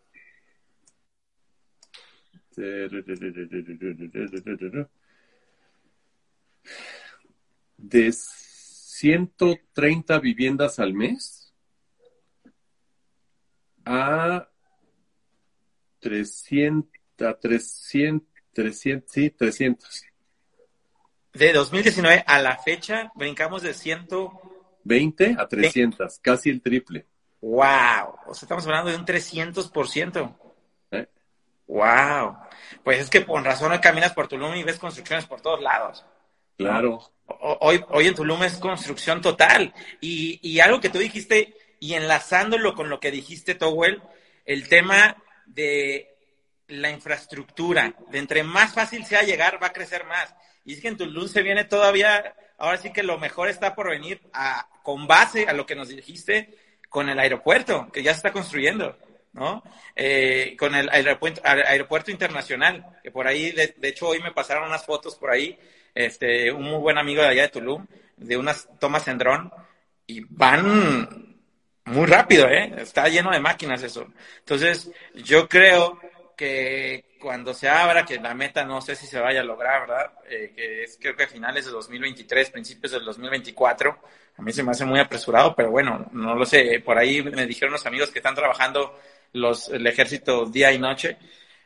de 7.76 8.12
130 8.12 10.18
viviendas 10.18 10.78
al 10.78 10.94
mes 10.94 11.52
a 13.84 14.48
300, 16.00 16.90
300, 17.40 18.28
300, 18.52 19.12
sí, 19.12 19.30
300. 19.30 20.04
De 21.34 21.52
2019 21.52 22.24
a 22.26 22.40
la 22.40 22.56
fecha 22.56 23.12
brincamos 23.14 23.62
de 23.62 23.74
120 23.74 25.36
a 25.38 25.46
300, 25.46 26.18
casi 26.20 26.50
el 26.50 26.62
triple. 26.62 27.06
¡Wow! 27.42 28.16
O 28.26 28.34
sea, 28.34 28.46
estamos 28.46 28.66
hablando 28.66 28.90
de 28.90 28.96
un 28.96 29.04
300%. 29.04 30.45
Wow. 31.66 32.36
Pues 32.84 33.00
es 33.00 33.10
que 33.10 33.24
con 33.24 33.44
razón 33.44 33.76
caminas 33.78 34.12
por 34.12 34.28
Tulum 34.28 34.54
y 34.54 34.62
ves 34.62 34.78
construcciones 34.78 35.26
por 35.26 35.40
todos 35.40 35.60
lados. 35.60 36.04
Claro. 36.56 37.00
Hoy, 37.26 37.84
hoy 37.88 38.06
en 38.06 38.14
Tulum 38.14 38.42
es 38.44 38.56
construcción 38.58 39.20
total. 39.20 39.74
Y, 40.00 40.38
y 40.42 40.60
algo 40.60 40.80
que 40.80 40.88
tú 40.88 40.98
dijiste, 40.98 41.54
y 41.80 41.94
enlazándolo 41.94 42.74
con 42.74 42.88
lo 42.88 43.00
que 43.00 43.10
dijiste, 43.10 43.54
Towell, 43.54 44.02
el 44.44 44.68
tema 44.68 45.16
de 45.46 46.14
la 46.68 46.90
infraestructura, 46.90 47.94
de 48.10 48.18
entre 48.18 48.42
más 48.42 48.72
fácil 48.72 49.04
sea 49.04 49.22
llegar, 49.22 49.62
va 49.62 49.68
a 49.68 49.72
crecer 49.72 50.04
más. 50.04 50.34
Y 50.64 50.74
es 50.74 50.80
que 50.80 50.88
en 50.88 50.96
Tulum 50.96 51.28
se 51.28 51.42
viene 51.42 51.64
todavía, 51.64 52.34
ahora 52.58 52.78
sí 52.78 52.92
que 52.92 53.02
lo 53.02 53.18
mejor 53.18 53.48
está 53.48 53.74
por 53.74 53.90
venir 53.90 54.20
a, 54.32 54.68
con 54.82 55.06
base 55.06 55.46
a 55.46 55.52
lo 55.52 55.66
que 55.66 55.76
nos 55.76 55.88
dijiste 55.88 56.56
con 56.88 57.08
el 57.08 57.18
aeropuerto, 57.18 57.88
que 57.92 58.02
ya 58.02 58.12
se 58.12 58.18
está 58.18 58.32
construyendo. 58.32 58.96
¿No? 59.36 59.62
Eh, 59.94 60.56
con 60.58 60.74
el 60.74 60.88
aeropuerto, 60.88 61.40
aeropuerto, 61.44 62.10
internacional, 62.10 62.98
que 63.02 63.10
por 63.10 63.26
ahí, 63.26 63.52
de, 63.52 63.74
hecho, 63.82 64.08
hoy 64.08 64.20
me 64.20 64.32
pasaron 64.32 64.66
unas 64.66 64.84
fotos 64.84 65.14
por 65.14 65.30
ahí, 65.30 65.58
este, 65.94 66.50
un 66.50 66.64
muy 66.64 66.80
buen 66.80 66.98
amigo 66.98 67.22
de 67.22 67.28
allá 67.28 67.42
de 67.42 67.48
Tulum, 67.50 67.86
de 68.16 68.36
unas 68.36 68.68
tomas 68.80 69.06
en 69.08 69.18
dron, 69.18 69.52
y 70.06 70.22
van 70.28 71.36
muy 71.84 72.06
rápido, 72.06 72.48
¿eh? 72.48 72.74
Está 72.78 73.08
lleno 73.08 73.30
de 73.30 73.40
máquinas 73.40 73.82
eso. 73.82 74.08
Entonces, 74.38 74.90
yo 75.14 75.48
creo 75.48 76.00
que 76.36 77.16
cuando 77.18 77.54
se 77.54 77.68
abra, 77.68 78.04
que 78.04 78.20
la 78.20 78.34
meta 78.34 78.64
no 78.64 78.80
sé 78.80 78.94
si 78.94 79.06
se 79.06 79.18
vaya 79.18 79.40
a 79.40 79.44
lograr, 79.44 79.88
¿verdad? 79.88 80.12
Eh, 80.28 80.52
que 80.54 80.84
es 80.84 80.98
creo 81.00 81.16
que 81.16 81.24
a 81.24 81.28
finales 81.28 81.64
de 81.64 81.72
2023, 81.72 82.50
principios 82.50 82.92
del 82.92 83.04
2024, 83.04 83.98
a 84.36 84.42
mí 84.42 84.52
se 84.52 84.62
me 84.62 84.72
hace 84.72 84.84
muy 84.84 85.00
apresurado, 85.00 85.54
pero 85.56 85.70
bueno, 85.70 86.06
no 86.12 86.34
lo 86.34 86.44
sé. 86.44 86.80
Por 86.84 86.98
ahí 86.98 87.22
me 87.22 87.46
dijeron 87.46 87.72
los 87.72 87.86
amigos 87.86 88.10
que 88.10 88.18
están 88.18 88.34
trabajando 88.34 88.98
los, 89.32 89.68
el 89.70 89.86
ejército 89.86 90.44
día 90.44 90.70
y 90.72 90.78
noche. 90.78 91.16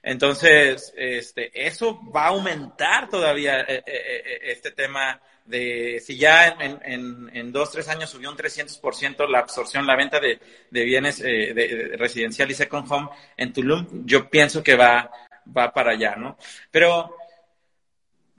Entonces, 0.02 0.92
este, 0.96 1.50
eso 1.66 2.00
va 2.10 2.24
a 2.24 2.28
aumentar 2.28 3.08
todavía 3.08 3.60
eh, 3.60 3.82
eh, 3.84 3.84
eh, 3.86 4.38
este 4.44 4.70
tema 4.70 5.20
de 5.44 6.00
si 6.04 6.16
ya 6.16 6.48
en, 6.48 7.28
en, 7.32 7.52
dos, 7.52 7.72
tres 7.72 7.88
años 7.88 8.08
subió 8.08 8.30
un 8.30 8.36
300% 8.36 9.28
la 9.28 9.40
absorción, 9.40 9.86
la 9.86 9.96
venta 9.96 10.20
de, 10.20 10.38
de 10.70 10.84
bienes 10.84 11.18
de, 11.18 11.96
residencial 11.98 12.50
y 12.50 12.54
second 12.54 12.90
home 12.90 13.08
en 13.36 13.52
Tulum, 13.52 14.06
yo 14.06 14.30
pienso 14.30 14.62
que 14.62 14.76
va, 14.76 15.10
va 15.56 15.72
para 15.72 15.92
allá, 15.92 16.14
¿no? 16.14 16.38
Pero, 16.70 17.16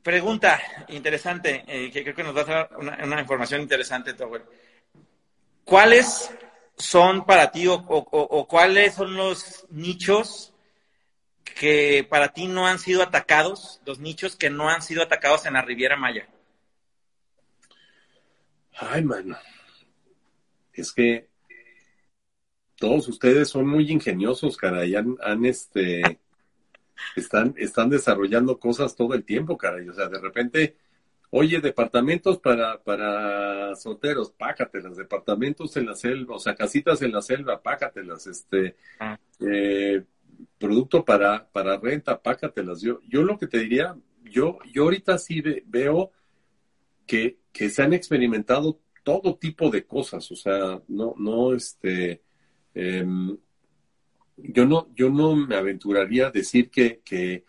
pregunta 0.02 0.62
interesante, 0.88 1.66
que 1.92 2.02
creo 2.02 2.16
que 2.16 2.24
nos 2.24 2.36
va 2.36 2.42
a 2.42 2.46
dar 2.46 2.70
una, 2.78 3.20
información 3.20 3.62
interesante, 3.62 4.14
Tower. 4.14 4.44
¿Cuáles 5.66 6.32
son 6.78 7.26
para 7.26 7.52
ti 7.52 7.66
o, 7.68 8.48
cuáles 8.48 8.96
son 8.96 9.16
los 9.16 9.66
nichos 9.70 10.51
que 11.54 12.06
para 12.10 12.30
ti 12.30 12.48
no 12.48 12.68
han 12.68 12.80
sido 12.80 13.04
atacados, 13.04 13.82
los 13.86 14.00
nichos 14.00 14.36
que 14.36 14.50
no 14.50 14.70
han 14.70 14.82
sido 14.82 15.02
atacados 15.02 15.46
en 15.46 15.54
la 15.54 15.62
Riviera 15.62 15.98
Maya? 15.98 16.28
Ay, 18.78 19.04
mano. 19.04 19.38
Es 20.74 20.92
que 20.92 21.30
todos 22.76 23.08
ustedes 23.08 23.50
son 23.50 23.68
muy 23.68 23.92
ingeniosos, 23.92 24.58
caray. 24.58 24.96
Han, 24.96 25.18
han 25.24 25.46
este, 25.46 26.20
están, 27.16 27.54
están 27.58 27.90
desarrollando 27.90 28.60
cosas 28.60 28.96
todo 28.96 29.14
el 29.14 29.24
tiempo, 29.24 29.58
caray. 29.58 29.88
O 29.90 29.94
sea, 29.94 30.08
de 30.08 30.20
repente 30.20 30.76
Oye, 31.34 31.62
departamentos 31.62 32.40
para, 32.40 32.78
para 32.84 33.74
solteros, 33.78 34.32
pácatelas, 34.32 34.98
departamentos 34.98 35.78
en 35.78 35.86
la 35.86 35.96
selva, 35.96 36.36
o 36.36 36.40
sea, 36.40 36.56
casitas 36.56 37.02
en 37.02 37.14
la 37.14 37.22
selva, 37.22 37.62
pácatelas, 37.62 38.28
este, 38.28 38.76
ah. 39.00 39.18
eh, 39.40 40.04
producto 40.58 41.04
para, 41.06 41.50
para 41.52 41.78
renta, 41.78 42.22
pácatelas. 42.22 42.82
Yo, 42.82 43.02
yo 43.08 43.24
lo 43.24 43.38
que 43.38 43.48
te 43.48 43.60
diría, 43.60 43.96
yo, 44.24 44.60
yo 44.72 44.84
ahorita 44.84 45.18
sí 45.18 45.44
veo 45.66 46.12
que, 47.06 47.40
que 47.52 47.70
se 47.70 47.84
han 47.84 47.94
experimentado 47.94 48.80
todo 49.04 49.36
tipo 49.36 49.70
de 49.70 49.86
cosas, 49.86 50.32
o 50.32 50.36
sea, 50.36 50.82
no, 50.88 51.16
no, 51.18 51.54
este, 51.54 52.22
em, 52.74 53.38
yo 54.38 54.66
no, 54.66 54.88
yo 54.96 55.10
no 55.10 55.36
me 55.36 55.56
aventuraría 55.56 56.28
a 56.28 56.32
decir 56.32 56.70
que, 56.70 57.02
que, 57.04 57.44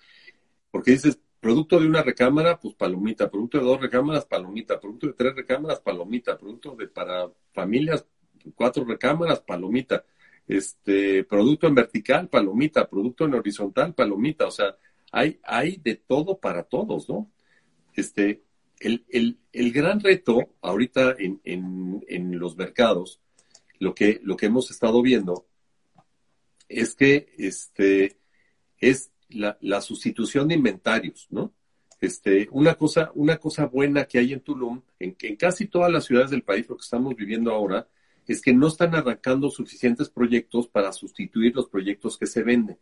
porque 0.71 0.93
dices, 0.93 1.19
producto 1.41 1.81
de 1.81 1.87
una 1.87 2.03
recámara, 2.03 2.59
pues 2.59 2.75
palomita, 2.75 3.31
producto 3.31 3.59
de 3.59 3.65
dos 3.65 3.81
recámaras, 3.81 4.25
palomita, 4.25 4.81
producto 4.81 5.09
de 5.09 5.13
tres 5.15 5.35
recámaras, 5.35 5.81
palomita, 5.81 6.39
producto 6.39 6.75
de 6.77 6.89
para 6.89 7.31
familias, 7.53 8.07
cuatro 8.55 8.85
recámaras, 8.85 9.41
palomita, 9.41 10.05
este, 10.47 11.25
producto 11.25 11.67
en 11.67 11.75
vertical, 11.75 12.29
palomita, 12.29 12.89
producto 12.89 13.25
en 13.25 13.35
horizontal, 13.35 13.95
palomita, 13.95 14.47
o 14.47 14.51
sea, 14.51 14.77
hay, 15.11 15.39
hay 15.45 15.77
de 15.77 15.97
todo 15.97 16.39
para 16.39 16.65
todos, 16.65 17.09
¿no? 17.09 17.31
Este, 17.95 18.43
el, 18.81 19.05
el, 19.11 19.39
el 19.53 19.73
gran 19.73 20.01
reto 20.01 20.55
ahorita 20.61 21.15
en, 21.19 21.41
en, 21.45 22.05
en, 22.09 22.39
los 22.39 22.57
mercados, 22.57 23.21
lo 23.79 23.95
que, 23.95 24.21
lo 24.23 24.37
que 24.37 24.47
hemos 24.47 24.71
estado 24.71 25.03
viendo, 25.03 25.47
es 26.69 26.95
que 26.95 27.33
este, 27.39 28.19
es 28.79 29.13
la, 29.29 29.59
la 29.61 29.81
sustitución 29.81 30.49
de 30.49 30.55
inventarios, 30.55 31.27
¿no? 31.31 31.53
Este, 32.01 32.49
una 32.51 32.75
cosa, 32.75 33.13
una 33.15 33.37
cosa 33.37 33.67
buena 33.67 34.07
que 34.07 34.19
hay 34.19 34.33
en 34.33 34.41
Tulum, 34.41 34.83
en, 34.99 35.15
en 35.21 35.37
casi 35.37 35.69
todas 35.69 35.93
las 35.93 36.05
ciudades 36.05 36.31
del 36.31 36.43
país, 36.43 36.69
lo 36.69 36.77
que 36.77 36.83
estamos 36.83 37.15
viviendo 37.15 37.53
ahora, 37.53 37.87
es 38.33 38.43
que 38.43 38.53
no 38.53 38.69
están 38.69 38.95
arrancando 38.95 39.51
suficientes 39.51 40.09
proyectos 40.09 40.69
para 40.69 40.93
sustituir 40.93 41.55
los 41.55 41.69
proyectos 41.69 42.19
que 42.19 42.27
se 42.27 42.43
venden. 42.43 42.79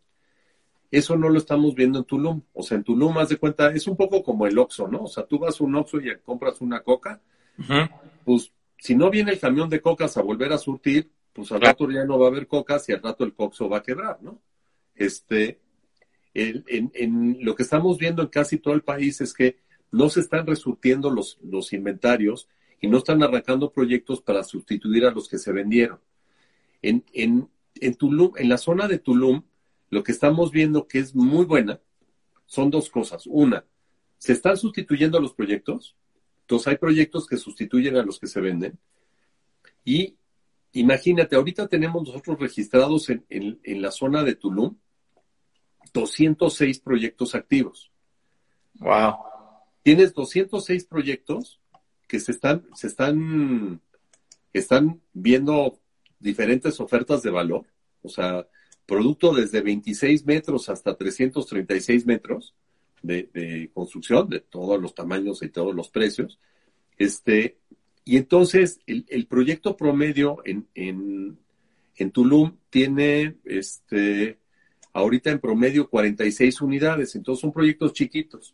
Eso 0.89 1.15
no 1.15 1.29
lo 1.29 1.37
estamos 1.37 1.73
viendo 1.73 1.99
en 1.99 2.05
Tulum. 2.05 2.41
O 2.53 2.63
sea, 2.63 2.77
en 2.77 2.83
Tulum, 2.83 3.17
haz 3.17 3.29
de 3.29 3.37
cuenta, 3.37 3.71
es 3.71 3.87
un 3.87 3.95
poco 3.95 4.23
como 4.23 4.45
el 4.45 4.57
Oxxo, 4.57 4.87
¿no? 4.87 5.03
O 5.03 5.07
sea, 5.07 5.25
tú 5.25 5.39
vas 5.39 5.59
a 5.59 5.63
un 5.63 5.75
Oxxo 5.75 6.01
y 6.01 6.17
compras 6.19 6.59
una 6.61 6.81
coca, 6.81 7.21
pues 8.25 8.51
si 8.77 8.95
no 8.95 9.09
viene 9.09 9.31
el 9.31 9.39
camión 9.39 9.69
de 9.69 9.81
cocas 9.81 10.17
a 10.17 10.21
volver 10.21 10.51
a 10.51 10.57
surtir, 10.57 11.09
pues 11.33 11.51
al 11.51 11.61
rato 11.61 11.89
ya 11.89 12.03
no 12.03 12.19
va 12.19 12.25
a 12.25 12.29
haber 12.29 12.47
cocas 12.47 12.87
y 12.89 12.93
al 12.93 13.01
rato 13.01 13.23
el 13.23 13.33
Oxxo 13.37 13.69
va 13.69 13.77
a 13.77 13.83
quebrar, 13.83 14.19
¿no? 14.21 14.41
Este, 14.95 15.59
en, 16.33 16.91
en, 16.93 17.37
lo 17.41 17.55
que 17.55 17.63
estamos 17.63 17.97
viendo 17.97 18.21
en 18.21 18.27
casi 18.27 18.57
todo 18.57 18.73
el 18.73 18.83
país 18.83 19.21
es 19.21 19.33
que 19.33 19.59
no 19.91 20.09
se 20.09 20.21
están 20.21 20.45
resurtiendo 20.45 21.09
los, 21.09 21.37
los 21.43 21.73
inventarios 21.73 22.47
y 22.81 22.87
no 22.87 22.97
están 22.97 23.21
arrancando 23.21 23.71
proyectos 23.71 24.21
para 24.21 24.43
sustituir 24.43 25.05
a 25.05 25.11
los 25.11 25.29
que 25.29 25.37
se 25.37 25.51
vendieron. 25.51 25.99
En, 26.81 27.05
en, 27.13 27.47
en 27.75 27.95
Tulum, 27.95 28.33
en 28.37 28.49
la 28.49 28.57
zona 28.57 28.87
de 28.87 28.97
Tulum, 28.97 29.43
lo 29.91 30.03
que 30.03 30.11
estamos 30.11 30.51
viendo 30.51 30.87
que 30.87 30.97
es 30.97 31.13
muy 31.13 31.45
buena 31.45 31.79
son 32.47 32.71
dos 32.71 32.89
cosas. 32.89 33.27
Una, 33.27 33.63
se 34.17 34.33
están 34.33 34.57
sustituyendo 34.57 35.19
los 35.19 35.33
proyectos. 35.33 35.95
Entonces 36.41 36.67
hay 36.67 36.77
proyectos 36.77 37.27
que 37.27 37.37
sustituyen 37.37 37.95
a 37.95 38.03
los 38.03 38.19
que 38.19 38.27
se 38.27 38.41
venden. 38.41 38.79
Y 39.85 40.17
imagínate, 40.73 41.35
ahorita 41.35 41.67
tenemos 41.67 42.03
nosotros 42.03 42.39
registrados 42.39 43.09
en, 43.09 43.23
en, 43.29 43.81
la 43.81 43.91
zona 43.91 44.23
de 44.23 44.35
Tulum 44.35 44.75
206 45.93 46.79
proyectos 46.79 47.35
activos. 47.35 47.91
Wow. 48.79 49.15
Tienes 49.83 50.13
206 50.13 50.85
proyectos 50.85 51.60
que 52.11 52.19
se 52.19 52.33
están, 52.33 52.67
se 52.75 52.87
están, 52.87 53.79
están 54.51 54.99
viendo 55.13 55.79
diferentes 56.19 56.81
ofertas 56.81 57.23
de 57.23 57.29
valor. 57.29 57.65
O 58.01 58.09
sea, 58.09 58.45
producto 58.85 59.33
desde 59.33 59.61
26 59.61 60.25
metros 60.25 60.67
hasta 60.67 60.97
336 60.97 62.05
metros 62.05 62.53
de, 63.01 63.71
construcción, 63.73 64.27
de 64.27 64.41
todos 64.41 64.81
los 64.81 64.93
tamaños 64.93 65.41
y 65.41 65.47
todos 65.47 65.73
los 65.73 65.89
precios. 65.89 66.37
Este, 66.97 67.59
y 68.03 68.17
entonces 68.17 68.81
el, 68.85 69.25
proyecto 69.27 69.77
promedio 69.77 70.39
en, 70.43 70.67
en, 70.75 71.39
en, 71.95 72.11
Tulum 72.11 72.57
tiene 72.69 73.37
este, 73.45 74.37
ahorita 74.91 75.31
en 75.31 75.39
promedio 75.39 75.89
46 75.89 76.59
unidades, 76.59 77.15
entonces 77.15 77.39
son 77.39 77.53
proyectos 77.53 77.93
chiquitos. 77.93 78.53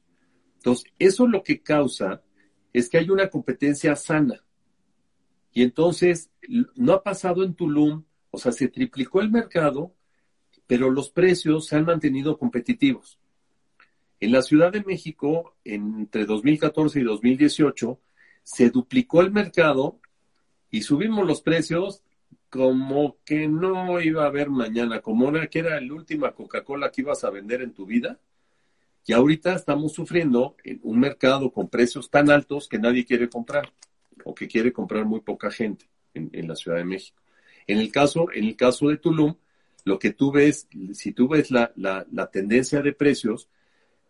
Entonces, 0.57 0.91
eso 0.99 1.27
lo 1.27 1.41
que 1.41 1.63
causa 1.63 2.21
es 2.74 2.89
que 2.89 2.97
hay 2.97 3.09
una 3.09 3.30
competencia 3.30 3.95
sana. 3.95 4.43
Y 5.51 5.63
entonces, 5.63 6.30
no 6.76 6.93
ha 6.93 7.03
pasado 7.03 7.43
en 7.43 7.55
Tulum, 7.55 8.03
o 8.32 8.38
sea, 8.38 8.51
se 8.51 8.68
triplicó 8.68 9.22
el 9.22 9.32
mercado 9.32 9.93
pero 10.68 10.91
los 10.91 11.09
precios 11.09 11.65
se 11.65 11.78
han 11.78 11.86
mantenido 11.86 12.38
competitivos. 12.38 13.18
En 14.20 14.34
la 14.34 14.41
Ciudad 14.41 14.72
de 14.72 14.84
México, 14.84 15.55
entre 15.63 16.26
2014 16.26 16.99
y 16.99 17.03
2018, 17.03 17.99
se 18.43 18.70
duplicó 18.70 19.22
el 19.22 19.32
mercado 19.32 19.99
y 20.70 20.82
subimos 20.82 21.26
los 21.26 21.41
precios 21.41 22.03
como 22.49 23.18
que 23.24 23.47
no 23.47 23.99
iba 24.01 24.24
a 24.24 24.28
haber 24.28 24.49
mañana, 24.49 25.01
como 25.01 25.28
una 25.28 25.47
que 25.47 25.59
era 25.59 25.80
la 25.80 25.93
última 25.93 26.32
Coca-Cola 26.34 26.91
que 26.91 27.01
ibas 27.01 27.24
a 27.24 27.30
vender 27.30 27.61
en 27.61 27.74
tu 27.74 27.86
vida. 27.86 28.20
Y 29.07 29.13
ahorita 29.13 29.55
estamos 29.55 29.93
sufriendo 29.93 30.57
en 30.65 30.81
un 30.83 30.99
mercado 30.99 31.49
con 31.53 31.69
precios 31.69 32.09
tan 32.09 32.29
altos 32.29 32.67
que 32.67 32.77
nadie 32.77 33.05
quiere 33.05 33.29
comprar 33.29 33.71
o 34.25 34.35
que 34.35 34.49
quiere 34.49 34.73
comprar 34.73 35.05
muy 35.05 35.21
poca 35.21 35.49
gente 35.49 35.89
en, 36.13 36.45
la 36.45 36.57
Ciudad 36.57 36.77
de 36.77 36.83
México. 36.83 37.17
En 37.67 37.77
el 37.77 37.89
caso, 37.89 38.27
en 38.33 38.43
el 38.43 38.57
caso 38.57 38.89
de 38.89 38.97
Tulum, 38.97 39.35
lo 39.85 39.97
que 39.97 40.11
tú 40.11 40.33
ves, 40.33 40.67
si 40.93 41.13
tú 41.13 41.29
ves 41.29 41.51
la, 41.51 41.71
la, 41.77 42.29
tendencia 42.29 42.81
de 42.81 42.91
precios, 42.91 43.47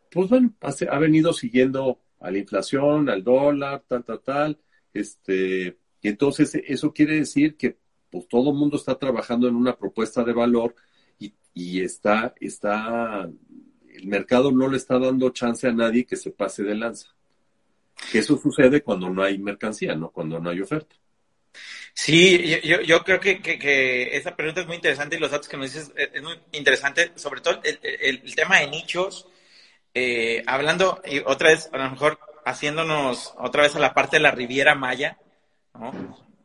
pues 0.09 0.29
bueno, 0.29 0.55
ha, 0.61 0.97
venido 0.97 1.31
siguiendo 1.31 2.01
a 2.19 2.31
la 2.31 2.39
inflación, 2.39 3.07
al 3.07 3.23
dólar, 3.23 3.83
tal, 3.87 4.03
tal, 4.03 4.21
tal, 4.21 4.59
este, 4.95 5.77
y 6.01 6.07
entonces 6.07 6.55
eso 6.55 6.91
quiere 6.91 7.17
decir 7.17 7.55
que 7.55 7.77
pues 8.09 8.27
todo 8.27 8.49
el 8.49 8.57
mundo 8.57 8.77
está 8.77 8.97
trabajando 8.97 9.47
en 9.47 9.55
una 9.55 9.77
propuesta 9.77 10.23
de 10.23 10.33
valor 10.33 10.73
y, 11.19 11.35
y 11.53 11.81
está, 11.81 12.33
está, 12.39 13.29
el 13.97 14.07
mercado 14.07 14.51
no 14.51 14.69
le 14.69 14.77
está 14.77 14.99
dando 14.99 15.29
chance 15.31 15.67
a 15.67 15.71
nadie 15.71 16.05
que 16.05 16.15
se 16.15 16.31
pase 16.31 16.63
de 16.63 16.75
lanza. 16.75 17.09
Que 18.11 18.19
eso 18.19 18.37
sucede 18.37 18.81
cuando 18.81 19.09
no 19.09 19.23
hay 19.23 19.37
mercancía, 19.39 19.95
¿no? 19.95 20.11
Cuando 20.11 20.39
no 20.39 20.49
hay 20.49 20.61
oferta. 20.61 20.95
Sí, 21.93 22.61
yo, 22.63 22.81
yo 22.81 23.03
creo 23.03 23.19
que, 23.19 23.41
que, 23.41 24.15
esa 24.15 24.35
pregunta 24.35 24.61
es 24.61 24.67
muy 24.67 24.75
interesante 24.75 25.15
y 25.15 25.19
los 25.19 25.31
datos 25.31 25.47
que 25.47 25.57
nos 25.57 25.73
dices 25.73 25.91
es 25.95 26.21
muy 26.21 26.39
interesante, 26.51 27.11
sobre 27.15 27.41
todo 27.41 27.59
el, 27.63 28.35
tema 28.35 28.59
de 28.59 28.67
nichos, 28.67 29.27
eh, 29.95 30.43
hablando 30.45 31.01
y 31.05 31.19
otra 31.25 31.49
vez, 31.49 31.69
a 31.73 31.77
lo 31.77 31.89
mejor 31.89 32.19
haciéndonos 32.45 33.33
otra 33.39 33.63
vez 33.63 33.75
a 33.75 33.79
la 33.79 33.95
parte 33.95 34.17
de 34.17 34.21
la 34.21 34.29
Riviera 34.29 34.75
Maya, 34.75 35.17
¿no? 35.73 35.91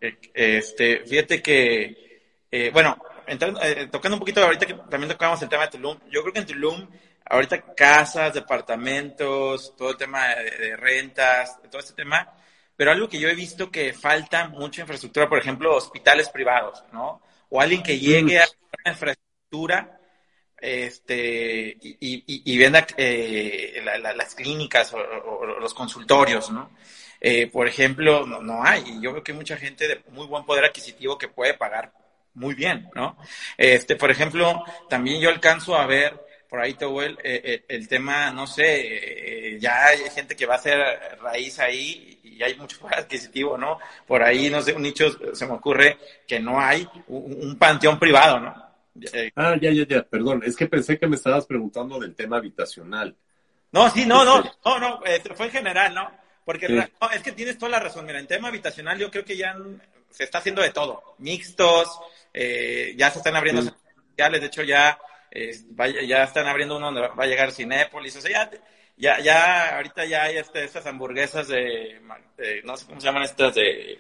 Eh, 0.01 0.17
este, 0.33 1.01
fíjate 1.05 1.43
que, 1.43 2.23
eh, 2.51 2.71
bueno, 2.73 2.97
entrando, 3.27 3.61
tocando 3.91 4.17
un 4.17 4.21
poquito 4.21 4.43
ahorita 4.43 4.65
que 4.65 4.75
también 4.75 5.13
tocamos 5.13 5.43
el 5.43 5.51
tema 5.51 5.65
de 5.65 5.73
Tulum, 5.73 5.99
yo 6.11 6.23
creo 6.23 6.33
que 6.33 6.41
en 6.41 6.47
Tulum, 6.47 6.89
ahorita 7.25 7.75
casas, 7.75 8.35
departamentos, 8.35 9.75
todo 9.77 9.91
el 9.91 9.97
tema 9.97 10.29
de, 10.29 10.51
de 10.51 10.77
rentas, 10.77 11.61
todo 11.71 11.81
este 11.81 11.95
tema, 11.95 12.33
pero 12.77 12.91
algo 12.91 13.09
que 13.09 13.21
yo 13.21 13.29
he 13.29 13.35
visto 13.35 13.71
que 13.71 13.93
falta 13.93 14.49
mucha 14.49 14.81
infraestructura, 14.81 15.29
por 15.29 15.39
ejemplo, 15.39 15.75
hospitales 15.75 16.29
privados, 16.29 16.83
¿no? 16.93 17.23
O 17.51 17.61
alguien 17.61 17.83
que 17.83 17.99
llegue 17.99 18.39
a 18.39 18.45
una 18.45 18.93
infraestructura 18.93 20.01
este, 20.63 21.77
y, 21.81 22.59
venda 22.59 22.87
eh, 22.97 23.83
las 24.15 24.35
clínicas 24.35 24.95
o, 24.95 25.45
los 25.61 25.75
consultorios, 25.75 26.51
¿no? 26.51 26.71
Eh, 27.21 27.49
por 27.49 27.69
ejemplo, 27.69 28.27
no, 28.27 28.65
hay. 28.65 28.83
Y 28.87 29.03
yo 29.03 29.13
veo 29.13 29.23
que 29.23 29.33
hay 29.33 29.39
mucha 29.39 29.57
gente 29.57 29.87
de 29.89 30.03
muy 30.11 30.27
buen 30.27 30.45
poder 30.45 30.65
adquisitivo 30.65 31.19
que 31.19 31.29
puede 31.29 31.55
pagar 31.55 31.93
muy 32.35 32.55
bien, 32.55 32.89
¿no? 32.95 33.17
Este, 33.57 33.97
por 33.97 34.11
ejemplo, 34.11 34.65
también 34.89 35.21
yo 35.21 35.29
alcanzo 35.29 35.77
a 35.77 35.87
ver 35.87 36.22
por 36.53 36.61
ahí, 36.61 36.75
Towell, 36.75 37.19
eh, 37.25 37.65
el 37.67 37.89
tema, 37.89 38.31
no 38.31 38.47
sé, 38.47 39.57
ya 39.59 39.87
hay 39.87 40.01
gente 40.11 40.37
que 40.37 40.45
va 40.45 40.57
a 40.57 40.59
hacer 40.59 40.79
raíz 41.23 41.59
ahí 41.59 42.21
y 42.23 42.43
hay 42.43 42.55
mucho 42.57 42.79
poder 42.79 42.99
adquisitivo, 42.99 43.57
¿no? 43.57 43.79
Por 44.07 44.23
ahí, 44.23 44.51
no 44.51 44.61
sé, 44.61 44.75
un 44.75 44.83
nicho 44.83 45.35
se 45.35 45.47
me 45.47 45.55
ocurre 45.55 45.97
que 46.29 46.39
no 46.41 46.61
hay 46.61 46.87
un, 47.07 47.57
panteón 47.59 47.99
privado, 47.99 48.39
¿no? 48.39 48.55
Eh, 49.15 49.33
ah, 49.35 49.57
ya, 49.59 49.71
ya, 49.71 49.87
ya, 49.87 50.03
perdón, 50.03 50.43
es 50.45 50.55
que 50.55 50.67
pensé 50.67 50.99
que 50.99 51.07
me 51.07 51.17
estabas 51.17 51.47
preguntando 51.47 51.99
del 51.99 52.15
tema 52.15 52.37
habitacional. 52.37 53.17
No, 53.71 53.89
sí, 53.89 54.05
no, 54.05 54.23
no, 54.23 54.41
este, 54.41 54.51
no, 54.63 54.79
no, 54.79 55.01
eh, 55.07 55.23
fue 55.35 55.47
en 55.47 55.53
general, 55.53 55.95
¿no? 55.95 56.11
Porque 56.45 56.67
es 57.15 57.23
que 57.23 57.33
tienes 57.33 57.57
toda 57.57 57.71
la 57.71 57.81
razón. 57.81 58.05
Mira, 58.05 58.19
en 58.19 58.27
tema 58.27 58.49
habitacional 58.49 58.99
yo 58.99 59.11
creo 59.11 59.25
que 59.25 59.39
ya 59.39 59.57
se 60.11 60.25
está 60.25 60.37
haciendo 60.37 60.61
de 60.61 60.69
todo. 60.69 61.15
Mixtos, 61.17 61.99
eh, 62.35 62.93
ya 62.95 63.11
se 63.11 63.21
están 63.21 63.37
abriendo 63.37 63.63
sociales, 63.63 64.43
de 64.43 64.47
hecho 64.49 64.63
ya, 64.65 64.99
ya 66.07 66.25
están 66.25 66.47
abriendo 66.47 66.77
uno 66.77 66.87
donde 66.87 67.09
va 67.09 67.25
a 67.25 67.27
llegar 67.27 67.53
Cinépolis, 67.53 68.17
o 68.17 68.21
sea, 68.21 68.31
ya 68.31 68.51
ya, 68.97 69.77
ahorita 69.77 70.05
ya 70.05 70.25
hay 70.25 70.37
este, 70.39 70.65
estas 70.65 70.87
hamburguesas 70.87 71.49
de, 71.49 72.01
no 72.65 72.77
sé 72.77 72.87
cómo 72.87 73.01
se 73.01 73.07
llaman 73.07 73.25
estas 73.25 73.55
de 73.55 73.99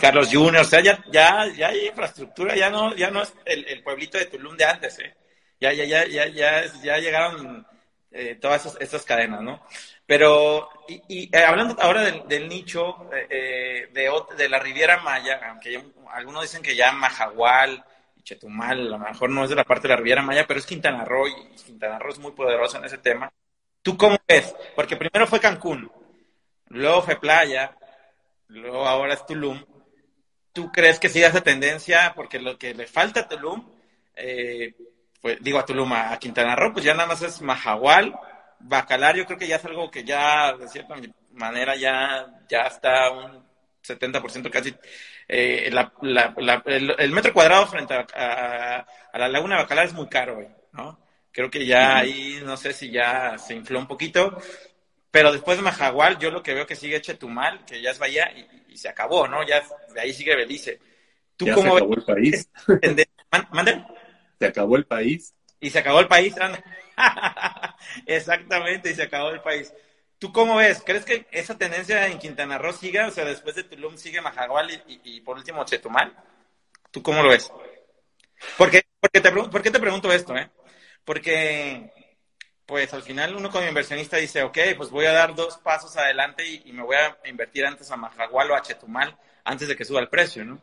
Carlos 0.00 0.28
Junior, 0.30 0.62
o 0.62 0.64
sea, 0.64 0.80
ya, 0.80 1.02
ya, 1.10 1.46
ya 1.56 1.68
hay 1.68 1.88
infraestructura, 1.88 2.54
ya 2.54 2.70
no, 2.70 2.94
ya 2.94 3.10
no 3.10 3.22
es 3.22 3.32
el, 3.44 3.82
pueblito 3.82 4.18
de 4.18 4.26
Tulum 4.26 4.56
de 4.56 4.64
antes, 4.64 4.98
¿eh? 5.00 5.14
Ya, 5.60 5.72
ya, 5.72 5.84
ya, 5.84 6.06
ya, 6.06 6.26
ya, 6.28 6.64
ya 6.82 6.98
llegaron 6.98 7.66
eh, 8.12 8.36
todas 8.40 8.76
esas, 8.80 9.04
cadenas, 9.04 9.42
¿no? 9.42 9.62
Pero, 10.06 10.68
y, 10.88 11.28
eh, 11.36 11.44
hablando 11.44 11.76
ahora 11.80 12.02
del, 12.02 12.48
nicho 12.48 13.10
eh, 13.12 13.88
de, 13.92 14.10
de, 14.36 14.48
la 14.48 14.58
Riviera 14.58 14.98
Maya, 15.00 15.40
aunque 15.48 15.82
algunos 16.12 16.42
dicen 16.42 16.62
que 16.62 16.76
ya 16.76 16.92
Majagual 16.92 17.84
y 17.84 17.89
Chetumal 18.30 18.78
a 18.80 18.90
lo 18.90 18.98
mejor 18.98 19.30
no 19.30 19.42
es 19.42 19.50
de 19.50 19.56
la 19.56 19.64
parte 19.64 19.88
de 19.88 19.94
la 19.94 19.96
Riviera 19.96 20.22
Maya, 20.22 20.46
pero 20.46 20.60
es 20.60 20.66
Quintana 20.66 21.04
Roo 21.04 21.26
y 21.26 21.34
Quintana 21.64 21.98
Roo 21.98 22.12
es 22.12 22.18
muy 22.20 22.30
poderoso 22.30 22.78
en 22.78 22.84
ese 22.84 22.98
tema. 22.98 23.32
¿Tú 23.82 23.96
cómo 23.96 24.16
ves? 24.28 24.54
Porque 24.76 24.96
primero 24.96 25.26
fue 25.26 25.40
Cancún, 25.40 25.90
luego 26.68 27.02
fue 27.02 27.18
Playa, 27.18 27.76
luego 28.46 28.86
ahora 28.86 29.14
es 29.14 29.26
Tulum. 29.26 29.64
¿Tú 30.52 30.70
crees 30.70 31.00
que 31.00 31.08
siga 31.08 31.28
esa 31.28 31.40
tendencia? 31.40 32.12
Porque 32.14 32.38
lo 32.38 32.56
que 32.56 32.72
le 32.72 32.86
falta 32.86 33.20
a 33.20 33.28
Tulum, 33.28 33.68
eh, 34.14 34.74
pues, 35.20 35.38
digo 35.40 35.58
a 35.58 35.64
Tulum, 35.64 35.92
a 35.92 36.16
Quintana 36.18 36.54
Roo, 36.54 36.72
pues 36.72 36.84
ya 36.84 36.94
nada 36.94 37.08
más 37.08 37.22
es 37.22 37.42
Majagual, 37.42 38.14
Bacalar, 38.60 39.16
yo 39.16 39.26
creo 39.26 39.38
que 39.38 39.48
ya 39.48 39.56
es 39.56 39.64
algo 39.64 39.90
que 39.90 40.04
ya, 40.04 40.52
de 40.56 40.68
cierta 40.68 40.94
manera, 41.32 41.74
ya, 41.74 42.26
ya 42.48 42.60
está 42.62 43.10
un 43.10 43.44
70% 43.82 44.50
casi. 44.50 44.74
Eh, 45.32 45.70
el, 45.70 47.12
metro 47.12 47.32
cuadrado 47.32 47.64
frente 47.68 47.94
a, 47.94 48.84
la 49.14 49.28
laguna 49.28 49.58
Bacalar 49.58 49.86
es 49.86 49.92
muy 49.92 50.08
caro, 50.08 50.44
¿no? 50.72 50.98
Creo 51.30 51.48
que 51.48 51.64
ya 51.64 51.98
ahí, 51.98 52.40
no 52.44 52.56
sé 52.56 52.72
si 52.72 52.90
ya 52.90 53.38
se 53.38 53.54
infló 53.54 53.78
un 53.78 53.86
poquito. 53.86 54.36
Pero 55.08 55.30
después 55.30 55.56
de 55.56 55.62
Majagual, 55.62 56.18
yo 56.18 56.32
lo 56.32 56.42
que 56.42 56.54
veo 56.54 56.66
que 56.66 56.74
sigue 56.74 57.00
Chetumal, 57.00 57.64
que 57.64 57.80
ya 57.80 57.92
es 57.92 58.00
Bahía, 58.00 58.28
y, 58.68 58.76
se 58.76 58.88
acabó, 58.88 59.28
¿no? 59.28 59.46
Ya 59.46 59.62
de 59.94 60.00
ahí 60.00 60.12
sigue 60.12 60.34
Belice. 60.34 60.80
¿Tú 61.36 61.46
ya 61.46 61.54
cómo 61.54 61.70
se 61.70 61.76
acabó 61.76 61.94
el 61.94 62.02
país. 62.02 62.50
¿Mande? 63.52 63.84
Se 64.40 64.46
acabó 64.46 64.76
el 64.76 64.86
país. 64.86 65.32
Y 65.60 65.70
se 65.70 65.78
acabó 65.78 66.00
el 66.00 66.08
país, 66.08 66.34
Exactamente, 68.06 68.90
y 68.90 68.94
se 68.94 69.04
acabó 69.04 69.30
el 69.30 69.42
país. 69.42 69.72
¿Tú 70.20 70.32
cómo 70.32 70.56
ves? 70.56 70.82
¿Crees 70.84 71.06
que 71.06 71.26
esa 71.30 71.56
tendencia 71.56 72.06
en 72.06 72.18
Quintana 72.18 72.58
Roo 72.58 72.74
siga? 72.74 73.08
O 73.08 73.10
sea, 73.10 73.24
después 73.24 73.56
de 73.56 73.64
Tulum 73.64 73.96
sigue 73.96 74.20
Majagual 74.20 74.70
y, 74.86 75.20
por 75.22 75.38
último 75.38 75.64
Chetumal. 75.64 76.14
¿Tú 76.90 77.02
cómo 77.02 77.22
lo 77.22 77.30
ves? 77.30 77.50
Porque, 78.58 78.82
porque 79.00 79.22
te, 79.22 79.32
¿Por 79.32 79.62
qué 79.62 79.70
te 79.70 79.80
pregunto 79.80 80.12
esto? 80.12 80.36
Eh? 80.36 80.50
Porque 81.06 81.90
pues 82.66 82.92
al 82.92 83.02
final 83.02 83.34
uno 83.34 83.50
como 83.50 83.66
inversionista 83.66 84.18
dice, 84.18 84.42
ok, 84.42 84.58
pues 84.76 84.90
voy 84.90 85.06
a 85.06 85.12
dar 85.12 85.34
dos 85.34 85.56
pasos 85.56 85.96
adelante 85.96 86.46
y, 86.46 86.70
me 86.70 86.82
voy 86.82 86.96
a 86.96 87.18
invertir 87.24 87.64
antes 87.64 87.90
a 87.90 87.96
Majagual 87.96 88.50
o 88.50 88.54
a 88.54 88.62
Chetumal 88.62 89.16
antes 89.42 89.68
de 89.68 89.74
que 89.74 89.86
suba 89.86 90.00
el 90.00 90.10
precio, 90.10 90.44
¿no? 90.44 90.60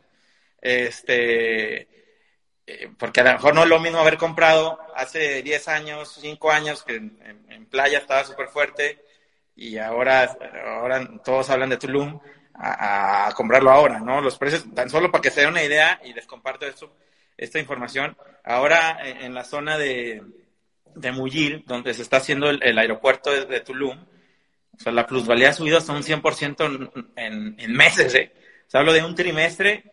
Este, 0.60 1.82
eh, 2.64 2.90
porque 2.96 3.22
a 3.22 3.24
lo 3.24 3.32
mejor 3.32 3.54
no 3.56 3.64
es 3.64 3.68
lo 3.68 3.80
mismo 3.80 3.98
haber 3.98 4.18
comprado 4.18 4.78
hace 4.94 5.42
10 5.42 5.68
años, 5.68 6.16
5 6.20 6.50
años, 6.52 6.84
que 6.84 6.94
en, 6.94 7.66
playa 7.68 7.98
estaba 7.98 8.24
súper 8.24 8.48
fuerte 8.48 9.04
y 9.58 9.78
ahora, 9.78 10.36
ahora 10.78 11.06
todos 11.24 11.50
hablan 11.50 11.70
de 11.70 11.76
Tulum, 11.76 12.18
a, 12.54 13.30
comprarlo 13.34 13.70
ahora, 13.70 14.00
¿no? 14.00 14.20
Los 14.20 14.38
precios, 14.38 14.66
tan 14.74 14.88
solo 14.88 15.10
para 15.10 15.22
que 15.22 15.30
se 15.30 15.42
den 15.42 15.50
una 15.50 15.62
idea 15.62 16.00
y 16.04 16.12
les 16.12 16.26
comparto 16.26 16.66
esto, 16.66 16.96
esta 17.36 17.58
información, 17.58 18.16
ahora 18.44 18.98
en 19.02 19.34
la 19.34 19.44
zona 19.44 19.78
de 19.78 20.22
de 20.98 21.12
Muyil, 21.12 21.64
donde 21.66 21.94
se 21.94 22.02
está 22.02 22.18
haciendo 22.18 22.50
el, 22.50 22.78
aeropuerto 22.78 23.30
de, 23.30 23.60
Tulum, 23.60 23.98
o 23.98 24.80
sea, 24.80 24.92
la 24.92 25.06
plusvalía 25.06 25.50
ha 25.50 25.52
subido 25.52 25.78
hasta 25.78 25.92
un 25.92 26.02
100% 26.02 27.06
en, 27.16 27.56
en 27.58 27.72
meses, 27.72 28.14
¿eh? 28.14 28.32
O 28.72 28.78
hablo 28.78 28.92
de 28.92 29.02
un 29.02 29.14
trimestre, 29.14 29.92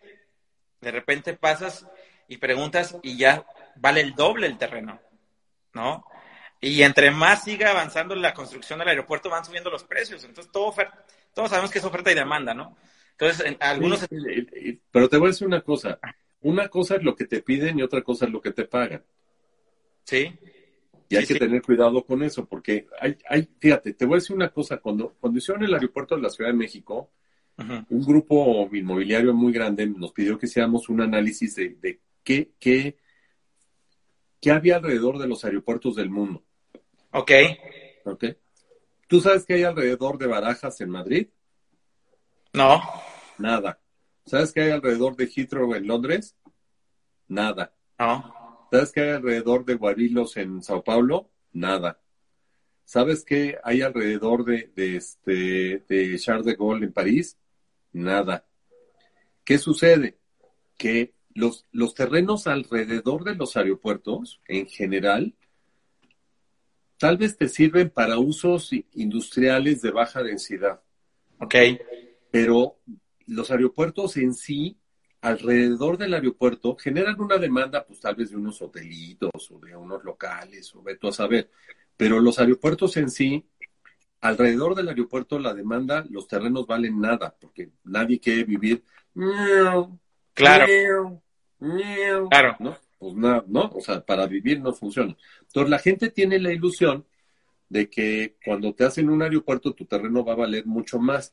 de 0.80 0.90
repente 0.90 1.34
pasas 1.34 1.86
y 2.28 2.36
preguntas 2.36 2.96
y 3.02 3.16
ya 3.16 3.46
vale 3.76 4.00
el 4.00 4.14
doble 4.14 4.46
el 4.46 4.58
terreno, 4.58 5.00
¿no? 5.72 6.04
Y 6.66 6.82
entre 6.82 7.10
más 7.10 7.44
siga 7.44 7.70
avanzando 7.70 8.14
la 8.16 8.34
construcción 8.34 8.78
del 8.78 8.88
aeropuerto, 8.88 9.30
van 9.30 9.44
subiendo 9.44 9.70
los 9.70 9.84
precios. 9.84 10.24
Entonces, 10.24 10.50
todo 10.52 10.74
todos 11.32 11.50
sabemos 11.50 11.70
que 11.70 11.78
es 11.78 11.84
oferta 11.84 12.10
y 12.10 12.14
demanda, 12.14 12.54
¿no? 12.54 12.76
Entonces, 13.12 13.56
algunos... 13.60 14.06
pero 14.90 15.08
te 15.08 15.16
voy 15.16 15.28
a 15.28 15.30
decir 15.30 15.46
una 15.46 15.60
cosa. 15.60 15.98
Una 16.40 16.68
cosa 16.68 16.96
es 16.96 17.02
lo 17.02 17.14
que 17.14 17.26
te 17.26 17.40
piden 17.42 17.78
y 17.78 17.82
otra 17.82 18.02
cosa 18.02 18.26
es 18.26 18.32
lo 18.32 18.40
que 18.40 18.52
te 18.52 18.64
pagan. 18.64 19.04
Sí. 20.04 20.32
Y 21.08 21.16
hay 21.16 21.26
que 21.26 21.36
tener 21.36 21.62
cuidado 21.62 22.04
con 22.04 22.22
eso, 22.22 22.46
porque 22.46 22.86
hay, 23.00 23.16
hay, 23.28 23.48
fíjate, 23.58 23.94
te 23.94 24.04
voy 24.04 24.14
a 24.14 24.20
decir 24.20 24.34
una 24.34 24.50
cosa, 24.50 24.78
cuando, 24.78 25.14
cuando 25.20 25.38
hicieron 25.38 25.62
el 25.62 25.72
aeropuerto 25.72 26.16
de 26.16 26.22
la 26.22 26.30
Ciudad 26.30 26.50
de 26.50 26.56
México, 26.56 27.10
un 27.58 28.04
grupo 28.04 28.68
inmobiliario 28.72 29.32
muy 29.32 29.52
grande 29.52 29.86
nos 29.86 30.12
pidió 30.12 30.38
que 30.38 30.46
hiciéramos 30.46 30.88
un 30.88 31.00
análisis 31.00 31.54
de, 31.54 32.00
qué, 32.22 32.50
qué, 32.58 32.98
qué 34.40 34.50
había 34.50 34.76
alrededor 34.76 35.18
de 35.18 35.28
los 35.28 35.44
aeropuertos 35.44 35.96
del 35.96 36.10
mundo. 36.10 36.45
Ok. 37.12 37.30
Ok. 38.04 38.24
¿Tú 39.08 39.20
sabes 39.20 39.44
qué 39.46 39.54
hay 39.54 39.62
alrededor 39.62 40.18
de 40.18 40.26
Barajas 40.26 40.80
en 40.80 40.90
Madrid? 40.90 41.28
No. 42.52 42.82
Nada. 43.38 43.80
¿Sabes 44.24 44.52
qué 44.52 44.62
hay 44.62 44.70
alrededor 44.70 45.16
de 45.16 45.26
Heathrow 45.26 45.74
en 45.74 45.86
Londres? 45.86 46.34
Nada. 47.28 47.72
No. 47.98 48.68
¿Sabes 48.70 48.92
qué 48.92 49.02
hay 49.02 49.10
alrededor 49.10 49.64
de 49.64 49.74
Guarilos 49.74 50.36
en 50.36 50.62
Sao 50.62 50.82
Paulo? 50.82 51.30
Nada. 51.52 52.00
¿Sabes 52.84 53.24
qué 53.24 53.58
hay 53.62 53.82
alrededor 53.82 54.44
de, 54.44 54.72
este, 54.96 55.84
de 55.88 56.18
Charles 56.18 56.46
de 56.46 56.54
Gaulle 56.54 56.86
en 56.86 56.92
París? 56.92 57.36
Nada. 57.92 58.46
¿Qué 59.44 59.58
sucede? 59.58 60.18
Que 60.76 61.14
los, 61.34 61.64
los 61.72 61.94
terrenos 61.94 62.46
alrededor 62.46 63.24
de 63.24 63.34
los 63.34 63.56
aeropuertos, 63.56 64.40
en 64.46 64.66
general, 64.66 65.34
tal 66.98 67.16
vez 67.16 67.36
te 67.36 67.48
sirven 67.48 67.90
para 67.90 68.18
usos 68.18 68.70
industriales 68.94 69.82
de 69.82 69.90
baja 69.90 70.22
densidad. 70.22 70.80
Ok. 71.38 71.54
Pero 72.30 72.78
los 73.26 73.50
aeropuertos 73.50 74.16
en 74.16 74.34
sí 74.34 74.78
alrededor 75.20 75.98
del 75.98 76.14
aeropuerto 76.14 76.76
generan 76.76 77.20
una 77.20 77.38
demanda, 77.38 77.84
pues 77.84 78.00
tal 78.00 78.14
vez 78.14 78.30
de 78.30 78.36
unos 78.36 78.60
hotelitos 78.62 79.50
o 79.50 79.58
de 79.58 79.74
unos 79.74 80.04
locales, 80.04 80.74
o 80.74 80.82
veto 80.82 81.08
a 81.08 81.12
saber. 81.12 81.50
Pero 81.96 82.20
los 82.20 82.38
aeropuertos 82.38 82.96
en 82.96 83.10
sí, 83.10 83.44
alrededor 84.20 84.74
del 84.74 84.88
aeropuerto 84.88 85.38
la 85.38 85.54
demanda, 85.54 86.04
los 86.10 86.28
terrenos 86.28 86.66
valen 86.66 87.00
nada, 87.00 87.34
porque 87.40 87.70
nadie 87.84 88.20
quiere 88.20 88.44
vivir. 88.44 88.84
Claro. 90.34 91.22
claro. 92.28 92.56
¿no? 92.60 92.76
Pues 93.06 93.14
nada, 93.18 93.44
¿no? 93.46 93.70
O 93.72 93.80
sea, 93.80 94.04
para 94.04 94.26
vivir 94.26 94.60
no 94.60 94.72
funciona. 94.72 95.16
Entonces 95.42 95.70
la 95.70 95.78
gente 95.78 96.10
tiene 96.10 96.40
la 96.40 96.52
ilusión 96.52 97.06
de 97.68 97.88
que 97.88 98.34
cuando 98.44 98.74
te 98.74 98.82
hacen 98.82 99.10
un 99.10 99.22
aeropuerto 99.22 99.74
tu 99.74 99.84
terreno 99.84 100.24
va 100.24 100.32
a 100.32 100.36
valer 100.36 100.66
mucho 100.66 100.98
más. 100.98 101.32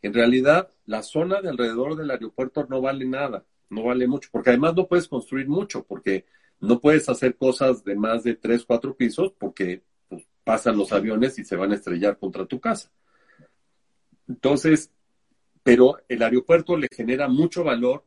En 0.00 0.14
realidad, 0.14 0.70
la 0.86 1.02
zona 1.02 1.42
de 1.42 1.50
alrededor 1.50 1.96
del 1.96 2.10
aeropuerto 2.10 2.66
no 2.70 2.80
vale 2.80 3.04
nada, 3.04 3.44
no 3.68 3.82
vale 3.82 4.06
mucho, 4.06 4.30
porque 4.32 4.48
además 4.48 4.74
no 4.74 4.86
puedes 4.86 5.08
construir 5.08 5.46
mucho, 5.46 5.84
porque 5.84 6.24
no 6.58 6.80
puedes 6.80 7.06
hacer 7.10 7.36
cosas 7.36 7.84
de 7.84 7.96
más 7.96 8.24
de 8.24 8.36
tres, 8.36 8.64
cuatro 8.64 8.96
pisos, 8.96 9.34
porque 9.38 9.82
pues, 10.08 10.26
pasan 10.42 10.78
los 10.78 10.90
aviones 10.90 11.38
y 11.38 11.44
se 11.44 11.54
van 11.54 11.72
a 11.72 11.74
estrellar 11.74 12.16
contra 12.16 12.46
tu 12.46 12.60
casa. 12.60 12.90
Entonces, 14.26 14.90
pero 15.62 15.98
el 16.08 16.22
aeropuerto 16.22 16.78
le 16.78 16.88
genera 16.90 17.28
mucho 17.28 17.62
valor 17.62 18.06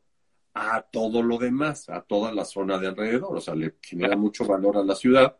a 0.54 0.82
todo 0.82 1.24
lo 1.24 1.38
demás, 1.38 1.90
a 1.90 2.02
toda 2.02 2.32
la 2.32 2.46
zona 2.46 2.78
de 2.78 2.88
alrededor, 2.88 3.36
o 3.36 3.42
sea, 3.42 3.56
le 3.56 3.76
genera 3.82 4.16
mucho 4.16 4.46
valor 4.46 4.78
a 4.78 4.84
la 4.84 4.96
ciudad. 4.96 5.38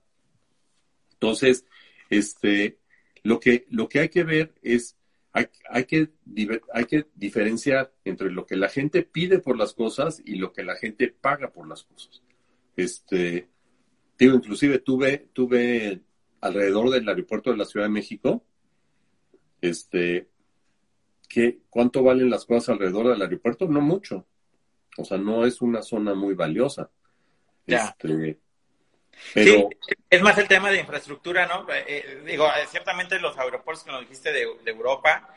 Entonces, 1.14 1.66
este, 2.10 2.80
lo 3.24 3.40
que, 3.40 3.66
lo 3.70 3.88
que 3.88 4.00
hay 4.00 4.10
que 4.10 4.24
ver 4.24 4.54
es 4.62 4.98
hay, 5.32 5.48
hay, 5.70 5.86
que, 5.86 6.10
hay 6.74 6.86
que 6.86 7.08
diferenciar 7.16 7.92
entre 8.06 8.30
lo 8.30 8.46
que 8.46 8.56
la 8.56 8.70
gente 8.70 9.02
pide 9.02 9.40
por 9.40 9.58
las 9.58 9.74
cosas 9.74 10.22
y 10.24 10.36
lo 10.36 10.54
que 10.54 10.64
la 10.64 10.76
gente 10.76 11.08
paga 11.08 11.52
por 11.52 11.68
las 11.68 11.84
cosas. 11.84 12.22
Este, 12.76 13.50
digo, 14.18 14.36
inclusive 14.36 14.80
tuve, 14.80 15.30
tuve 15.34 16.02
alrededor 16.42 16.92
del 16.92 17.10
aeropuerto 17.10 17.52
de 17.52 17.58
la 17.58 17.66
Ciudad 17.66 17.88
de 17.88 17.92
México, 17.92 18.46
este, 19.60 20.30
que, 21.28 21.62
¿cuánto 21.70 22.04
valen 22.04 22.30
las 22.30 22.46
cosas 22.46 22.70
alrededor 22.70 23.08
del 23.08 23.22
aeropuerto? 23.22 23.68
No 23.68 23.82
mucho. 23.82 24.28
O 24.98 25.06
sea, 25.06 25.18
no 25.18 25.46
es 25.46 25.62
una 25.62 25.82
zona 25.82 26.14
muy 26.14 26.34
valiosa. 26.34 26.90
Este, 27.66 28.38
Sí, 29.34 29.66
es 30.10 30.22
más 30.22 30.38
el 30.38 30.48
tema 30.48 30.70
de 30.70 30.80
infraestructura, 30.80 31.48
¿no? 31.48 31.68
Eh, 31.74 31.84
eh, 31.88 32.24
digo, 32.26 32.46
eh, 32.48 32.66
ciertamente 32.70 33.20
los 33.20 33.38
aeropuertos 33.38 33.84
que 33.84 33.92
nos 33.92 34.02
dijiste 34.02 34.32
de, 34.32 34.48
Europa, 34.66 35.30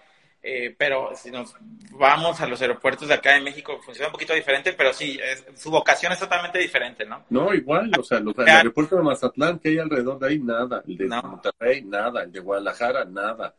pero 0.79 1.11
si 1.17 1.29
nos 1.31 1.57
vamos 1.91 2.41
a 2.41 2.47
los 2.47 2.61
aeropuertos 2.63 3.09
de 3.09 3.15
acá 3.15 3.37
en 3.37 3.43
México, 3.43 3.81
funciona 3.83 4.09
un 4.09 4.13
poquito 4.13 4.33
diferente, 4.33 4.75
pero 4.75 4.93
sí, 4.93 5.19
su 5.57 5.73
vocación 5.73 6.13
es 6.13 6.21
totalmente 6.21 6.61
diferente, 6.61 7.05
¿no? 7.05 7.25
No, 7.31 7.53
igual, 7.53 7.91
o 7.99 8.03
sea, 8.05 8.21
los, 8.21 8.39
el 8.39 8.49
aeropuerto 8.49 8.95
de 8.95 9.03
Mazatlán 9.03 9.59
que 9.59 9.71
hay 9.71 9.79
alrededor 9.79 10.21
de 10.21 10.29
ahí, 10.29 10.39
nada. 10.39 10.85
El 10.87 10.97
de 10.99 11.09
Monterrey, 11.09 11.83
nada. 11.83 12.23
El 12.23 12.31
de 12.31 12.39
Guadalajara, 12.39 13.05
nada. 13.07 13.57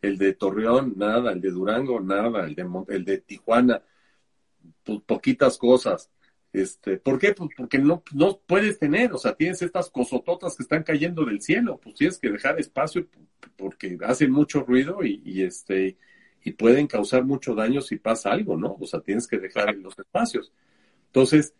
El 0.00 0.16
de 0.16 0.32
Torreón, 0.32 0.94
nada. 0.96 1.32
El 1.32 1.42
de 1.42 1.50
Durango, 1.50 2.00
nada. 2.00 2.46
El 2.46 2.54
de, 2.54 2.66
el 2.88 3.04
de 3.04 3.18
Tijuana, 3.18 3.82
poquitas 5.06 5.58
cosas 5.58 6.10
Este, 6.52 6.96
¿Por 6.98 7.18
qué? 7.18 7.32
Pues 7.34 7.50
porque 7.56 7.78
no, 7.78 8.02
no 8.12 8.40
puedes 8.46 8.78
tener, 8.78 9.12
o 9.12 9.18
sea, 9.18 9.34
tienes 9.36 9.62
estas 9.62 9.90
cosototas 9.90 10.56
que 10.56 10.64
están 10.64 10.82
cayendo 10.82 11.24
del 11.24 11.40
cielo, 11.42 11.78
pues 11.82 11.94
tienes 11.96 12.18
que 12.18 12.30
dejar 12.30 12.58
espacio 12.60 13.06
porque 13.56 13.98
hacen 14.04 14.32
mucho 14.32 14.62
ruido 14.62 15.04
y, 15.04 15.22
y 15.24 15.42
este 15.42 15.96
y 16.42 16.52
pueden 16.52 16.86
causar 16.86 17.24
mucho 17.24 17.54
daño 17.54 17.80
si 17.82 17.96
pasa 17.98 18.32
algo, 18.32 18.56
¿no? 18.56 18.76
O 18.80 18.86
sea, 18.86 19.00
tienes 19.00 19.26
que 19.28 19.38
dejar 19.38 19.74
los 19.76 19.98
espacios. 19.98 20.52
Entonces, 21.06 21.54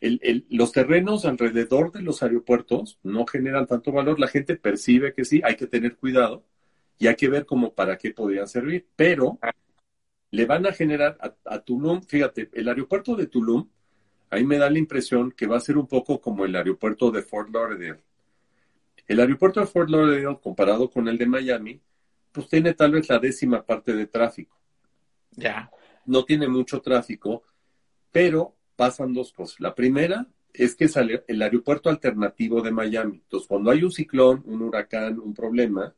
el, 0.00 0.46
los 0.50 0.72
terrenos 0.72 1.24
alrededor 1.24 1.92
de 1.92 2.02
los 2.02 2.22
aeropuertos 2.22 2.98
no 3.02 3.26
generan 3.26 3.66
tanto 3.66 3.92
valor, 3.92 4.20
la 4.20 4.28
gente 4.28 4.56
percibe 4.56 5.14
que 5.14 5.24
sí, 5.24 5.40
hay 5.44 5.56
que 5.56 5.66
tener 5.66 5.96
cuidado 5.96 6.44
y 6.98 7.06
hay 7.08 7.16
que 7.16 7.28
ver 7.28 7.46
cómo 7.46 7.74
para 7.74 7.98
qué 7.98 8.10
podrían 8.12 8.48
servir, 8.48 8.86
pero 8.96 9.38
le 10.34 10.46
van 10.46 10.66
a 10.66 10.72
generar 10.72 11.16
a, 11.20 11.54
a 11.54 11.60
Tulum, 11.60 12.02
fíjate, 12.02 12.50
el 12.54 12.68
aeropuerto 12.68 13.14
de 13.14 13.28
Tulum, 13.28 13.68
ahí 14.30 14.44
me 14.44 14.58
da 14.58 14.68
la 14.68 14.80
impresión 14.80 15.30
que 15.30 15.46
va 15.46 15.58
a 15.58 15.60
ser 15.60 15.78
un 15.78 15.86
poco 15.86 16.20
como 16.20 16.44
el 16.44 16.56
aeropuerto 16.56 17.12
de 17.12 17.22
Fort 17.22 17.54
Lauderdale. 17.54 18.00
El 19.06 19.20
aeropuerto 19.20 19.60
de 19.60 19.66
Fort 19.66 19.88
Lauderdale, 19.88 20.40
comparado 20.42 20.90
con 20.90 21.06
el 21.06 21.18
de 21.18 21.26
Miami, 21.26 21.80
pues 22.32 22.48
tiene 22.48 22.74
tal 22.74 22.90
vez 22.90 23.08
la 23.08 23.20
décima 23.20 23.64
parte 23.64 23.94
de 23.94 24.08
tráfico. 24.08 24.58
Ya. 25.30 25.70
No 26.04 26.24
tiene 26.24 26.48
mucho 26.48 26.80
tráfico, 26.80 27.44
pero 28.10 28.56
pasan 28.74 29.12
dos 29.12 29.32
cosas. 29.32 29.60
La 29.60 29.72
primera 29.72 30.26
es 30.52 30.74
que 30.74 30.86
es 30.86 30.96
el 30.96 31.42
aeropuerto 31.42 31.90
alternativo 31.90 32.60
de 32.60 32.72
Miami. 32.72 33.18
Entonces, 33.18 33.46
cuando 33.46 33.70
hay 33.70 33.84
un 33.84 33.92
ciclón, 33.92 34.42
un 34.46 34.62
huracán, 34.62 35.20
un 35.20 35.32
problema, 35.32 35.94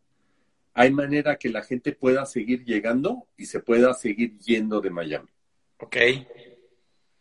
hay 0.78 0.92
manera 0.92 1.36
que 1.36 1.48
la 1.48 1.62
gente 1.62 1.92
pueda 1.92 2.26
seguir 2.26 2.62
llegando 2.62 3.28
y 3.38 3.46
se 3.46 3.60
pueda 3.60 3.94
seguir 3.94 4.36
yendo 4.36 4.82
de 4.82 4.90
Miami. 4.90 5.30
Ok. 5.78 5.96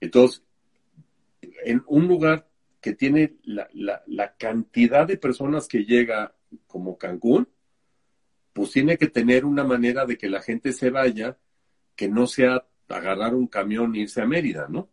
Entonces, 0.01 0.43
en 1.63 1.81
un 1.87 2.05
lugar 2.05 2.49
que 2.81 2.93
tiene 2.93 3.37
la, 3.43 3.69
la, 3.71 4.03
la 4.07 4.35
cantidad 4.35 5.07
de 5.07 5.15
personas 5.15 5.69
que 5.69 5.85
llega 5.85 6.35
como 6.67 6.97
Cancún, 6.97 7.47
pues 8.51 8.71
tiene 8.71 8.97
que 8.97 9.07
tener 9.07 9.45
una 9.45 9.63
manera 9.63 10.05
de 10.05 10.17
que 10.17 10.27
la 10.27 10.41
gente 10.41 10.73
se 10.73 10.89
vaya, 10.89 11.37
que 11.95 12.09
no 12.09 12.27
sea 12.27 12.67
agarrar 12.89 13.33
un 13.33 13.47
camión 13.47 13.95
e 13.95 13.99
irse 13.99 14.21
a 14.21 14.25
Mérida, 14.25 14.67
¿no? 14.69 14.89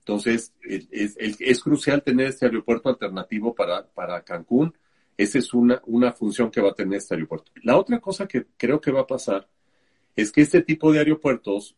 Entonces, 0.00 0.52
es, 0.62 1.16
es, 1.18 1.60
crucial 1.62 2.02
tener 2.02 2.26
este 2.26 2.44
aeropuerto 2.44 2.90
alternativo 2.90 3.54
para, 3.54 3.86
para 3.86 4.22
Cancún. 4.22 4.76
Esa 5.16 5.38
es 5.38 5.54
una, 5.54 5.80
una 5.86 6.12
función 6.12 6.50
que 6.50 6.60
va 6.60 6.70
a 6.70 6.74
tener 6.74 6.98
este 6.98 7.14
aeropuerto. 7.14 7.52
La 7.62 7.76
otra 7.76 8.00
cosa 8.00 8.26
que 8.26 8.46
creo 8.56 8.80
que 8.80 8.90
va 8.90 9.02
a 9.02 9.06
pasar 9.06 9.48
es 10.16 10.32
que 10.32 10.42
este 10.42 10.62
tipo 10.62 10.92
de 10.92 10.98
aeropuertos 10.98 11.76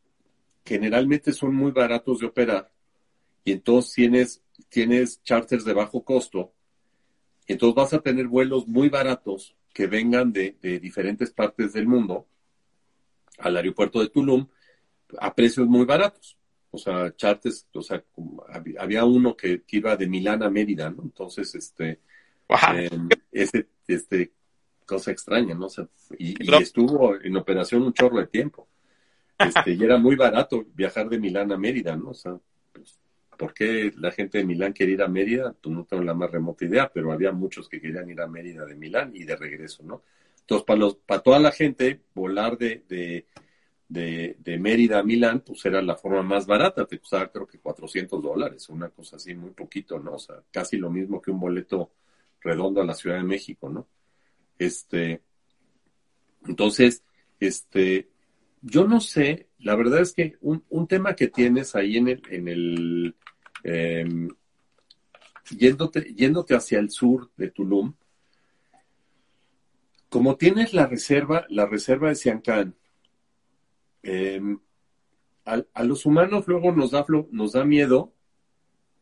generalmente 0.65 1.33
son 1.33 1.55
muy 1.55 1.71
baratos 1.71 2.19
de 2.21 2.27
operar 2.27 2.71
y 3.47 3.53
entonces 3.53 3.95
tienes, 3.95 4.43
tienes 4.69 5.23
charters 5.23 5.65
de 5.65 5.73
bajo 5.73 6.03
costo. 6.03 6.53
Entonces 7.47 7.77
vas 7.77 7.95
a 7.95 8.01
tener 8.01 8.27
vuelos 8.27 8.67
muy 8.67 8.89
baratos 8.89 9.57
que 9.73 9.87
vengan 9.87 10.33
de, 10.33 10.57
diferentes 10.83 11.31
partes 11.31 11.73
del 11.73 11.87
mundo 11.87 12.27
al 13.39 13.57
aeropuerto 13.57 14.01
de 14.01 14.09
Tulum 14.09 14.49
a 15.21 15.33
precios 15.33 15.69
muy 15.69 15.85
baratos. 15.85 16.37
O 16.73 16.79
sea, 16.79 17.15
chartes, 17.15 17.69
o 17.73 17.83
sea, 17.83 18.05
había 18.79 19.05
uno 19.05 19.37
que, 19.37 19.63
iba 19.69 19.97
de 19.97 20.09
Milán 20.09 20.43
a 20.43 20.51
Mérida, 20.51 20.91
¿no? 20.91 21.05
Entonces, 21.05 21.55
este, 21.55 22.01
em, 22.49 23.09
este, 23.33 23.67
este, 23.87 24.33
cosa 24.85 25.11
extraña, 25.11 25.55
¿no? 25.55 25.67
O 25.67 25.71
sea, 25.71 25.89
y, 26.19 26.35
estuvo 26.61 27.21
en 27.21 27.37
operación 27.37 27.83
un 27.83 27.93
chorro 27.93 28.19
de 28.19 28.27
tiempo. 28.27 28.69
Este, 29.39 29.73
y 29.75 29.83
era 29.83 29.99
muy 29.99 30.17
barato 30.17 30.65
viajar 30.75 31.09
de 31.09 31.19
Milán 31.19 31.53
a 31.53 31.59
Mérida, 31.59 31.95
¿no? 31.97 32.11
O 32.11 32.15
sea, 32.15 32.39
pues, 32.73 32.99
¿Por 33.37 33.53
qué 33.53 33.93
la 33.97 34.11
gente 34.11 34.39
de 34.39 34.45
Milán 34.45 34.73
quiere 34.73 34.93
ir 34.93 35.03
a 35.03 35.09
Mérida? 35.09 35.55
Pues 35.61 35.75
no 35.75 35.85
tengo 35.85 36.03
la 36.03 36.15
más 36.15 36.31
remota 36.31 36.65
idea, 36.65 36.91
pero 36.93 37.13
había 37.13 37.33
muchos 37.33 37.69
que 37.69 37.81
querían 37.81 38.09
ir 38.11 38.21
a 38.21 38.27
Mérida 38.27 38.65
de 38.65 38.75
Milán 38.75 39.13
y 39.15 39.25
de 39.25 39.37
regreso, 39.37 39.83
¿no? 39.83 40.03
Entonces, 40.41 40.65
para, 40.65 40.79
los, 40.79 40.97
para 40.97 41.23
toda 41.23 41.39
la 41.39 41.51
gente, 41.51 42.01
volar 42.15 42.57
de, 42.57 42.85
de, 42.89 43.27
de, 44.39 44.59
Mérida 44.59 45.01
a 45.01 45.03
Milán, 45.03 45.41
pues 45.41 45.65
era 45.67 45.83
la 45.83 45.97
forma 45.97 46.23
más 46.23 46.47
barata, 46.47 46.87
te 46.87 46.99
costaba 46.99 47.29
creo 47.29 47.47
que 47.47 47.59
400 47.59 48.23
dólares, 48.23 48.69
una 48.69 48.89
cosa 48.89 49.17
así, 49.17 49.35
muy 49.35 49.51
poquito, 49.51 49.99
¿no? 49.99 50.15
O 50.15 50.19
sea, 50.19 50.37
casi 50.51 50.77
lo 50.77 50.91
mismo 50.91 51.21
que 51.21 51.31
un 51.31 51.41
boleto 51.41 51.91
redondo 52.47 52.81
a 52.81 52.85
la 52.85 52.95
Ciudad 52.95 53.17
de 53.17 53.25
México, 53.25 53.69
¿no? 53.69 53.89
Este, 54.59 55.23
entonces, 56.47 57.03
este, 57.41 58.09
yo 58.63 58.87
no 58.87 59.01
sé, 59.01 59.49
la 59.59 59.75
verdad 59.75 60.01
es 60.01 60.13
que 60.13 60.37
un, 60.41 60.65
un 60.71 60.87
tema 60.87 61.15
que 61.15 61.29
tienes 61.29 61.75
ahí 61.75 61.97
en 61.97 62.09
el, 62.09 62.23
en 62.31 62.49
el 62.49 63.15
Em, 63.69 64.29
yéndote, 65.51 66.15
yéndote 66.15 66.55
hacia 66.55 66.79
el 66.79 66.91
sur 66.91 67.33
de 67.37 67.51
Tulum, 67.51 67.95
como 70.09 70.37
tienes 70.37 70.73
la 70.73 70.87
reserva, 70.87 71.47
la 71.49 71.67
reserva 71.67 72.09
de 72.09 72.15
Siancán, 72.15 72.77
em, 74.05 74.61
a, 75.45 75.83
los 75.83 76.07
humanos 76.07 76.47
luego 76.47 76.71
nos 76.71 76.93
da, 76.93 77.05
nos 77.33 77.53
da 77.53 77.65
miedo 77.65 78.13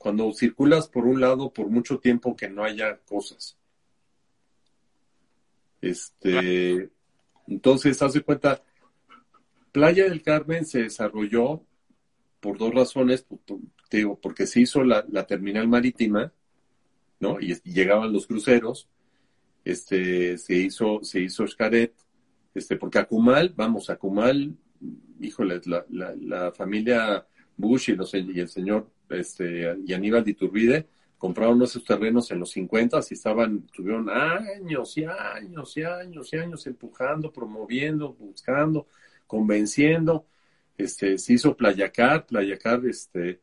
cuando 0.04 0.30
circulas 0.34 0.86
por 0.86 1.06
un 1.06 1.18
lado 1.18 1.50
por 1.50 1.70
mucho 1.70 1.98
tiempo 1.98 2.36
que 2.36 2.50
no 2.50 2.62
haya 2.62 2.98
cosas. 3.06 3.56
Este, 5.80 6.90
entonces, 7.46 8.02
haz 8.02 8.12
de 8.12 8.20
cuenta, 8.20 8.62
Playa 9.72 10.04
del 10.04 10.20
Carmen 10.20 10.66
se 10.66 10.82
desarrolló 10.82 11.64
por 12.40 12.58
dos 12.58 12.74
razones, 12.74 13.24
digo, 13.90 14.20
porque 14.20 14.46
se 14.46 14.60
hizo 14.60 14.84
la, 14.84 15.26
terminal 15.26 15.68
marítima, 15.68 16.34
¿no? 17.18 17.40
Y, 17.40 17.54
llegaban 17.62 18.12
los 18.12 18.26
cruceros, 18.26 18.90
este, 19.64 20.36
se 20.36 20.54
hizo, 20.54 21.02
se 21.02 21.20
hizo 21.20 21.46
Xcaret, 21.46 21.94
este, 22.54 22.76
porque 22.76 22.98
Acumal, 22.98 23.54
vamos, 23.56 23.88
Acumal, 23.88 24.54
híjole, 25.18 25.62
la, 25.64 25.86
la, 25.88 26.52
familia 26.52 27.26
Bush 27.56 27.88
y, 27.88 27.96
los, 27.96 28.12
y 28.12 28.38
el 28.38 28.50
señor, 28.50 28.92
este, 29.10 29.76
y 29.86 29.92
Aníbal 29.92 30.24
de 30.24 30.32
Iturbide, 30.32 30.86
compraron 31.18 31.62
esos 31.62 31.84
terrenos 31.84 32.30
en 32.30 32.40
los 32.40 32.50
50 32.50 33.00
y 33.10 33.14
estaban, 33.14 33.62
tuvieron 33.68 34.10
años 34.10 34.96
y 34.98 35.04
años 35.04 35.76
y 35.76 35.82
años 35.82 36.32
y 36.32 36.36
años 36.36 36.66
empujando, 36.66 37.32
promoviendo, 37.32 38.12
buscando, 38.12 38.86
convenciendo, 39.26 40.26
este, 40.76 41.18
se 41.18 41.32
hizo 41.34 41.56
Playacar, 41.56 42.26
Playacar, 42.26 42.84
este, 42.86 43.40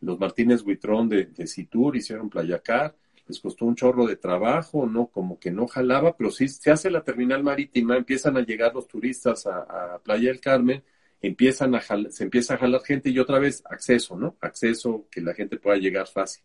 los 0.00 0.18
Martínez 0.18 0.62
Huitrón 0.62 1.08
de, 1.08 1.26
de 1.26 1.46
Citur 1.46 1.96
hicieron 1.96 2.28
Playacar, 2.28 2.94
les 3.26 3.40
costó 3.40 3.64
un 3.64 3.76
chorro 3.76 4.06
de 4.06 4.16
trabajo, 4.16 4.86
¿no? 4.86 5.06
Como 5.06 5.38
que 5.38 5.50
no 5.50 5.66
jalaba, 5.66 6.16
pero 6.16 6.30
sí 6.30 6.48
se 6.48 6.70
hace 6.70 6.90
la 6.90 7.02
terminal 7.02 7.42
marítima, 7.42 7.96
empiezan 7.96 8.36
a 8.36 8.40
llegar 8.40 8.74
los 8.74 8.88
turistas 8.88 9.46
a, 9.46 10.00
Playa 10.02 10.28
del 10.28 10.40
Carmen, 10.40 10.82
empiezan 11.22 11.74
a 11.74 11.80
se 11.80 12.24
empieza 12.24 12.54
a 12.54 12.58
jalar 12.58 12.82
gente 12.82 13.10
y 13.10 13.18
otra 13.18 13.38
vez 13.38 13.62
acceso, 13.70 14.16
¿no? 14.16 14.36
Acceso 14.40 15.06
que 15.10 15.20
la 15.20 15.34
gente 15.34 15.56
pueda 15.56 15.78
llegar 15.78 16.08
fácil. 16.08 16.44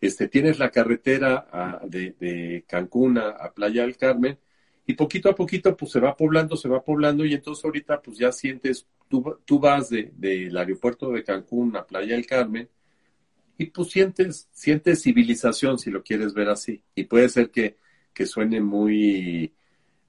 Este, 0.00 0.28
tienes 0.28 0.58
la 0.58 0.70
carretera 0.70 1.80
de, 1.84 2.14
de, 2.18 2.64
Cancún 2.68 3.18
a, 3.18 3.30
a 3.30 3.54
Playa 3.54 3.82
del 3.82 3.96
Carmen, 3.96 4.38
y 4.86 4.94
poquito 4.94 5.30
a 5.30 5.34
poquito 5.34 5.76
pues 5.76 5.92
se 5.92 6.00
va 6.00 6.16
poblando, 6.16 6.56
se 6.56 6.68
va 6.68 6.82
poblando 6.82 7.24
y 7.24 7.32
entonces 7.34 7.64
ahorita 7.64 8.02
pues 8.02 8.18
ya 8.18 8.32
sientes, 8.32 8.86
tú, 9.08 9.38
tú 9.44 9.58
vas 9.58 9.88
del 9.88 10.12
de, 10.16 10.52
aeropuerto 10.54 11.10
de 11.10 11.24
Cancún 11.24 11.76
a 11.76 11.86
Playa 11.86 12.14
del 12.14 12.26
Carmen 12.26 12.68
y 13.56 13.66
pues 13.66 13.88
sientes, 13.90 14.48
sientes 14.52 15.02
civilización 15.02 15.78
si 15.78 15.90
lo 15.90 16.02
quieres 16.02 16.34
ver 16.34 16.48
así. 16.48 16.82
Y 16.94 17.04
puede 17.04 17.28
ser 17.28 17.50
que, 17.50 17.78
que 18.12 18.26
suene 18.26 18.60
muy, 18.60 19.54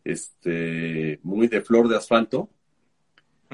este, 0.03 1.19
muy 1.23 1.47
de 1.47 1.61
flor 1.61 1.88
de 1.88 1.97
asfalto, 1.97 2.49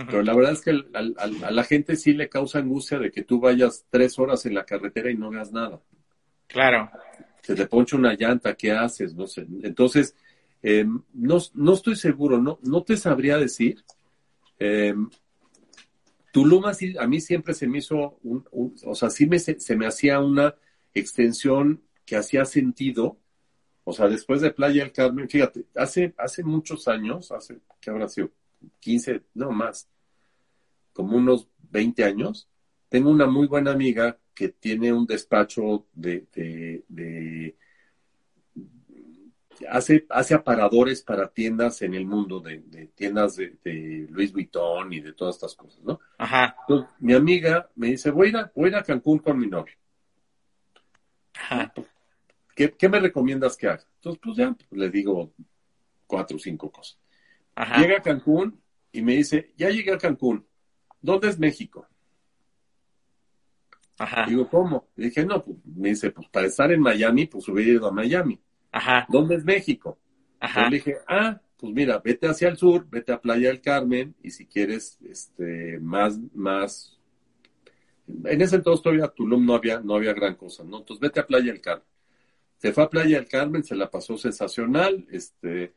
pero 0.05 0.23
la 0.23 0.35
verdad 0.35 0.53
es 0.53 0.61
que 0.61 0.71
a, 0.71 1.51
la 1.51 1.63
gente 1.63 1.95
sí 1.95 2.13
le 2.13 2.29
causa 2.29 2.59
angustia 2.59 2.99
de 2.99 3.11
que 3.11 3.23
tú 3.23 3.39
vayas 3.39 3.85
tres 3.89 4.17
horas 4.19 4.45
en 4.45 4.53
la 4.53 4.65
carretera 4.65 5.11
y 5.11 5.17
no 5.17 5.27
hagas 5.27 5.51
nada. 5.51 5.81
Claro. 6.47 6.89
Se 7.41 7.55
te 7.55 7.65
poncha 7.67 7.97
una 7.97 8.13
llanta, 8.13 8.55
¿qué 8.55 8.71
haces? 8.71 9.15
No 9.15 9.27
sé. 9.27 9.47
Entonces, 9.63 10.15
eh, 10.61 10.85
no, 11.13 11.37
no, 11.53 11.73
estoy 11.73 11.95
seguro, 11.95 12.39
no, 12.39 12.59
no 12.61 12.83
te 12.83 12.97
sabría 12.97 13.37
decir. 13.37 13.83
Eh, 14.59 14.93
Tulum 16.31 16.63
a 16.65 17.07
mí 17.07 17.19
siempre 17.19 17.53
se 17.53 17.67
me 17.67 17.79
hizo, 17.79 18.17
un, 18.23 18.45
o 18.85 18.95
sea, 18.95 19.09
sí 19.09 19.25
me, 19.27 19.37
se, 19.39 19.75
me 19.75 19.85
hacía 19.85 20.19
una 20.19 20.55
extensión 20.93 21.81
que 22.05 22.15
hacía 22.15 22.45
sentido. 22.45 23.17
O 23.83 23.91
sea, 23.91 24.07
después 24.07 24.41
de 24.41 24.51
Playa 24.51 24.83
del 24.83 24.93
Carmen, 24.93 25.27
fíjate, 25.27 25.65
hace, 25.75 26.13
hace 26.17 26.43
muchos 26.43 26.87
años, 26.87 27.31
hace, 27.31 27.59
¿qué 27.81 27.89
habrá 27.89 28.07
sido? 28.07 28.29
15, 28.79 29.23
no 29.33 29.51
más, 29.51 29.89
como 30.93 31.17
unos 31.17 31.47
20 31.71 32.03
años, 32.03 32.49
tengo 32.89 33.09
una 33.09 33.27
muy 33.27 33.47
buena 33.47 33.71
amiga 33.71 34.17
que 34.33 34.49
tiene 34.49 34.91
un 34.91 35.05
despacho 35.05 35.85
de, 35.93 36.27
de 36.87 37.55
hace, 39.69 40.05
hace 40.09 40.33
aparadores 40.33 41.01
para 41.01 41.27
tiendas 41.29 41.81
en 41.81 41.93
el 41.93 42.05
mundo, 42.05 42.39
de, 42.39 42.59
tiendas 42.95 43.35
de, 43.35 43.55
de, 43.63 44.07
Louis 44.09 44.31
Vuitton 44.31 44.91
y 44.93 44.99
de 44.99 45.13
todas 45.13 45.35
estas 45.35 45.55
cosas, 45.55 45.81
¿no? 45.83 45.99
Ajá. 46.17 46.55
mi 46.99 47.13
amiga 47.13 47.69
me 47.75 47.87
dice, 47.87 48.11
voy 48.11 48.27
a, 48.27 48.29
ir 48.29 48.37
a, 48.37 48.51
voy 48.55 48.73
a, 48.73 48.83
Cancún 48.83 49.19
con 49.19 49.37
mi 49.37 49.47
novio. 49.47 49.73
¿Qué, 52.55 52.89
me 52.89 52.99
recomiendas 52.99 53.57
que 53.57 53.67
haga? 53.67 53.83
Entonces, 53.95 54.21
pues 54.23 54.37
ya, 54.37 54.53
pues, 54.53 54.79
le 54.79 54.89
digo 54.89 55.33
cuatro 56.05 56.37
o 56.37 56.39
cinco 56.39 56.71
cosas. 56.71 56.97
Llega 57.77 57.97
a 57.97 58.01
Cancún 58.01 58.59
y 58.91 59.01
me 59.01 59.15
dice, 59.15 59.53
ya 59.57 59.69
llegué 59.69 59.93
a 59.93 59.97
Cancún, 59.97 60.45
¿dónde 61.01 61.29
es 61.29 61.39
México? 61.39 61.87
Ajá. 63.97 64.25
Digo, 64.27 64.49
¿cómo? 64.49 64.87
Le 64.95 65.05
dije, 65.05 65.25
no, 65.25 65.41
pues, 65.43 65.57
me 65.63 65.89
dice, 65.89 66.09
pues 66.11 66.27
para 66.29 66.47
estar 66.47 66.71
en 66.71 66.81
Miami, 66.81 67.27
pues 67.27 67.47
hubiera 67.47 67.71
ido 67.71 67.87
a 67.87 67.91
Miami. 67.91 68.39
Ajá. 68.71 69.05
¿Dónde 69.09 69.35
es 69.35 69.45
México? 69.45 69.99
Ajá. 70.39 70.69
le 70.69 70.77
dije, 70.77 70.97
ah, 71.07 71.39
pues 71.55 71.71
mira, 71.71 71.99
vete 71.99 72.27
hacia 72.27 72.49
el 72.49 72.57
sur, 72.57 72.87
vete 72.89 73.13
a 73.13 73.21
Playa 73.21 73.49
del 73.49 73.61
Carmen, 73.61 74.15
y 74.23 74.31
si 74.31 74.47
quieres, 74.47 74.97
este, 75.07 75.79
más, 75.79 76.19
más, 76.33 76.99
en 78.07 78.41
ese 78.41 78.55
entonces 78.55 78.81
todavía 78.81 79.07
Tulum 79.07 79.45
no 79.45 79.53
había, 79.53 79.79
no 79.79 79.95
había 79.95 80.13
gran 80.13 80.33
cosa, 80.33 80.63
¿no? 80.63 80.79
Entonces 80.79 80.99
vete 80.99 81.19
a 81.19 81.27
Playa 81.27 81.51
del 81.51 81.61
Carmen. 81.61 81.85
Se 82.57 82.73
fue 82.73 82.83
a 82.83 82.89
Playa 82.89 83.17
del 83.17 83.27
Carmen, 83.27 83.63
se 83.63 83.75
la 83.75 83.91
pasó 83.91 84.17
sensacional, 84.17 85.05
este, 85.11 85.75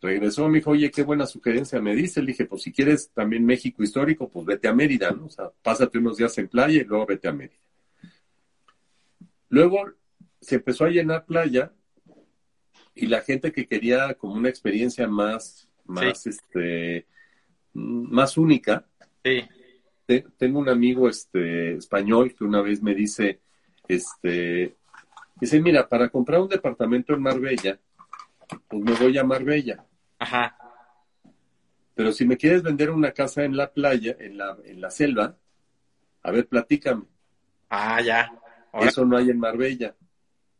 regresó, 0.00 0.48
me 0.48 0.58
dijo, 0.58 0.70
oye, 0.70 0.90
qué 0.90 1.02
buena 1.02 1.26
sugerencia 1.26 1.80
me 1.80 1.94
dice. 1.94 2.20
Le 2.20 2.28
dije, 2.28 2.46
pues 2.46 2.62
si 2.62 2.72
quieres 2.72 3.10
también 3.10 3.44
México 3.44 3.82
histórico, 3.82 4.28
pues 4.28 4.46
vete 4.46 4.68
a 4.68 4.74
Mérida, 4.74 5.10
¿no? 5.10 5.26
O 5.26 5.30
sea, 5.30 5.50
pásate 5.62 5.98
unos 5.98 6.16
días 6.16 6.36
en 6.38 6.48
playa 6.48 6.80
y 6.80 6.84
luego 6.84 7.06
vete 7.06 7.28
a 7.28 7.32
Mérida. 7.32 7.60
Luego 9.48 9.90
se 10.40 10.56
empezó 10.56 10.84
a 10.84 10.90
llenar 10.90 11.26
playa 11.26 11.72
y 12.94 13.06
la 13.06 13.20
gente 13.20 13.52
que 13.52 13.66
quería 13.66 14.14
como 14.14 14.34
una 14.34 14.48
experiencia 14.48 15.06
más, 15.06 15.68
más, 15.84 16.26
este, 16.26 17.06
más 17.72 18.36
única. 18.36 18.86
Sí. 19.24 19.44
Tengo 20.36 20.58
un 20.58 20.68
amigo 20.68 21.08
este, 21.08 21.74
español 21.74 22.34
que 22.34 22.44
una 22.44 22.62
vez 22.62 22.82
me 22.82 22.94
dice, 22.94 23.40
este, 23.86 24.74
dice, 25.40 25.60
mira, 25.60 25.88
para 25.88 26.08
comprar 26.08 26.40
un 26.40 26.48
departamento 26.48 27.14
en 27.14 27.22
Marbella, 27.22 27.78
pues 28.68 28.82
me 28.82 28.92
voy 28.94 29.16
a 29.18 29.24
Marbella. 29.24 29.84
Ajá. 30.20 30.56
Pero 31.94 32.12
si 32.12 32.24
me 32.24 32.36
quieres 32.36 32.62
vender 32.62 32.90
una 32.90 33.12
casa 33.12 33.42
en 33.44 33.56
la 33.56 33.72
playa, 33.72 34.16
en 34.20 34.38
la, 34.38 34.56
en 34.64 34.80
la 34.80 34.90
selva, 34.90 35.36
a 36.22 36.30
ver, 36.30 36.46
platícame. 36.46 37.04
Ah, 37.68 38.00
ya. 38.00 38.30
Eso 38.80 39.04
no 39.04 39.16
hay 39.16 39.30
en 39.30 39.38
Marbella. 39.38 39.96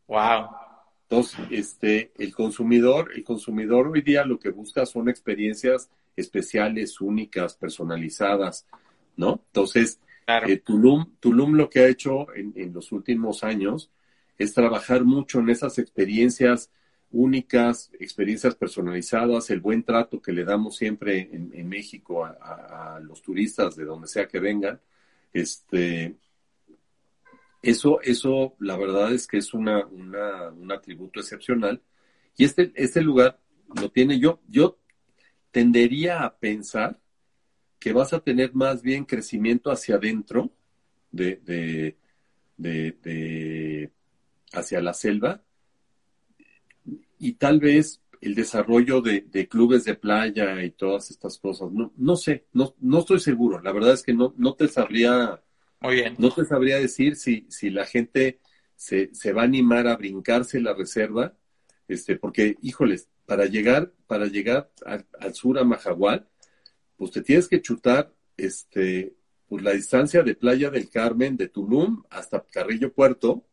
Wow. 0.07 0.49
Entonces, 1.03 1.39
este, 1.51 2.11
el 2.17 2.33
consumidor, 2.33 3.11
el 3.15 3.23
consumidor 3.23 3.87
hoy 3.87 4.01
día 4.01 4.25
lo 4.25 4.39
que 4.39 4.49
busca 4.49 4.85
son 4.85 5.09
experiencias 5.09 5.89
especiales, 6.15 6.99
únicas, 6.99 7.55
personalizadas, 7.55 8.65
¿no? 9.15 9.41
Entonces, 9.47 9.99
eh, 10.27 10.57
Tulum, 10.57 11.15
Tulum 11.19 11.55
lo 11.55 11.69
que 11.69 11.81
ha 11.81 11.87
hecho 11.87 12.33
en, 12.33 12.53
en, 12.55 12.73
los 12.73 12.91
últimos 12.91 13.43
años 13.43 13.91
es 14.37 14.53
trabajar 14.53 15.03
mucho 15.03 15.39
en 15.39 15.49
esas 15.49 15.77
experiencias 15.79 16.71
únicas, 17.11 17.91
experiencias 17.99 18.55
personalizadas, 18.55 19.49
el 19.49 19.59
buen 19.59 19.83
trato 19.83 20.21
que 20.21 20.31
le 20.31 20.43
damos 20.43 20.77
siempre 20.77 21.29
en, 21.31 21.67
México 21.67 22.25
a, 22.25 22.99
los 23.01 23.21
turistas 23.21 23.75
de 23.75 23.85
donde 23.85 24.07
sea 24.07 24.27
que 24.27 24.39
vengan. 24.39 24.79
Este, 25.33 26.15
eso, 27.61 28.01
eso, 28.01 28.55
la 28.59 28.77
verdad 28.77 29.13
es 29.13 29.27
que 29.27 29.37
es 29.37 29.53
una, 29.53 29.85
un 29.85 30.71
atributo 30.71 31.19
excepcional. 31.19 31.81
Y 32.37 32.45
este, 32.45 32.71
este 32.75 33.01
lugar 33.01 33.39
lo 33.79 33.89
tiene 33.89 34.19
yo. 34.19 34.41
Yo 34.47 34.77
tendería 35.51 36.23
a 36.23 36.37
pensar 36.37 36.99
que 37.79 37.93
vas 37.93 38.13
a 38.13 38.19
tener 38.19 38.53
más 38.53 38.81
bien 38.81 39.05
crecimiento 39.05 39.71
hacia 39.71 39.95
adentro 39.95 40.51
de, 41.11 41.37
de, 41.37 41.97
de 42.57 43.91
hacia 44.53 44.81
la 44.81 44.93
selva 44.93 45.41
y 47.21 47.33
tal 47.33 47.59
vez 47.59 48.01
el 48.19 48.33
desarrollo 48.33 48.99
de, 49.01 49.47
clubes 49.47 49.85
de 49.85 49.93
playa 49.93 50.63
y 50.63 50.71
todas 50.71 51.11
estas 51.11 51.37
cosas. 51.37 51.71
No, 51.71 51.93
no 51.95 52.15
sé, 52.15 52.45
no, 52.51 52.75
no 52.79 52.99
estoy 52.99 53.19
seguro. 53.19 53.61
La 53.61 53.71
verdad 53.71 53.93
es 53.93 54.01
que 54.01 54.13
no, 54.13 54.33
no 54.37 54.55
te 54.55 54.67
sabría, 54.67 55.39
Muy 55.79 55.95
bien. 55.95 56.15
no 56.17 56.31
te 56.31 56.45
sabría 56.45 56.77
decir 56.77 57.15
si, 57.15 57.45
si 57.47 57.69
la 57.69 57.85
gente 57.85 58.39
se, 58.75 59.13
se 59.13 59.33
va 59.33 59.43
a 59.43 59.45
animar 59.45 59.87
a 59.87 59.97
brincarse 59.97 60.59
la 60.59 60.73
reserva, 60.73 61.35
este, 61.87 62.15
porque, 62.15 62.57
híjoles, 62.61 63.07
para 63.27 63.45
llegar, 63.45 63.91
para 64.07 64.25
llegar 64.25 64.71
al, 64.85 65.35
sur 65.35 65.59
a 65.59 65.63
Majagual, 65.63 66.27
pues 66.97 67.11
te 67.11 67.21
tienes 67.21 67.47
que 67.47 67.61
chutar, 67.61 68.13
este, 68.35 69.13
pues 69.47 69.63
la 69.63 69.73
distancia 69.73 70.23
de 70.23 70.33
Playa 70.33 70.71
del 70.71 70.89
Carmen, 70.89 71.37
de 71.37 71.49
Tulum 71.49 72.03
hasta 72.09 72.43
Carrillo 72.51 72.91
Puerto, 72.93 73.45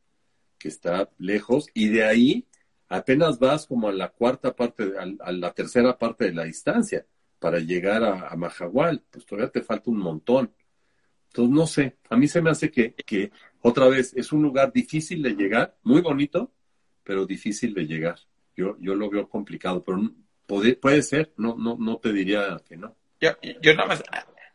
que 0.58 0.68
está 0.68 1.10
lejos, 1.18 1.68
y 1.74 1.88
de 1.88 2.04
ahí 2.04 2.48
apenas 2.88 3.38
vas 3.38 3.66
como 3.66 3.88
a 3.88 3.92
la 3.92 4.08
cuarta 4.08 4.54
parte, 4.54 4.92
a, 4.98 5.32
la 5.32 5.52
tercera 5.52 5.96
parte 5.96 6.24
de 6.24 6.32
la 6.32 6.44
distancia 6.44 7.06
para 7.38 7.58
llegar 7.58 8.02
a, 8.02 8.28
a, 8.28 8.36
Majagual, 8.36 9.02
pues 9.10 9.24
todavía 9.26 9.50
te 9.50 9.62
falta 9.62 9.90
un 9.90 9.98
montón. 9.98 10.52
Entonces, 11.28 11.54
no 11.54 11.66
sé, 11.66 11.96
a 12.08 12.16
mí 12.16 12.26
se 12.26 12.40
me 12.40 12.50
hace 12.50 12.70
que, 12.70 12.94
que 12.94 13.30
otra 13.60 13.88
vez 13.88 14.14
es 14.16 14.32
un 14.32 14.42
lugar 14.42 14.72
difícil 14.72 15.22
de 15.22 15.34
llegar, 15.34 15.76
muy 15.82 16.00
bonito, 16.00 16.52
pero 17.04 17.26
difícil 17.26 17.74
de 17.74 17.86
llegar. 17.86 18.18
Yo, 18.56 18.76
yo 18.80 18.94
lo 18.94 19.08
veo 19.08 19.28
complicado, 19.28 19.84
pero 19.84 20.00
puede, 20.46 20.74
puede 20.74 21.02
ser, 21.02 21.32
no, 21.36 21.56
no, 21.56 21.76
no 21.78 21.98
te 21.98 22.12
diría 22.12 22.60
que 22.66 22.76
no. 22.76 22.96
Yo, 23.20 23.30
yo 23.60 23.74
nada 23.74 23.88
más, 23.88 24.02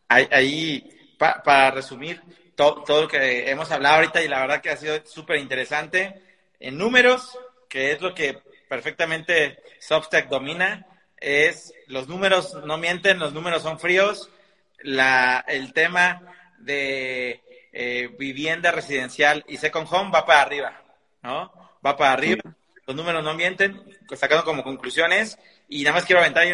ahí, 0.08 0.90
para 1.18 1.72
resumir 1.72 2.22
todo 2.56 3.02
lo 3.04 3.08
que 3.08 3.50
hemos 3.50 3.72
hablado 3.72 3.96
ahorita 3.96 4.24
y 4.24 4.28
la 4.28 4.42
verdad 4.42 4.62
que 4.62 4.70
ha 4.70 4.78
sido 4.78 4.96
súper 5.06 5.38
interesante, 5.40 6.22
en 6.60 6.78
números, 6.78 7.38
que 7.74 7.92
es 7.92 8.02
lo 8.02 8.14
que 8.14 8.38
perfectamente 8.70 9.58
Substack 9.80 10.30
domina, 10.30 10.86
es 11.18 11.74
los 11.88 12.08
números 12.08 12.56
no 12.68 12.78
mienten, 12.78 13.18
los 13.18 13.34
números 13.34 13.64
son 13.64 13.80
fríos, 13.80 14.30
la, 14.84 15.44
el 15.48 15.74
tema 15.74 16.22
de 16.60 17.42
eh, 17.72 18.16
vivienda 18.20 18.72
residencial 18.72 19.44
y 19.48 19.58
second 19.58 19.88
home 19.90 20.12
va 20.14 20.24
para 20.24 20.44
arriba, 20.44 20.84
¿no? 21.24 21.52
Va 21.84 21.98
para 21.98 22.14
arriba, 22.14 22.44
los 22.86 22.96
números 22.96 23.24
no 23.24 23.34
mienten, 23.34 23.82
sacando 24.16 24.46
como 24.46 24.64
conclusiones, 24.64 25.40
y 25.68 25.82
nada 25.82 25.96
más 25.96 26.06
quiero 26.06 26.22
aventar 26.22 26.46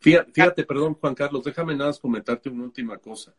Fíjate, 0.00 0.64
perdón, 0.64 0.94
Juan 0.94 1.14
Carlos, 1.14 1.44
déjame 1.44 1.76
nada 1.76 1.90
más 1.90 2.00
comentarte 2.00 2.48
una 2.48 2.64
última 2.64 2.98
cosa. 2.98 3.32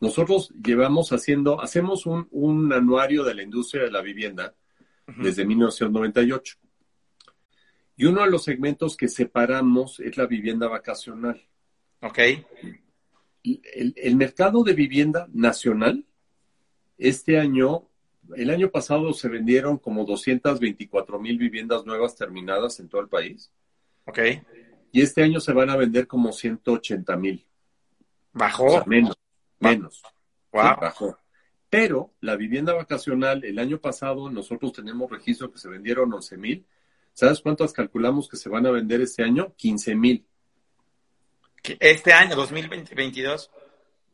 Nosotros 0.00 0.50
llevamos 0.64 1.12
haciendo, 1.12 1.60
hacemos 1.60 2.06
un, 2.06 2.26
un, 2.32 2.72
anuario 2.72 3.22
de 3.22 3.34
la 3.34 3.42
industria 3.42 3.84
de 3.84 3.92
la 3.92 4.00
vivienda 4.00 4.52
desde 5.16 5.44
1998. 5.44 6.56
Y 7.96 8.04
uno 8.04 8.22
de 8.22 8.30
los 8.30 8.44
segmentos 8.44 8.96
que 8.96 9.08
separamos 9.08 9.98
es 10.00 10.16
la 10.16 10.26
vivienda 10.26 10.68
vacacional. 10.68 11.44
Ok. 12.00 12.18
El, 13.42 14.16
mercado 14.16 14.62
de 14.62 14.72
vivienda 14.72 15.26
nacional, 15.32 16.04
este 16.96 17.40
año, 17.40 17.88
el 18.36 18.50
año 18.50 18.70
pasado 18.70 19.12
se 19.12 19.28
vendieron 19.28 19.78
como 19.78 20.04
224 20.04 21.18
mil 21.18 21.38
viviendas 21.38 21.84
nuevas 21.86 22.14
terminadas 22.14 22.78
en 22.78 22.88
todo 22.88 23.00
el 23.00 23.08
país. 23.08 23.50
Ok. 24.04 24.18
Y 24.92 25.02
este 25.02 25.22
año 25.22 25.40
se 25.40 25.52
van 25.52 25.70
a 25.70 25.76
vender 25.76 26.06
como 26.06 26.32
180 26.32 27.16
mil. 27.16 27.44
¿Bajó? 28.32 28.84
menos, 28.86 29.16
menos. 29.58 30.02
bajó. 30.52 31.18
Pero 31.70 32.12
la 32.20 32.36
vivienda 32.36 32.72
vacacional, 32.72 33.44
el 33.44 33.58
año 33.58 33.78
pasado 33.78 34.30
nosotros 34.30 34.72
tenemos 34.72 35.10
registro 35.10 35.52
que 35.52 35.58
se 35.58 35.68
vendieron 35.68 36.12
11 36.12 36.36
mil. 36.38 36.66
¿Sabes 37.12 37.40
cuántas 37.40 37.72
calculamos 37.72 38.28
que 38.28 38.36
se 38.36 38.48
van 38.48 38.66
a 38.66 38.70
vender 38.70 39.00
este 39.00 39.22
año? 39.22 39.52
15 39.56 39.94
mil. 39.94 40.24
¿Este 41.80 42.12
año, 42.12 42.36
2022? 42.36 43.50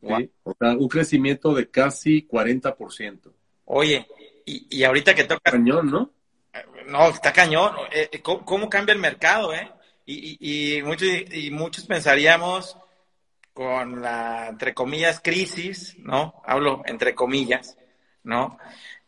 Sí, 0.01 0.31
o 0.43 0.55
sea, 0.59 0.71
un 0.71 0.87
crecimiento 0.89 1.53
de 1.53 1.69
casi 1.69 2.27
40%. 2.27 3.31
Oye, 3.65 4.05
y, 4.45 4.67
y 4.77 4.83
ahorita 4.83 5.15
que 5.15 5.23
toca... 5.23 5.51
Cañón, 5.51 5.89
¿no? 5.89 6.11
No, 6.87 7.09
está 7.09 7.33
cañón. 7.33 7.73
Eh, 7.91 8.09
eh, 8.11 8.21
¿Cómo, 8.21 8.69
cambia 8.69 8.93
el 8.93 8.99
mercado, 8.99 9.53
eh? 9.53 9.71
Y, 10.05 10.37
y, 10.39 10.77
y, 10.77 10.83
muchos, 10.83 11.07
y 11.31 11.49
muchos 11.51 11.85
pensaríamos 11.85 12.77
con 13.55 14.01
la, 14.01 14.47
entre 14.49 14.73
comillas, 14.73 15.21
crisis, 15.23 15.95
¿no? 15.99 16.43
Hablo 16.45 16.83
entre 16.85 17.15
comillas, 17.15 17.77
¿no? 18.23 18.59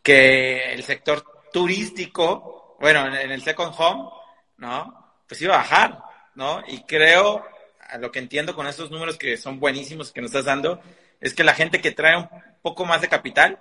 Que 0.02 0.72
el 0.72 0.82
sector 0.82 1.22
turístico, 1.52 2.74
bueno, 2.80 3.06
en, 3.14 3.30
el 3.30 3.42
second 3.42 3.74
home, 3.76 4.08
¿no? 4.56 5.20
Pues 5.28 5.42
iba 5.42 5.54
a 5.54 5.58
bajar, 5.58 5.98
¿no? 6.34 6.62
Y 6.66 6.80
creo, 6.84 7.44
a 7.90 7.98
lo 7.98 8.10
que 8.10 8.20
entiendo 8.20 8.54
con 8.54 8.66
estos 8.66 8.90
números 8.90 9.18
que 9.18 9.36
son 9.36 9.60
buenísimos 9.60 10.12
que 10.12 10.22
nos 10.22 10.30
estás 10.30 10.46
dando, 10.46 10.80
es 11.20 11.34
que 11.34 11.44
la 11.44 11.52
gente 11.52 11.82
que 11.82 11.90
trae 11.90 12.16
un 12.16 12.28
poco 12.62 12.86
más 12.86 13.02
de 13.02 13.08
capital, 13.10 13.58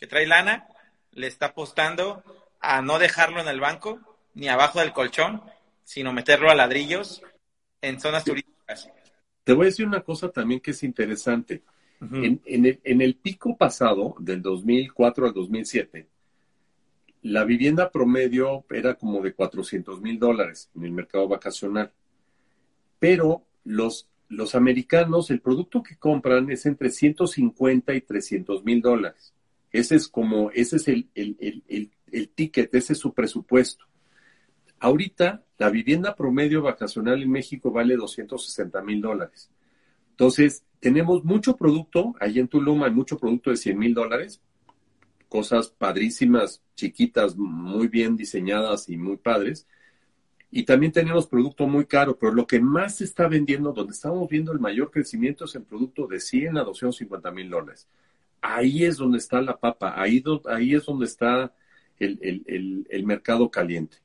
que 0.00 0.08
trae 0.08 0.26
lana, 0.26 0.66
le 1.12 1.28
está 1.28 1.46
apostando 1.46 2.24
a 2.58 2.82
no 2.82 2.98
dejarlo 2.98 3.40
en 3.40 3.46
el 3.46 3.60
banco 3.60 4.00
ni 4.34 4.48
abajo 4.48 4.80
del 4.80 4.92
colchón, 4.92 5.44
sino 5.84 6.12
meterlo 6.12 6.50
a 6.50 6.56
ladrillos 6.56 7.22
en 7.80 8.00
zonas 8.00 8.24
turísticas. 8.24 8.90
Te 9.44 9.52
voy 9.52 9.64
a 9.64 9.66
decir 9.66 9.86
una 9.86 10.00
cosa 10.00 10.30
también 10.30 10.60
que 10.60 10.72
es 10.72 10.82
interesante. 10.82 11.62
en, 12.00 12.40
el, 13.00 13.14
pico 13.14 13.56
pasado, 13.56 14.14
del 14.18 14.42
2004 14.42 15.26
al 15.26 15.32
2007, 15.32 16.06
la 17.22 17.44
vivienda 17.44 17.90
promedio 17.90 18.64
era 18.70 18.94
como 18.94 19.22
de 19.22 19.32
400 19.32 20.00
mil 20.00 20.18
dólares 20.18 20.70
en 20.74 20.84
el 20.84 20.92
mercado 20.92 21.28
vacacional. 21.28 21.92
Pero 22.98 23.42
los, 23.64 24.08
los 24.28 24.54
americanos, 24.54 25.30
el 25.30 25.40
producto 25.40 25.82
que 25.82 25.96
compran 25.96 26.50
es 26.50 26.66
entre 26.66 26.90
150 26.90 27.94
y 27.94 28.00
300 28.00 28.64
mil 28.64 28.82
dólares. 28.82 29.32
Ese 29.72 29.96
es 29.96 30.08
como, 30.08 30.50
ese 30.52 30.76
es 30.76 30.88
el, 30.88 31.08
el, 31.14 32.28
ticket, 32.34 32.74
ese 32.74 32.92
es 32.92 32.98
su 32.98 33.12
presupuesto. 33.12 33.84
Ahorita, 34.84 35.42
la 35.56 35.70
vivienda 35.70 36.14
promedio 36.14 36.62
vacacional 36.62 37.22
en 37.22 37.30
México 37.30 37.70
vale 37.70 37.96
260 37.96 38.82
mil 38.82 39.00
dólares. 39.00 39.50
Entonces, 40.10 40.64
tenemos 40.80 41.24
mucho 41.24 41.56
producto, 41.56 42.14
ahí 42.20 42.38
en 42.38 42.48
Tulum 42.48 42.82
hay 42.82 42.90
mucho 42.90 43.18
producto 43.18 43.50
de 43.50 43.56
100 43.56 43.78
mil 43.78 43.94
dólares, 43.94 44.40
cosas 45.28 45.68
padrísimas, 45.68 46.62
chiquitas, 46.74 47.36
muy 47.36 47.88
bien 47.88 48.16
diseñadas 48.16 48.88
y 48.88 48.96
muy 48.96 49.16
padres. 49.16 49.66
Y 50.50 50.64
también 50.64 50.92
tenemos 50.92 51.26
producto 51.26 51.66
muy 51.66 51.86
caro, 51.86 52.18
pero 52.18 52.32
lo 52.32 52.46
que 52.46 52.60
más 52.60 52.96
se 52.96 53.04
está 53.04 53.26
vendiendo, 53.26 53.72
donde 53.72 53.92
estamos 53.92 54.28
viendo 54.28 54.52
el 54.52 54.60
mayor 54.60 54.90
crecimiento 54.90 55.46
es 55.46 55.54
en 55.54 55.64
producto 55.64 56.06
de 56.06 56.20
100 56.20 56.58
a 56.58 56.62
250 56.62 57.30
mil 57.30 57.48
dólares 57.48 57.88
ahí 58.44 58.84
es 58.84 58.98
donde 58.98 59.18
está 59.18 59.40
la 59.40 59.56
papa, 59.56 59.94
ahí, 59.96 60.22
ahí 60.46 60.74
es 60.74 60.84
donde 60.84 61.06
está 61.06 61.52
el, 61.98 63.02
mercado 63.06 63.50
caliente. 63.50 63.96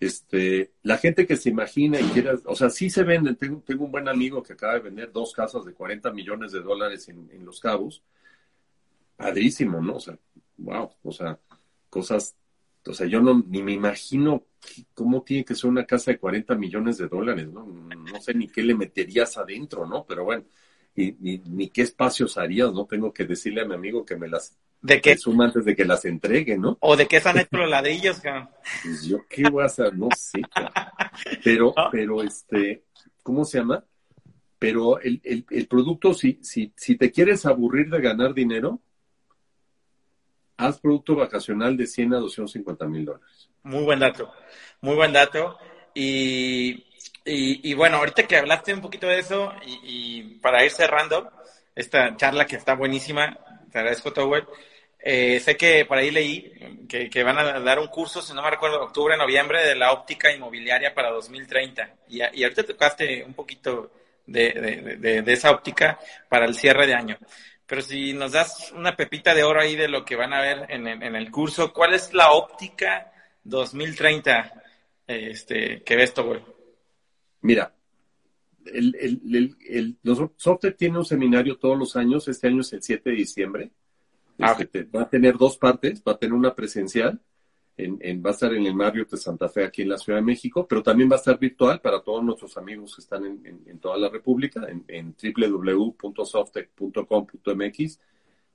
Este, 0.00 0.72
la 0.82 0.96
gente 0.96 1.26
que 1.26 1.36
se 1.36 1.48
imagina 1.50 1.98
y 2.00 2.04
quiera, 2.04 2.36
o 2.44 2.54
sea, 2.54 2.70
sí 2.70 2.88
se 2.88 3.02
venden. 3.02 3.36
Tengo, 3.36 3.62
tengo, 3.66 3.84
un 3.84 3.90
buen 3.90 4.08
amigo 4.08 4.42
que 4.42 4.52
acaba 4.52 4.74
de 4.74 4.80
vender 4.80 5.10
dos 5.12 5.32
casas 5.32 5.64
de 5.64 5.72
40 5.72 6.12
millones 6.12 6.52
de 6.52 6.60
dólares 6.60 7.08
en, 7.08 7.44
Los 7.44 7.60
Cabos. 7.60 8.02
Padrísimo, 9.16 9.80
¿no? 9.80 9.96
O 9.96 10.00
sea, 10.00 10.16
wow, 10.58 10.90
o 11.02 11.12
sea, 11.12 11.38
cosas, 11.90 12.36
o 12.86 12.94
sea, 12.94 13.08
yo 13.08 13.20
no, 13.20 13.42
ni 13.48 13.62
me 13.62 13.72
imagino 13.72 14.44
cómo 14.94 15.22
tiene 15.22 15.44
que 15.44 15.56
ser 15.56 15.68
una 15.68 15.84
casa 15.84 16.12
de 16.12 16.18
40 16.18 16.54
millones 16.54 16.98
de 16.98 17.08
dólares, 17.08 17.48
¿no? 17.48 17.66
No 17.66 18.20
sé 18.20 18.34
ni 18.34 18.46
qué 18.46 18.62
le 18.62 18.76
meterías 18.76 19.36
adentro, 19.36 19.86
¿no? 19.86 20.04
Pero 20.06 20.24
bueno, 20.24 20.44
ni, 20.94 21.38
ni, 21.38 21.70
qué 21.70 21.82
espacios 21.82 22.38
harías, 22.38 22.72
¿no? 22.72 22.86
Tengo 22.86 23.12
que 23.12 23.24
decirle 23.24 23.62
a 23.62 23.64
mi 23.64 23.74
amigo 23.74 24.04
que 24.04 24.16
me 24.16 24.28
las 24.28 24.56
¿De 24.80 25.00
qué? 25.00 25.16
suma 25.16 25.46
antes 25.46 25.64
de 25.64 25.74
que 25.74 25.84
las 25.84 26.04
entregue, 26.04 26.56
¿no? 26.56 26.78
¿O 26.80 26.96
de 26.96 27.06
qué 27.06 27.16
están 27.16 27.38
hechos 27.38 27.60
los 27.60 27.68
ladrillos, 27.68 28.20
cabrón? 28.20 28.48
Pues 28.82 29.04
yo 29.04 29.18
qué 29.28 29.48
voy 29.50 29.64
a 29.64 29.90
no 29.92 30.08
sé, 30.16 30.40
Pero, 31.42 31.74
pero 31.92 32.22
este, 32.22 32.84
¿cómo 33.22 33.44
se 33.44 33.58
llama? 33.58 33.84
Pero 34.58 35.00
el, 35.00 35.20
el, 35.24 35.44
el 35.50 35.66
producto, 35.66 36.14
si, 36.14 36.38
si, 36.42 36.72
si 36.76 36.96
te 36.96 37.10
quieres 37.10 37.46
aburrir 37.46 37.90
de 37.90 38.00
ganar 38.00 38.34
dinero, 38.34 38.80
haz 40.56 40.80
producto 40.80 41.16
vacacional 41.16 41.76
de 41.76 41.86
100 41.86 42.14
a 42.14 42.18
250 42.18 42.86
mil 42.86 43.04
dólares. 43.04 43.50
Muy 43.62 43.84
buen 43.84 44.00
dato, 44.00 44.32
muy 44.80 44.94
buen 44.94 45.12
dato. 45.12 45.58
Y 45.94 46.88
y, 47.30 47.74
bueno, 47.74 47.98
ahorita 47.98 48.26
que 48.26 48.36
hablaste 48.36 48.72
un 48.72 48.80
poquito 48.80 49.06
de 49.06 49.18
eso 49.18 49.52
y, 49.82 50.38
para 50.40 50.64
ir 50.64 50.70
cerrando 50.70 51.30
esta 51.74 52.16
charla 52.16 52.46
que 52.46 52.56
está 52.56 52.74
buenísima, 52.74 53.38
te 53.70 53.78
agradezco, 53.78 54.12
Tower. 54.12 54.46
Eh, 55.00 55.38
sé 55.40 55.56
que 55.56 55.84
por 55.84 55.96
ahí 55.96 56.10
leí 56.10 56.86
que, 56.88 57.22
van 57.22 57.38
a 57.38 57.60
dar 57.60 57.78
un 57.78 57.86
curso, 57.86 58.20
si 58.20 58.34
no 58.34 58.42
me 58.42 58.50
recuerdo, 58.50 58.82
octubre, 58.82 59.16
noviembre, 59.16 59.64
de 59.64 59.74
la 59.76 59.92
óptica 59.92 60.32
inmobiliaria 60.32 60.94
para 60.94 61.10
2030. 61.10 61.96
Y, 62.08 62.18
y 62.18 62.42
ahorita 62.42 62.64
tocaste 62.64 63.22
un 63.24 63.34
poquito 63.34 63.92
de, 64.26 65.22
esa 65.26 65.50
óptica 65.50 65.98
para 66.28 66.46
el 66.46 66.54
cierre 66.54 66.86
de 66.86 66.94
año. 66.94 67.18
Pero 67.66 67.82
si 67.82 68.12
nos 68.12 68.32
das 68.32 68.72
una 68.72 68.96
pepita 68.96 69.34
de 69.34 69.44
oro 69.44 69.60
ahí 69.60 69.76
de 69.76 69.88
lo 69.88 70.04
que 70.04 70.16
van 70.16 70.32
a 70.32 70.40
ver 70.40 70.66
en, 70.70 70.86
en 70.86 71.14
el 71.14 71.30
curso, 71.30 71.72
¿cuál 71.72 71.94
es 71.94 72.12
la 72.14 72.32
óptica 72.32 73.12
2030 73.44 74.52
este, 75.06 75.82
que 75.82 75.96
ves, 75.96 76.14
Tower? 76.14 76.42
Mira, 77.42 77.72
el, 78.74 78.96
el, 79.00 79.56
el, 79.68 79.96
los 80.02 80.18
software 80.36 80.74
tiene 80.74 80.98
un 80.98 81.04
seminario 81.04 81.56
todos 81.56 81.78
los 81.78 81.96
años, 81.96 82.28
este 82.28 82.48
año 82.48 82.60
es 82.60 82.72
el 82.72 82.82
7 82.82 83.10
de 83.10 83.16
diciembre. 83.16 83.70
Ah, 84.38 84.56
este, 84.58 84.84
va 84.84 85.02
a 85.02 85.08
tener 85.08 85.36
dos 85.36 85.58
partes, 85.58 86.02
va 86.06 86.12
a 86.12 86.18
tener 86.18 86.32
una 86.32 86.54
presencial, 86.54 87.20
en, 87.76 87.98
en, 88.00 88.24
va 88.24 88.30
a 88.30 88.32
estar 88.32 88.54
en 88.54 88.66
el 88.66 88.74
Marriott 88.74 89.10
de 89.10 89.16
Santa 89.16 89.48
Fe 89.48 89.64
aquí 89.64 89.82
en 89.82 89.90
la 89.90 89.98
Ciudad 89.98 90.18
de 90.18 90.24
México, 90.24 90.66
pero 90.68 90.82
también 90.82 91.10
va 91.10 91.14
a 91.14 91.18
estar 91.18 91.38
virtual 91.38 91.80
para 91.80 92.00
todos 92.00 92.24
nuestros 92.24 92.56
amigos 92.56 92.94
que 92.94 93.02
están 93.02 93.24
en, 93.24 93.62
en, 93.66 93.78
toda 93.78 93.98
la 93.98 94.08
República, 94.08 94.66
en, 94.68 95.14
www.softec.com.mx 95.20 98.00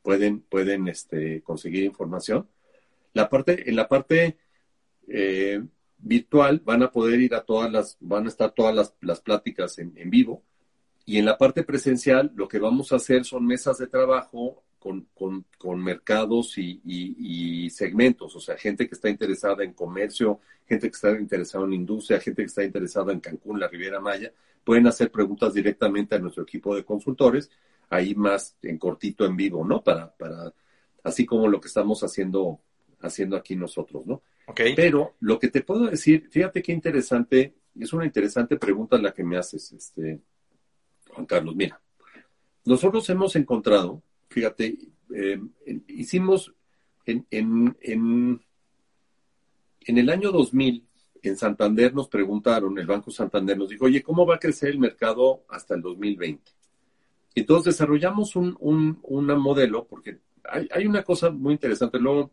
pueden, 0.01 0.41
pueden 0.41 0.87
este, 0.87 1.41
conseguir 1.41 1.83
información. 1.83 2.47
La 3.13 3.29
parte, 3.29 3.69
en 3.69 3.75
la 3.75 3.87
parte 3.87 4.37
eh, 5.07 5.61
virtual 6.03 6.61
van 6.63 6.83
a 6.83 6.91
poder 6.91 7.19
ir 7.21 7.33
a 7.33 7.43
todas 7.43 7.71
las, 7.71 7.97
van 7.99 8.25
a 8.25 8.29
estar 8.29 8.51
todas 8.51 8.75
las, 8.75 8.93
las 9.01 9.21
pláticas 9.21 9.79
en, 9.79 9.93
en, 9.95 10.09
vivo. 10.09 10.43
Y 11.05 11.17
en 11.17 11.25
la 11.25 11.37
parte 11.37 11.63
presencial, 11.63 12.31
lo 12.35 12.47
que 12.47 12.59
vamos 12.59 12.91
a 12.91 12.97
hacer 12.97 13.25
son 13.25 13.45
mesas 13.45 13.77
de 13.77 13.87
trabajo 13.87 14.63
con, 14.79 15.07
con, 15.13 15.45
con 15.57 15.81
mercados 15.81 16.57
y, 16.57 16.81
y, 16.85 17.69
segmentos, 17.69 18.35
o 18.35 18.39
sea, 18.39 18.57
gente 18.57 18.87
que 18.87 18.95
está 18.95 19.09
interesada 19.09 19.63
en 19.63 19.73
comercio, 19.73 20.41
gente 20.67 20.89
que 20.89 20.95
está 20.95 21.11
interesada 21.11 21.65
en 21.65 21.73
industria, 21.73 22.19
gente 22.19 22.41
que 22.41 22.47
está 22.47 22.63
interesada 22.63 23.13
en 23.13 23.21
Cancún, 23.21 23.59
la 23.59 23.69
Riviera 23.69 24.01
Maya, 24.01 24.33
pueden 24.63 24.87
hacer 24.87 25.09
preguntas 25.09 25.53
directamente 25.53 26.15
a 26.15 26.19
nuestro 26.19 26.43
equipo 26.43 26.75
de 26.75 26.83
consultores, 26.83 27.49
ahí 27.89 28.13
más 28.13 28.57
en 28.61 28.77
cortito 28.77 29.25
en 29.25 29.37
vivo, 29.37 29.65
¿no? 29.65 29.81
Para, 29.81 30.13
para, 30.15 30.53
así 31.03 31.25
como 31.25 31.47
lo 31.47 31.61
que 31.61 31.69
estamos 31.69 32.03
haciendo, 32.03 32.59
haciendo 32.99 33.37
aquí 33.37 33.55
nosotros, 33.55 34.05
¿no? 34.05 34.21
Pero 34.55 35.15
lo 35.19 35.39
que 35.39 35.47
te 35.47 35.61
puedo 35.61 35.87
decir, 35.87 36.27
fíjate 36.29 36.61
qué 36.61 36.71
interesante, 36.71 37.53
es 37.79 37.93
una 37.93 38.05
interesante 38.05 38.57
pregunta 38.57 38.97
la 38.97 39.13
que 39.13 39.23
me 39.23 39.37
haces, 39.37 39.71
este, 39.71 40.21
Juan 41.09 41.25
Carlos. 41.25 41.55
Mira, 41.55 41.79
nosotros 42.65 43.09
hemos 43.09 43.35
encontrado, 43.35 44.01
fíjate, 44.29 44.77
eh, 45.13 45.39
hicimos 45.87 46.53
en, 47.05 47.25
en, 47.31 47.77
en, 47.81 48.41
en 49.81 49.97
el 49.97 50.09
año 50.09 50.31
2000, 50.31 50.85
en 51.21 51.37
Santander 51.37 51.93
nos 51.93 52.09
preguntaron, 52.09 52.77
el 52.77 52.85
Banco 52.85 53.11
Santander 53.11 53.57
nos 53.57 53.69
dijo, 53.69 53.85
oye, 53.85 54.03
¿cómo 54.03 54.25
va 54.25 54.35
a 54.35 54.39
crecer 54.39 54.69
el 54.71 54.79
mercado 54.79 55.43
hasta 55.49 55.75
el 55.75 55.81
2020? 55.81 56.51
Entonces 57.35 57.73
desarrollamos 57.73 58.35
un, 58.35 58.55
un, 58.59 58.99
un 59.03 59.25
modelo, 59.39 59.85
porque 59.85 60.19
hay, 60.43 60.67
hay, 60.71 60.85
una 60.85 61.03
cosa 61.03 61.31
muy 61.31 61.53
interesante, 61.53 61.97
luego 61.97 62.31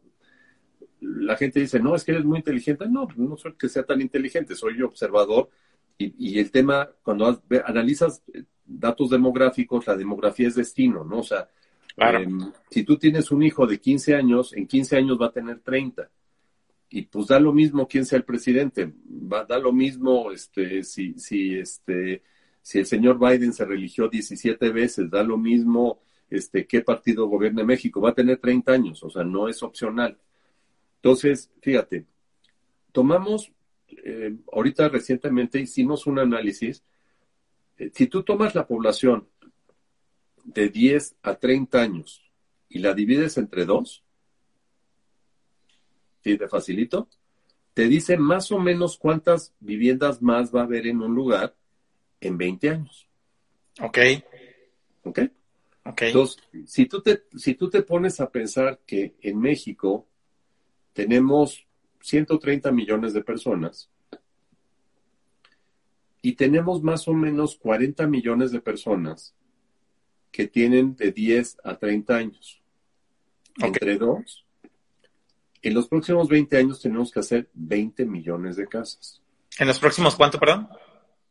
la 1.01 1.37
gente 1.37 1.61
dice, 1.61 1.81
no, 1.81 1.95
es 1.95 2.05
que 2.05 2.13
eres 2.13 2.25
muy 2.25 2.39
inteligente. 2.39 2.89
No, 2.89 3.09
no 3.17 3.37
soy 3.37 3.55
que 3.55 3.69
sea 3.69 3.85
tan 3.85 4.01
inteligente, 4.01 4.55
soy 4.55 4.81
observador. 4.83 5.51
Y, 5.99 6.39
el 6.39 6.51
tema, 6.51 6.89
cuando 7.03 7.43
analizas 7.67 8.23
eh, 8.33 8.45
datos 8.65 9.11
demográficos, 9.11 9.87
la 9.87 9.97
demografía 9.97 10.49
es 10.49 10.55
destino, 10.55 11.05
¿no? 11.05 11.19
O 11.19 11.23
sea, 11.23 11.51
em, 11.99 12.51
si 12.71 12.85
tú 12.85 12.97
tienes 12.97 13.31
un 13.31 13.43
hijo 13.43 13.67
de 13.67 13.79
15 13.79 14.15
años, 14.15 14.55
en 14.55 14.67
15 14.67 14.97
años 14.97 15.21
va 15.21 15.27
a 15.27 15.33
tener 15.33 15.61
30. 15.61 16.11
Y 16.89 17.03
pues 17.03 17.27
da 17.27 17.39
lo 17.39 17.53
mismo 17.53 17.87
quién 17.87 18.07
sea 18.07 18.17
el 18.17 18.25
presidente, 18.25 18.93
va, 19.07 19.45
da 19.45 19.59
lo 19.59 19.73
mismo 19.73 20.33
este, 20.33 20.83
si, 20.83 21.13
si, 21.19 21.55
este, 21.55 22.23
si 22.63 22.79
el 22.79 22.87
señor 22.87 23.19
Biden 23.19 23.53
se 23.53 23.67
religió 23.67 24.09
17 24.09 24.71
veces, 24.71 25.11
da 25.11 25.23
lo 25.23 25.37
mismo 25.37 26.01
este, 26.31 26.67
qué 26.67 26.81
partido 26.81 27.27
gobierna 27.27 27.63
México, 27.63 28.01
va 28.01 28.11
a 28.11 28.15
tener 28.15 28.39
30 28.39 28.73
años, 28.73 29.03
o 29.03 29.11
sea, 29.11 29.23
no 29.23 29.49
es 29.49 29.63
opcional. 29.63 30.19
Entonces, 31.03 31.51
fíjate, 31.63 32.05
tomamos, 32.93 33.51
eh, 33.89 34.37
ahorita 34.53 34.91
recientemente 34.91 35.59
hicimos 35.59 36.07
un 36.07 36.19
análisis, 36.19 36.85
eh, 37.79 37.91
si 37.95 38.07
tú 38.07 38.23
tomas 38.23 38.55
la 38.55 38.67
población 38.67 39.27
de 40.45 40.69
10 40.69 41.17
a 41.23 41.37
30 41.37 41.81
años 41.81 42.23
y 42.69 42.81
la 42.81 42.93
divides 42.93 43.39
entre 43.39 43.65
dos, 43.65 44.05
¿sí? 46.23 46.37
Te 46.37 46.49
facilito, 46.49 47.09
te 47.73 47.89
dice 47.89 48.19
más 48.19 48.53
o 48.53 48.59
menos 48.59 48.99
cuántas 48.99 49.55
viviendas 49.61 50.21
más 50.21 50.55
va 50.55 50.61
a 50.61 50.65
haber 50.65 50.87
en 50.87 51.01
un 51.01 51.15
lugar 51.15 51.57
en 52.21 52.37
20 52.37 52.69
años. 52.69 53.09
Ok. 53.81 53.99
Ok. 55.05 55.21
Ok. 55.87 56.03
Entonces, 56.03 56.43
si 56.67 56.85
tú 56.85 57.01
te, 57.01 57.25
si 57.35 57.55
tú 57.55 57.71
te 57.71 57.81
pones 57.81 58.21
a 58.21 58.31
pensar 58.31 58.81
que 58.85 59.15
en 59.23 59.41
México 59.41 60.10
tenemos 60.93 61.67
130 62.01 62.73
millones 62.73 63.13
de 63.13 63.23
personas 63.23 63.91
y 66.23 66.33
tenemos 66.35 66.83
más 66.83 67.09
o 67.09 67.15
menos 67.15 67.57
40 67.57 68.07
millones 68.07 68.53
de 68.53 68.61
personas 68.61 69.35
que 70.31 70.47
tienen 70.47 70.95
de 70.97 71.13
10 71.13 71.59
a 71.65 71.77
30 71.77 72.17
años. 72.17 72.63
Entre 73.59 73.97
dos. 73.97 74.45
En 75.63 75.75
los 75.75 75.89
próximos 75.89 76.29
20 76.29 76.57
años 76.57 76.81
tenemos 76.81 77.11
que 77.11 77.21
hacer 77.21 77.49
20 77.55 78.07
millones 78.07 78.57
de 78.57 78.67
casas. 78.67 79.21
¿En 79.59 79.67
los 79.67 79.79
próximos 79.79 80.15
cuánto, 80.15 80.39
perdón? 80.39 80.69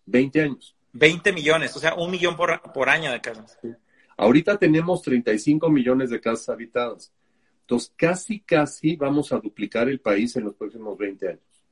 20 0.06 0.42
años. 0.42 0.76
20 0.94 1.34
millones, 1.34 1.76
o 1.76 1.80
sea, 1.80 1.96
un 1.96 2.12
millón 2.12 2.36
por, 2.36 2.62
por 2.74 2.90
año 2.90 3.12
de 3.12 3.22
casas. 3.22 3.58
Ahorita 4.18 4.58
tenemos 4.58 5.02
35 5.02 5.70
millones 5.70 6.10
de 6.10 6.20
casas 6.20 6.50
habitadas. 6.50 7.14
Entonces, 7.70 7.94
casi, 7.96 8.40
casi 8.40 8.96
vamos 8.96 9.32
a 9.32 9.38
duplicar 9.38 9.90
el 9.90 10.00
país 10.00 10.36
en 10.36 10.46
los 10.46 10.56
próximos 10.56 10.98
20 10.98 11.28
años. 11.28 11.64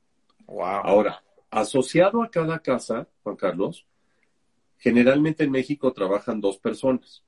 Wow. 0.46 0.62
Ahora, 0.62 1.24
asociado 1.50 2.22
a 2.22 2.30
cada 2.30 2.60
casa, 2.60 3.08
Juan 3.24 3.34
Carlos, 3.34 3.84
generalmente 4.76 5.42
en 5.42 5.50
México 5.50 5.92
trabajan 5.92 6.40
dos 6.40 6.56
personas. 6.58 7.24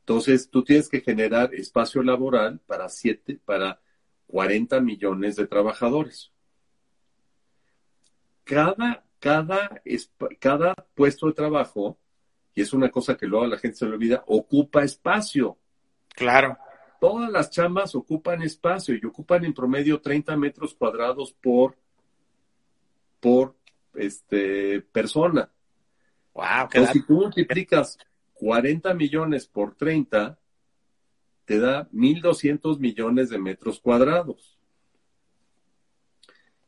Entonces, 0.00 0.50
tú 0.50 0.64
tienes 0.64 0.88
que 0.88 1.00
generar 1.00 1.54
espacio 1.54 2.02
laboral 2.02 2.58
para 2.66 2.88
siete, 2.88 3.38
para 3.44 3.80
40 4.26 4.80
millones 4.80 5.36
de 5.36 5.46
trabajadores. 5.46 6.32
Cada, 8.42 9.04
cada, 9.20 9.82
cada 10.40 10.74
puesto 10.96 11.28
de 11.28 11.32
trabajo, 11.32 11.96
y 12.56 12.62
es 12.62 12.72
una 12.72 12.90
cosa 12.90 13.16
que 13.16 13.28
luego 13.28 13.44
a 13.44 13.48
la 13.48 13.58
gente 13.58 13.76
se 13.76 13.86
le 13.86 13.92
olvida, 13.92 14.24
ocupa 14.26 14.82
espacio. 14.82 15.56
Claro. 16.08 16.58
Todas 17.00 17.30
las 17.30 17.50
chambas 17.50 17.94
ocupan 17.94 18.42
espacio 18.42 18.94
y 18.94 19.04
ocupan 19.04 19.44
en 19.44 19.54
promedio 19.54 20.00
30 20.00 20.36
metros 20.36 20.74
cuadrados 20.74 21.32
por, 21.32 21.76
por 23.20 23.54
este, 23.94 24.80
persona. 24.80 25.50
Wow, 26.34 26.68
si 26.92 27.02
tú 27.02 27.14
multiplicas 27.14 27.98
40 28.34 28.92
millones 28.94 29.46
por 29.46 29.74
30, 29.74 30.38
te 31.46 31.58
da 31.58 31.88
1.200 31.90 32.78
millones 32.78 33.30
de 33.30 33.38
metros 33.38 33.80
cuadrados. 33.80 34.58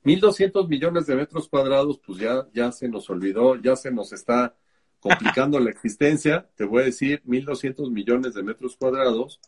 1.200 0.04 0.68
millones 0.68 1.06
de 1.06 1.16
metros 1.16 1.48
cuadrados, 1.48 1.98
pues 1.98 2.18
ya, 2.18 2.48
ya 2.54 2.72
se 2.72 2.88
nos 2.88 3.10
olvidó, 3.10 3.56
ya 3.56 3.76
se 3.76 3.90
nos 3.90 4.12
está 4.12 4.56
complicando 5.00 5.60
la 5.60 5.70
existencia. 5.70 6.48
Te 6.56 6.64
voy 6.64 6.82
a 6.82 6.86
decir, 6.86 7.22
1.200 7.26 7.90
millones 7.90 8.34
de 8.34 8.42
metros 8.42 8.76
cuadrados. 8.76 9.40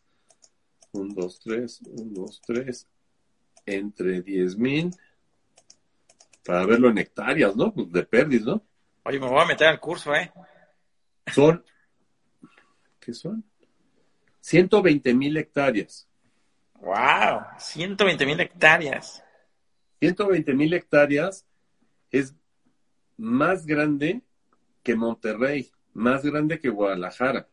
1, 0.93 1.14
2, 1.14 1.41
3, 1.41 1.80
1, 1.86 2.11
2, 2.12 2.43
3, 2.47 2.88
entre 3.66 4.24
10.000, 4.24 4.97
para 6.45 6.66
verlo 6.66 6.91
en 6.91 6.99
hectáreas, 6.99 7.55
¿no? 7.55 7.72
Pues 7.72 7.93
de 7.93 8.03
pérdida, 8.05 8.45
¿no? 8.47 8.66
Oye, 9.05 9.20
me 9.20 9.28
voy 9.28 9.41
a 9.41 9.47
meter 9.47 9.68
al 9.68 9.80
curso, 9.80 10.14
¿eh? 10.14 10.32
Son, 11.32 11.64
¿qué 12.99 13.14
son? 13.14 13.45
120 14.41 15.14
mil 15.14 15.36
hectáreas. 15.36 16.09
¡Wow! 16.80 17.43
120 17.59 18.26
mil 18.26 18.41
hectáreas. 18.41 19.22
120 20.01 20.55
mil 20.55 20.72
hectáreas 20.72 21.47
es 22.11 22.34
más 23.16 23.66
grande 23.66 24.22
que 24.82 24.97
Monterrey, 24.97 25.70
más 25.93 26.24
grande 26.24 26.59
que 26.59 26.70
Guadalajara. 26.70 27.49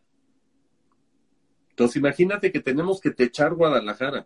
Entonces 1.78 1.98
imagínate 1.98 2.52
que 2.52 2.60
tenemos 2.60 3.00
que 3.00 3.12
techar 3.12 3.54
Guadalajara 3.54 4.26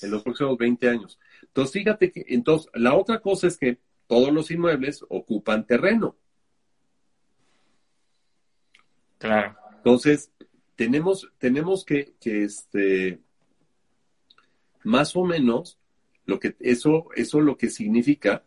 en 0.00 0.10
los 0.12 0.22
próximos 0.22 0.56
20 0.56 0.88
años. 0.88 1.18
Entonces 1.42 1.72
fíjate 1.72 2.12
que, 2.12 2.24
entonces, 2.28 2.70
la 2.72 2.94
otra 2.94 3.20
cosa 3.20 3.48
es 3.48 3.58
que 3.58 3.78
todos 4.06 4.32
los 4.32 4.52
inmuebles 4.52 5.04
ocupan 5.08 5.66
terreno. 5.66 6.14
Claro. 9.18 9.56
Entonces, 9.78 10.30
tenemos, 10.76 11.28
tenemos 11.38 11.84
que, 11.84 12.14
que 12.20 12.44
este, 12.44 13.20
más 14.84 15.16
o 15.16 15.24
menos, 15.24 15.80
lo 16.26 16.38
que, 16.38 16.54
eso, 16.60 17.08
eso 17.16 17.40
lo 17.40 17.56
que 17.56 17.70
significa, 17.70 18.44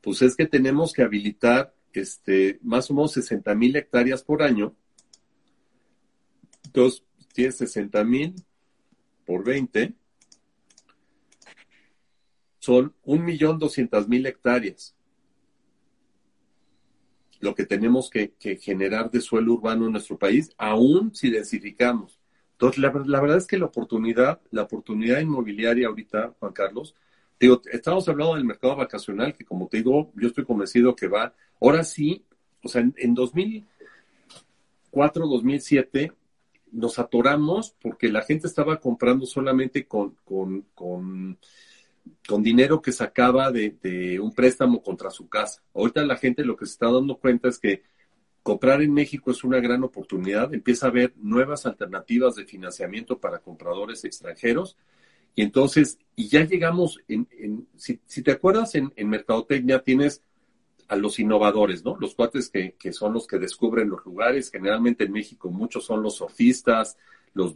pues 0.00 0.22
es 0.22 0.36
que 0.36 0.46
tenemos 0.46 0.92
que 0.92 1.02
habilitar, 1.02 1.74
este, 1.92 2.60
más 2.62 2.88
o 2.92 2.94
menos 2.94 3.14
60 3.14 3.52
mil 3.56 3.74
hectáreas 3.74 4.22
por 4.22 4.44
año. 4.44 4.76
Entonces, 6.70 7.02
tienes 7.32 7.56
60 7.56 8.04
mil 8.04 8.36
por 9.26 9.44
20, 9.44 9.92
son 12.60 12.94
1.200.000 13.04 14.28
hectáreas 14.28 14.94
lo 17.40 17.54
que 17.54 17.66
tenemos 17.66 18.10
que, 18.10 18.32
generar 18.60 19.10
de 19.10 19.20
suelo 19.20 19.54
urbano 19.54 19.86
en 19.86 19.92
nuestro 19.92 20.18
país, 20.18 20.52
aún 20.58 21.14
si 21.14 21.30
densificamos. 21.30 22.18
Entonces, 22.52 22.78
la, 22.78 22.90
verdad 22.90 23.38
es 23.38 23.46
que 23.46 23.58
la 23.58 23.64
oportunidad, 23.64 24.40
la 24.50 24.62
oportunidad 24.62 25.20
inmobiliaria 25.20 25.88
ahorita, 25.88 26.34
Juan 26.38 26.52
Carlos, 26.52 26.94
digo, 27.40 27.62
estamos 27.72 28.06
hablando 28.08 28.34
del 28.34 28.44
mercado 28.44 28.76
vacacional, 28.76 29.34
que 29.34 29.46
como 29.46 29.66
te 29.66 29.78
digo, 29.78 30.12
yo 30.14 30.28
estoy 30.28 30.44
convencido 30.44 30.94
que 30.94 31.08
va, 31.08 31.34
ahora 31.60 31.82
sí, 31.82 32.24
o 32.62 32.68
sea, 32.68 32.86
en, 32.94 33.14
2004, 33.14 35.26
2007, 35.26 36.12
nos 36.72 36.98
atoramos 36.98 37.74
porque 37.80 38.08
la 38.08 38.22
gente 38.22 38.46
estaba 38.46 38.80
comprando 38.80 39.26
solamente 39.26 39.86
con, 39.86 40.16
con, 40.24 40.64
con 42.26 42.42
dinero 42.42 42.80
que 42.80 42.92
sacaba 42.92 43.50
de, 43.50 44.18
un 44.20 44.32
préstamo 44.32 44.82
contra 44.82 45.10
su 45.10 45.28
casa. 45.28 45.62
Ahorita 45.74 46.04
la 46.04 46.16
gente 46.16 46.44
lo 46.44 46.56
que 46.56 46.66
se 46.66 46.72
está 46.72 46.90
dando 46.90 47.16
cuenta 47.16 47.48
es 47.48 47.58
que 47.58 47.82
comprar 48.42 48.82
en 48.82 48.92
México 48.92 49.30
es 49.30 49.44
una 49.44 49.60
gran 49.60 49.84
oportunidad, 49.84 50.54
empieza 50.54 50.86
a 50.86 50.90
haber 50.90 51.12
nuevas 51.16 51.66
alternativas 51.66 52.36
de 52.36 52.46
financiamiento 52.46 53.18
para 53.18 53.40
compradores 53.40 54.04
extranjeros. 54.04 54.76
Y 55.34 55.42
entonces, 55.42 55.98
y 56.16 56.28
ya 56.28 56.44
llegamos, 56.44 57.00
en, 57.06 57.28
si, 57.76 58.22
te 58.22 58.32
acuerdas, 58.32 58.74
en, 58.74 58.92
en, 58.96 59.08
Mercadotecnia 59.08 59.80
tienes 59.82 60.22
a 60.90 60.96
los 60.96 61.20
innovadores, 61.20 61.84
¿no? 61.84 61.96
Los 62.00 62.16
cuates 62.16 62.50
que, 62.50 62.74
son 62.92 63.12
los 63.12 63.28
que 63.28 63.38
descubren 63.38 63.88
los 63.88 64.04
lugares. 64.04 64.50
Generalmente 64.50 65.04
en 65.04 65.12
México 65.12 65.48
muchos 65.48 65.84
son 65.84 66.02
los 66.02 66.16
sofistas, 66.16 66.98
los, 67.32 67.54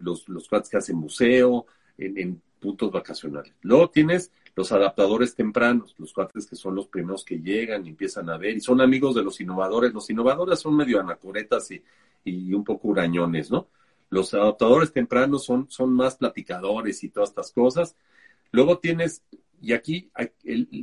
los, 0.00 0.28
los 0.28 0.48
cuates 0.50 0.68
que 0.68 0.76
hacen 0.76 0.96
museo, 0.96 1.64
en, 1.96 2.42
puntos 2.60 2.92
vacacionales. 2.92 3.54
Luego 3.62 3.88
tienes 3.88 4.30
los 4.54 4.70
adaptadores 4.70 5.34
tempranos, 5.34 5.94
los 5.98 6.12
cuates 6.12 6.46
que 6.46 6.56
son 6.56 6.74
los 6.74 6.86
primeros 6.88 7.24
que 7.24 7.38
llegan 7.38 7.86
y 7.86 7.90
empiezan 7.90 8.28
a 8.28 8.36
ver 8.36 8.56
y 8.56 8.60
son 8.60 8.82
amigos 8.82 9.14
de 9.14 9.22
los 9.22 9.40
innovadores. 9.40 9.94
Los 9.94 10.10
innovadores 10.10 10.60
son 10.60 10.76
medio 10.76 11.00
anacoretas 11.00 11.70
y, 11.70 11.82
y 12.22 12.52
un 12.52 12.64
poco 12.64 12.88
hurañones, 12.88 13.50
¿no? 13.50 13.68
Los 14.10 14.34
adaptadores 14.34 14.92
tempranos 14.92 15.44
son, 15.44 15.70
son 15.70 15.94
más 15.94 16.16
platicadores 16.16 17.02
y 17.02 17.08
todas 17.08 17.30
estas 17.30 17.50
cosas. 17.50 17.96
Luego 18.52 18.78
tienes, 18.78 19.22
y 19.62 19.72
aquí 19.72 20.10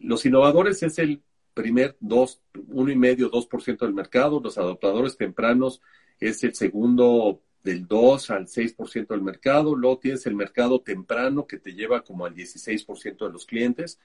los 0.04 0.26
innovadores 0.26 0.82
es 0.82 0.98
el 0.98 1.22
primer 1.54 1.98
dos, 2.00 2.42
uno 2.68 2.92
y 2.92 2.96
medio, 2.96 3.30
dos 3.30 3.46
por 3.46 3.62
ciento 3.62 3.86
del 3.86 3.94
mercado. 3.94 4.40
Los 4.40 4.58
adaptadores 4.58 5.18
tempranos 5.18 5.82
es 6.20 6.44
el 6.44 6.56
segundo 6.56 7.42
del 7.64 7.88
2 7.88 8.32
al 8.32 8.48
6% 8.48 9.08
del 9.08 9.22
mercado, 9.22 9.76
luego 9.76 10.00
tienes 10.00 10.26
el 10.26 10.36
mercado 10.36 10.82
temprano 10.82 11.46
que 11.46 11.58
te 11.58 11.74
lleva 11.74 12.04
como 12.04 12.26
al 12.26 12.34
16% 12.34 13.26
de 13.26 13.32
los 13.32 13.46
clientes, 13.46 14.00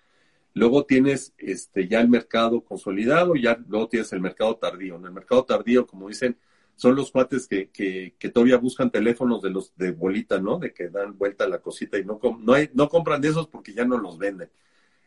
luego 0.55 0.85
tienes 0.85 1.33
este, 1.39 1.89
ya 1.89 2.01
el 2.01 2.09
mercado 2.09 2.63
consolidado, 2.63 3.35
ya 3.35 3.59
luego 3.69 3.89
tienes 3.89 4.13
el 4.13 4.21
mercado 4.21 4.57
tardío. 4.57 4.97
En 4.97 5.05
el 5.07 5.13
mercado 5.13 5.45
tardío, 5.45 5.87
como 5.87 6.09
dicen, 6.09 6.37
son 6.77 6.95
los 6.95 7.11
cuates 7.11 7.47
que, 7.47 7.71
que, 7.71 8.15
que, 8.19 8.29
todavía 8.29 8.59
buscan 8.59 8.91
teléfonos 8.91 9.41
de 9.41 9.51
los 9.51 9.75
de 9.77 9.93
bolita, 9.93 10.39
¿no? 10.39 10.59
De 10.59 10.75
que 10.75 10.91
dan 10.91 11.17
vuelta 11.17 11.49
la 11.49 11.61
cosita 11.61 11.99
y 11.99 12.05
no, 12.05 12.21
no, 12.41 12.53
hay, 12.53 12.71
no 12.75 12.89
compran 12.91 13.21
de 13.23 13.29
esos 13.29 13.49
porque 13.49 13.73
ya 13.73 13.87
no 13.87 13.97
los 13.97 14.19
venden. 14.19 14.51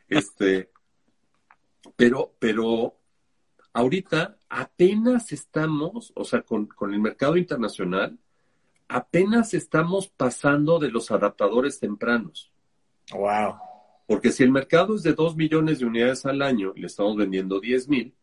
Este, 0.08 0.72
pero, 1.96 2.34
pero 2.40 2.98
ahorita 3.74 4.38
apenas 4.50 5.32
estamos, 5.32 6.12
o 6.16 6.24
sea, 6.24 6.42
con, 6.42 6.68
con 6.68 6.94
el 6.94 7.00
mercado 7.00 7.38
internacional, 7.38 8.18
apenas 8.88 9.54
estamos 9.54 10.08
pasando 10.10 10.80
de 10.80 10.90
los 10.90 11.12
adaptadores 11.12 11.80
tempranos. 11.80 12.52
Wow. 13.14 13.56
Porque 14.08 14.32
si 14.32 14.44
el 14.44 14.52
mercado 14.52 14.96
es 14.96 15.04
de 15.04 15.14
2 15.14 15.36
millones 15.36 15.80
de 15.80 15.86
unidades 15.86 16.26
al 16.26 16.42
año 16.42 16.74
y 16.76 16.82
le 16.82 16.88
estamos 16.88 17.16
vendiendo 17.16 17.60
10 17.60 17.90
mil, 17.90 18.16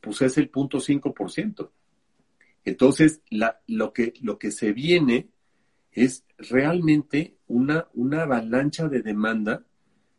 pues 0.00 0.22
es 0.22 0.38
el 0.38 0.48
punto 0.48 0.78
5%. 0.78 1.70
Entonces, 2.64 3.20
la, 3.28 3.60
lo, 3.66 3.92
que, 3.92 4.14
lo 4.20 4.38
que 4.38 4.50
se 4.52 4.72
viene 4.72 5.28
es 5.90 6.24
realmente 6.38 7.36
una, 7.46 7.88
una 7.94 8.22
avalancha 8.22 8.88
de 8.88 9.02
demanda 9.02 9.64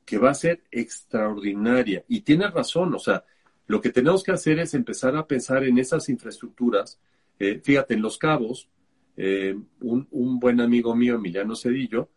que 0.06 0.18
va 0.18 0.30
a 0.30 0.36
ser 0.36 0.64
extraordinaria. 0.72 2.06
Y 2.08 2.22
tiene 2.22 2.48
razón, 2.48 2.94
o 2.94 3.00
sea, 3.00 3.26
lo 3.68 3.82
que 3.82 3.90
tenemos 3.90 4.24
que 4.24 4.32
hacer 4.32 4.60
es 4.60 4.74
empezar 4.74 5.16
a 5.16 5.26
pensar 5.26 5.64
en 5.64 5.80
esas 5.80 6.08
infraestructuras. 6.10 7.00
Eh, 7.40 7.60
fíjate, 7.64 7.96
en 7.96 8.02
Los 8.02 8.18
Cabos, 8.18 8.70
eh, 9.18 9.58
un, 9.82 10.40
buen 10.40 10.62
amigo 10.62 10.96
mío, 10.96 11.16
Emiliano 11.16 11.56
Cedillo, 11.56 12.10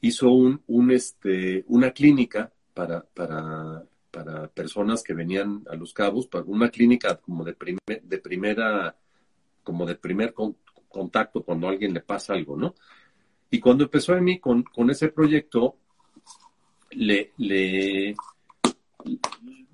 hizo 0.00 0.30
un, 0.30 0.62
un 0.66 0.90
este, 0.90 1.64
una 1.68 1.92
clínica 1.92 2.52
para, 2.74 3.02
para, 3.02 3.84
para, 4.10 4.48
personas 4.48 5.02
que 5.02 5.14
venían 5.14 5.64
a 5.70 5.76
Los 5.76 5.92
Cabos, 5.92 6.26
para 6.26 6.44
una 6.44 6.70
clínica 6.70 7.16
como 7.16 7.44
de, 7.44 7.54
de 8.02 8.18
primera, 8.18 8.96
como 9.62 9.86
de 9.86 9.94
primer 9.94 10.34
contacto 10.88 11.44
cuando 11.44 11.68
alguien 11.68 11.94
le 11.94 12.00
pasa 12.00 12.32
algo, 12.32 12.56
¿no? 12.56 12.74
Y 13.50 13.60
cuando 13.60 13.84
empezó 13.84 14.14
a 14.14 14.20
mí 14.20 14.38
con, 14.38 14.62
con 14.62 14.90
ese 14.90 15.08
proyecto, 15.08 15.76
le, 16.90 17.32
le, 17.38 18.14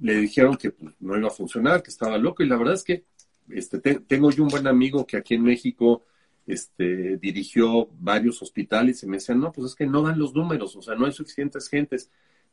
le 0.00 0.14
dijeron 0.16 0.56
que 0.56 0.70
pues, 0.70 0.94
no 1.00 1.16
iba 1.16 1.28
a 1.28 1.30
funcionar, 1.30 1.82
que 1.82 1.90
estaba 1.90 2.18
loco, 2.18 2.42
y 2.42 2.48
la 2.48 2.56
verdad 2.56 2.74
es 2.74 2.84
que 2.84 3.04
este, 3.50 3.78
tengo 3.78 4.30
yo 4.30 4.42
un 4.42 4.48
buen 4.48 4.66
amigo 4.66 5.06
que 5.06 5.16
aquí 5.16 5.34
en 5.34 5.42
México 5.42 6.04
este, 6.46 7.16
dirigió 7.16 7.88
varios 7.98 8.40
hospitales 8.42 9.02
y 9.02 9.06
me 9.06 9.16
decían, 9.16 9.40
no, 9.40 9.52
pues 9.52 9.68
es 9.68 9.74
que 9.74 9.86
no 9.86 10.02
dan 10.02 10.18
los 10.18 10.34
números, 10.34 10.76
o 10.76 10.82
sea, 10.82 10.94
no 10.94 11.06
hay 11.06 11.12
suficientes 11.12 11.68
gentes. 11.68 12.10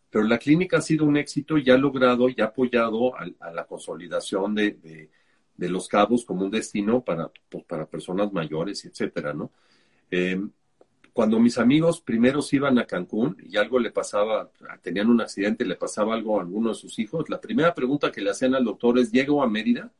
Pero 0.10 0.26
la 0.26 0.38
clínica 0.38 0.78
ha 0.78 0.82
sido 0.82 1.06
un 1.06 1.18
éxito 1.18 1.58
y 1.58 1.70
ha 1.72 1.78
logrado 1.78 2.30
y 2.30 2.36
ha 2.40 2.46
apoyado 2.46 3.14
a, 3.18 3.52
la 3.52 3.66
consolidación 3.66 4.54
de, 4.54 5.10
los 5.58 5.88
cabos 5.88 6.26
como 6.26 6.46
un 6.46 6.52
destino 6.52 7.04
para, 7.04 7.32
pues, 7.50 7.64
para 7.64 7.88
personas 7.88 8.32
mayores, 8.32 8.86
etcétera, 8.86 9.34
¿no? 9.34 9.52
Em, 10.12 10.52
cuando 11.14 11.40
mis 11.40 11.60
amigos 11.60 12.02
primeros 12.02 12.52
iban 12.54 12.80
a 12.80 12.88
Cancún 12.88 13.38
y 13.48 13.56
algo 13.58 13.80
le 13.80 13.92
pasaba, 13.92 14.52
tenían 14.82 15.10
un 15.10 15.22
accidente, 15.22 15.64
le 15.64 15.76
pasaba 15.76 16.16
algo 16.16 16.40
a 16.40 16.42
alguno 16.42 16.70
de 16.70 16.76
sus 16.76 16.98
hijos, 16.98 17.30
la 17.30 17.40
primera 17.40 17.76
pregunta 17.76 18.12
que 18.12 18.22
le 18.22 18.32
hacían 18.32 18.56
al 18.56 18.66
doctor 18.66 18.98
es, 18.98 19.12
¿llego 19.12 19.44
a 19.44 19.48
Mérida? 19.48 19.92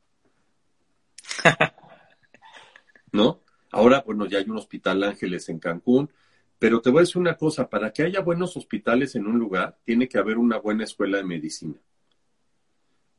¿No? 3.12 3.42
Ahora, 3.72 4.02
bueno, 4.04 4.26
ya 4.26 4.40
hay 4.40 4.50
un 4.50 4.58
hospital 4.58 5.04
Ángeles 5.04 5.50
en 5.50 5.60
Cancún, 5.60 6.10
pero 6.58 6.82
te 6.82 6.90
voy 6.90 7.00
a 7.00 7.02
decir 7.02 7.18
una 7.18 7.38
cosa, 7.38 7.70
para 7.70 7.94
que 7.94 8.04
haya 8.04 8.22
buenos 8.22 8.58
hospitales 8.58 9.16
en 9.16 9.28
un 9.28 9.38
lugar, 9.38 9.78
tiene 9.84 10.08
que 10.08 10.18
haber 10.18 10.40
una 10.40 10.58
buena 10.58 10.84
escuela 10.84 11.18
de 11.18 11.24
medicina. 11.26 11.76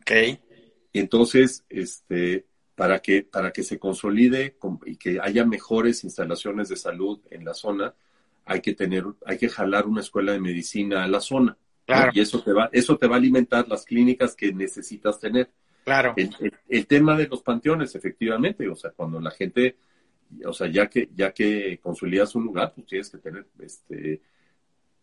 Ok. 0.00 0.10
Entonces, 0.92 1.64
este, 1.68 2.46
para 2.74 3.00
que, 3.00 3.22
para 3.22 3.52
que 3.52 3.62
se 3.62 3.78
consolide 3.78 4.56
y 4.86 4.96
que 4.96 5.20
haya 5.20 5.44
mejores 5.44 6.04
instalaciones 6.04 6.68
de 6.68 6.76
salud 6.76 7.20
en 7.30 7.44
la 7.44 7.54
zona, 7.54 7.94
hay 8.44 8.60
que 8.60 8.74
tener, 8.74 9.04
hay 9.24 9.38
que 9.38 9.48
jalar 9.48 9.86
una 9.86 10.00
escuela 10.00 10.32
de 10.32 10.40
medicina 10.40 11.04
a 11.04 11.08
la 11.08 11.20
zona. 11.20 11.56
Claro. 11.86 12.12
Y 12.14 12.20
eso 12.20 12.42
te 12.42 12.52
va, 12.52 12.68
eso 12.72 12.96
te 12.96 13.06
va 13.06 13.16
a 13.16 13.18
alimentar 13.18 13.68
las 13.68 13.84
clínicas 13.84 14.34
que 14.34 14.52
necesitas 14.52 15.20
tener. 15.20 15.50
Claro. 15.84 16.14
El, 16.16 16.86
tema 16.86 17.16
de 17.16 17.28
los 17.28 17.42
panteones, 17.42 17.94
efectivamente, 17.94 18.66
o 18.68 18.74
sea, 18.74 18.90
cuando 18.90 19.20
la 19.20 19.30
gente, 19.30 19.76
o 20.46 20.52
sea, 20.52 20.66
ya 20.66 20.88
que, 20.88 21.10
ya 21.14 21.32
que 21.32 21.78
consolidas 21.82 22.34
un 22.34 22.44
lugar, 22.44 22.72
pues 22.74 22.86
tienes 22.86 23.10
que 23.10 23.18
tener, 23.18 23.46
este, 23.60 24.22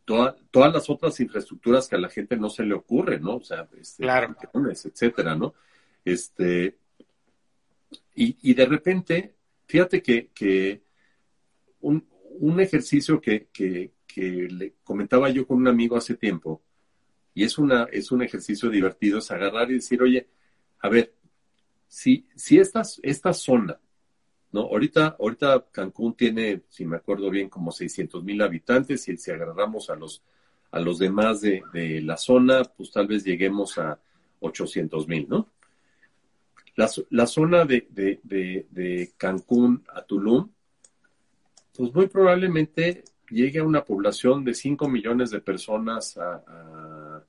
todas 0.06 0.74
las 0.74 0.90
otras 0.90 1.20
infraestructuras 1.20 1.88
que 1.88 1.96
a 1.96 2.00
la 2.00 2.10
gente 2.10 2.36
no 2.36 2.50
se 2.50 2.64
le 2.64 2.74
ocurre, 2.74 3.20
¿no? 3.20 3.36
O 3.36 3.44
sea, 3.44 3.68
este, 3.80 4.04
claro. 4.04 4.36
etcétera, 4.72 5.36
¿no? 5.36 5.54
Este, 6.04 6.78
y, 8.14 8.54
de 8.54 8.66
repente, 8.66 9.36
fíjate 9.66 10.02
que, 10.02 10.82
un, 11.80 12.60
ejercicio 12.60 13.22
que, 13.22 13.48
le 14.16 14.74
comentaba 14.84 15.30
yo 15.30 15.48
con 15.48 15.58
un 15.58 15.68
amigo 15.68 15.96
hace 15.96 16.16
tiempo, 16.16 16.62
y 17.34 17.44
es, 17.44 17.58
una, 17.58 17.84
es 17.92 18.12
un 18.12 18.22
ejercicio 18.22 18.70
divertido, 18.70 19.20
es 19.20 19.32
agarrar 19.32 19.72
y 19.72 19.76
decir, 19.76 20.02
oye, 20.02 20.28
a 20.80 20.90
ver, 20.90 21.14
si, 21.88 22.28
si 22.36 22.60
esta, 22.60 22.82
esta 23.04 23.34
zona, 23.34 23.80
¿no? 24.52 24.62
Ahorita, 24.62 25.16
ahorita 25.18 25.68
Cancún 25.72 26.14
tiene, 26.14 26.62
si 26.70 26.86
me 26.86 26.98
acuerdo 26.98 27.30
bien, 27.30 27.50
como 27.50 27.72
600 27.72 28.24
mil 28.24 28.42
habitantes, 28.42 29.08
y 29.08 29.16
si 29.18 29.32
agarramos 29.32 29.90
a 29.90 29.96
los, 29.96 30.22
a 30.72 30.80
los 30.80 31.00
demás 31.00 31.42
de, 31.42 31.64
de 31.74 32.02
la 32.02 32.18
zona, 32.18 32.64
pues 32.64 32.92
tal 32.92 33.08
vez 33.08 33.24
lleguemos 33.24 33.78
a 33.78 34.00
800 34.42 35.08
mil, 35.08 35.28
¿no? 35.30 35.50
La, 36.76 37.28
zona 37.28 37.66
de, 37.66 39.14
Cancún 39.18 39.84
a 39.94 40.02
Tulum, 40.04 40.50
pues 41.76 41.94
muy 41.94 42.08
probablemente 42.08 43.04
llegue 43.30 43.60
a 43.60 43.64
una 43.64 43.84
población 43.84 44.44
de 44.44 44.54
5 44.54 44.88
millones 44.90 45.32
de 45.32 45.42
personas 45.42 46.18
a, 46.18 47.24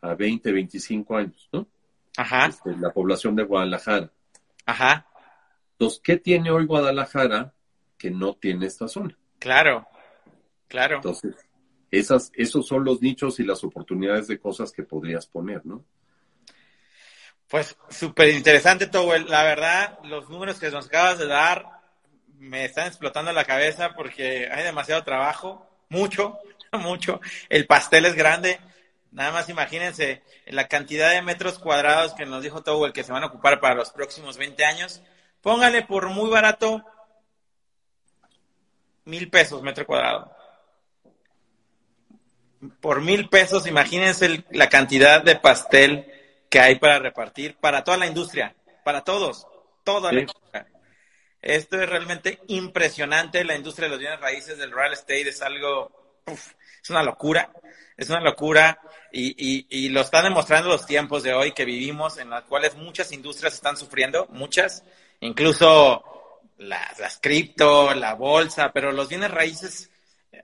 a, 0.00 0.14
20, 0.14 0.52
25 0.52 1.16
años, 1.16 1.48
¿no? 1.52 1.66
Ajá. 2.16 2.46
Este, 2.46 2.76
la 2.76 2.92
población 2.92 3.34
de 3.36 3.44
Guadalajara. 3.44 4.10
Ajá. 4.66 5.06
Entonces, 5.72 6.00
¿qué 6.02 6.16
tiene 6.16 6.50
hoy 6.50 6.66
Guadalajara 6.66 7.52
que 7.98 8.10
no 8.10 8.34
tiene 8.34 8.66
esta 8.66 8.86
zona? 8.86 9.16
Claro, 9.38 9.86
claro. 10.68 10.96
Entonces, 10.96 11.34
esas, 11.90 12.30
esos 12.34 12.66
son 12.66 12.84
los 12.84 13.02
nichos 13.02 13.40
y 13.40 13.44
las 13.44 13.64
oportunidades 13.64 14.28
de 14.28 14.38
cosas 14.38 14.72
que 14.72 14.82
podrías 14.82 15.26
poner, 15.26 15.64
¿no? 15.64 15.84
Pues 17.48 17.76
súper 17.90 18.30
interesante, 18.30 18.86
todo. 18.86 19.16
La 19.18 19.44
verdad, 19.44 19.98
los 20.04 20.28
números 20.28 20.58
que 20.58 20.70
nos 20.70 20.86
acabas 20.86 21.18
de 21.18 21.26
dar 21.26 21.66
me 22.38 22.64
están 22.64 22.86
explotando 22.86 23.32
la 23.32 23.44
cabeza 23.44 23.94
porque 23.94 24.48
hay 24.50 24.64
demasiado 24.64 25.02
trabajo, 25.04 25.66
mucho, 25.88 26.38
mucho. 26.72 27.20
El 27.48 27.66
pastel 27.66 28.06
es 28.06 28.14
grande. 28.14 28.60
Nada 29.10 29.30
más 29.30 29.48
imagínense 29.48 30.22
la 30.46 30.66
cantidad 30.66 31.10
de 31.10 31.22
metros 31.22 31.58
cuadrados 31.58 32.14
que 32.14 32.26
nos 32.26 32.42
dijo 32.42 32.62
el 32.84 32.92
que 32.92 33.04
se 33.04 33.12
van 33.12 33.22
a 33.22 33.26
ocupar 33.26 33.60
para 33.60 33.76
los 33.76 33.90
próximos 33.90 34.36
20 34.36 34.64
años. 34.64 35.02
Póngale 35.40 35.82
por 35.82 36.08
muy 36.08 36.30
barato 36.30 36.84
mil 39.04 39.30
pesos 39.30 39.62
metro 39.62 39.86
cuadrado. 39.86 40.32
Por 42.80 43.02
mil 43.02 43.28
pesos, 43.28 43.66
imagínense 43.66 44.44
la 44.50 44.68
cantidad 44.68 45.22
de 45.22 45.36
pastel 45.36 46.10
que 46.54 46.60
hay 46.60 46.76
para 46.76 47.00
repartir 47.00 47.56
para 47.56 47.82
toda 47.82 47.96
la 47.96 48.06
industria, 48.06 48.54
para 48.84 49.02
todos, 49.02 49.44
toda 49.82 50.12
la 50.12 50.20
industria. 50.20 50.68
Esto 51.42 51.82
es 51.82 51.88
realmente 51.88 52.38
impresionante. 52.46 53.42
La 53.42 53.56
industria 53.56 53.86
de 53.86 53.90
los 53.90 53.98
bienes 53.98 54.20
raíces 54.20 54.56
del 54.56 54.70
real 54.70 54.92
estate 54.92 55.28
es 55.28 55.42
algo, 55.42 56.22
es 56.80 56.90
una 56.90 57.02
locura, 57.02 57.50
es 57.96 58.08
una 58.08 58.20
locura 58.20 58.78
y, 59.10 59.66
y, 59.68 59.88
lo 59.88 60.02
están 60.02 60.22
demostrando 60.22 60.68
los 60.68 60.86
tiempos 60.86 61.24
de 61.24 61.34
hoy 61.34 61.50
que 61.50 61.64
vivimos, 61.64 62.18
en 62.18 62.30
los 62.30 62.44
cuales 62.44 62.76
muchas 62.76 63.10
industrias 63.10 63.54
están 63.54 63.76
sufriendo, 63.76 64.28
muchas, 64.30 64.84
incluso 65.18 66.04
las, 66.58 67.00
las 67.00 67.18
cripto, 67.18 67.92
la 67.94 68.14
bolsa, 68.14 68.70
pero 68.72 68.92
los 68.92 69.08
bienes 69.08 69.32
raíces 69.32 69.90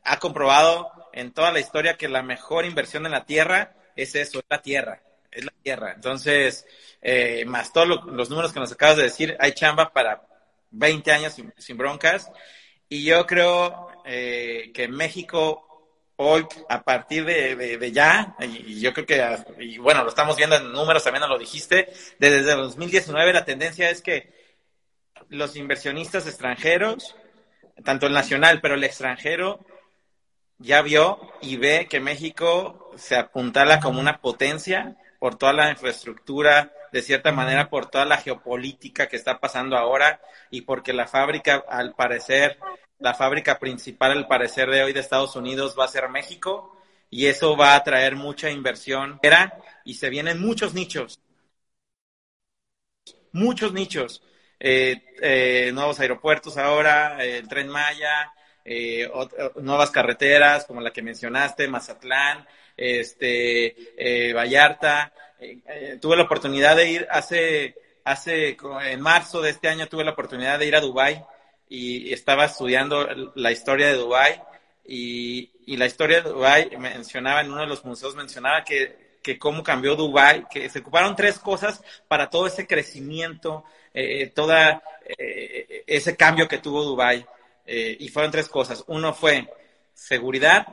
ha 0.03 0.19
comprobado 0.19 0.91
en 1.12 1.31
toda 1.31 1.53
la 1.53 1.61
historia 1.61 1.97
que 1.97 2.09
la 2.09 2.24
mejor 2.24 2.65
inversión 2.65 3.07
en 3.07 3.12
la 3.12 3.27
tierra 3.27 3.77
es 3.95 4.16
eso, 4.16 4.41
es 4.41 4.45
la 4.49 4.61
tierra 4.61 5.03
es 5.31 5.44
la 5.44 5.52
tierra. 5.62 5.93
Entonces, 5.94 6.66
eh, 7.01 7.44
más 7.47 7.73
todos 7.73 7.89
los 8.07 8.31
números 8.31 8.52
que 8.52 8.61
nos 8.61 8.73
acabas 8.73 8.97
de 8.97 9.05
decir, 9.05 9.36
hay 9.40 9.52
chamba 9.52 9.93
para 9.93 10.23
20 10.70 11.12
años 11.12 11.36
sin, 11.57 11.77
broncas. 11.77 12.31
Y 12.89 13.05
yo 13.05 13.27
creo 13.27 13.89
eh, 14.05 14.70
que 14.74 14.89
México 14.89 15.66
hoy, 16.16 16.47
a 16.69 16.82
partir 16.82 17.24
de, 17.24 17.90
ya, 17.93 18.36
y, 18.40 18.78
yo 18.78 18.93
creo 18.93 19.07
que, 19.07 19.39
y 19.59 19.78
bueno, 19.78 20.02
lo 20.02 20.11
estamos 20.11 20.36
viendo 20.36 20.57
en 20.57 20.70
números, 20.70 21.02
también 21.02 21.27
lo 21.27 21.39
dijiste, 21.39 21.90
desde 22.19 22.40
el 22.40 22.59
2019 22.59 23.32
la 23.32 23.47
tendencia 23.47 23.89
es 23.89 24.02
que 24.02 24.31
los 25.31 25.57
inversionistas 25.57 26.27
extranjeros, 26.27 27.16
tanto 27.85 28.07
el 28.07 28.12
nacional, 28.12 28.61
pero 28.61 28.74
el 28.74 28.85
extranjero, 28.85 29.65
ya 30.59 30.82
vio 30.82 31.19
y 31.40 31.57
ve 31.57 31.86
que 31.89 32.01
México 32.01 32.90
se 32.97 33.16
apuntala 33.16 33.81
como 33.81 33.98
una 33.98 34.20
potencia 34.20 34.98
por 35.21 35.37
toda 35.37 35.53
la 35.53 35.71
infraestructura, 35.71 36.73
de 36.93 37.03
cierta 37.03 37.31
manera 37.31 37.69
por 37.69 37.91
toda 37.91 38.07
la 38.07 38.17
geopolítica 38.17 39.07
que 39.07 39.17
está 39.17 39.39
pasando 39.39 39.77
ahora 39.77 40.21
y 40.51 40.63
porque 40.63 40.95
la 40.95 41.07
fábrica, 41.07 41.63
al 41.69 41.95
parecer, 41.95 42.59
la 42.99 43.15
fábrica 43.15 43.59
principal, 43.59 44.13
al 44.13 44.27
parecer 44.27 44.71
de 44.71 44.83
hoy 44.83 44.93
de 44.95 45.01
Estados 45.01 45.37
Unidos 45.37 45.77
va 45.79 45.85
a 45.85 45.89
ser 45.89 46.09
México 46.09 46.75
y 47.11 47.27
eso 47.27 47.55
va 47.57 47.75
a 47.75 47.85
traer 47.85 48.17
mucha 48.17 48.51
inversión 48.51 49.21
y 49.85 49.95
se 49.95 50.09
vienen 50.09 50.41
muchos 50.41 50.73
nichos, 50.73 51.21
muchos 53.33 53.73
nichos, 53.75 54.23
eh, 54.59 55.05
eh, 55.21 55.71
nuevos 55.75 56.01
aeropuertos 56.01 56.57
ahora, 56.57 57.23
el 57.23 57.47
tren 57.47 57.69
Maya, 57.69 58.33
eh, 58.65 59.11
nuevas 59.57 59.91
carreteras 59.91 60.65
como 60.65 60.81
la 60.81 60.93
que 60.93 61.03
mencionaste, 61.03 61.69
Mazatlán, 61.69 62.47
este, 62.81 63.77
eh, 63.97 64.32
Vallarta. 64.32 65.12
Eh, 65.39 65.59
eh, 65.66 65.98
tuve 66.01 66.16
la 66.16 66.24
oportunidad 66.24 66.77
de 66.77 66.90
ir 66.90 67.07
hace, 67.11 67.74
hace, 68.05 68.57
en 68.85 69.01
marzo 69.01 69.43
de 69.43 69.51
este 69.51 69.69
año 69.69 69.86
tuve 69.86 70.05
la 70.05 70.12
oportunidad 70.12 70.59
de 70.59 70.66
ir 70.66 70.74
a 70.74 70.81
Dubai 70.81 71.24
y 71.69 72.12
estaba 72.12 72.47
estudiando 72.47 73.07
la 73.35 73.52
historia 73.52 73.89
de 73.89 73.94
Dubai 73.94 74.43
y, 74.86 75.51
y 75.66 75.77
la 75.77 75.86
historia 75.86 76.23
de 76.23 76.31
Dubai 76.31 76.77
mencionaba 76.78 77.43
en 77.43 77.52
uno 77.52 77.61
de 77.61 77.66
los 77.66 77.85
museos 77.85 78.16
mencionaba 78.16 78.65
que, 78.65 79.19
que 79.23 79.39
cómo 79.39 79.62
cambió 79.62 79.94
Dubai, 79.94 80.47
que 80.51 80.69
se 80.70 80.81
ocuparon 80.81 81.15
tres 81.15 81.39
cosas 81.39 81.82
para 82.09 82.31
todo 82.31 82.47
ese 82.47 82.66
crecimiento, 82.66 83.65
eh, 83.93 84.28
toda 84.35 84.82
ese 85.86 86.16
cambio 86.16 86.47
que 86.48 86.59
tuvo 86.59 86.85
Dubai. 86.85 87.27
y 87.66 88.09
fueron 88.09 88.31
tres 88.31 88.48
cosas. 88.48 88.85
Uno 88.86 89.12
fue 89.12 89.48
seguridad, 89.93 90.66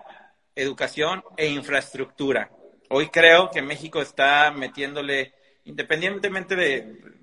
educación 0.58 1.24
e 1.38 1.48
infraestructura. 1.48 2.50
Hoy 2.90 3.10
creo 3.10 3.50
que 3.52 3.62
México 3.62 4.02
está 4.02 4.52
metiéndole, 4.52 5.34
independientemente 5.66 6.56
de, 6.56 7.18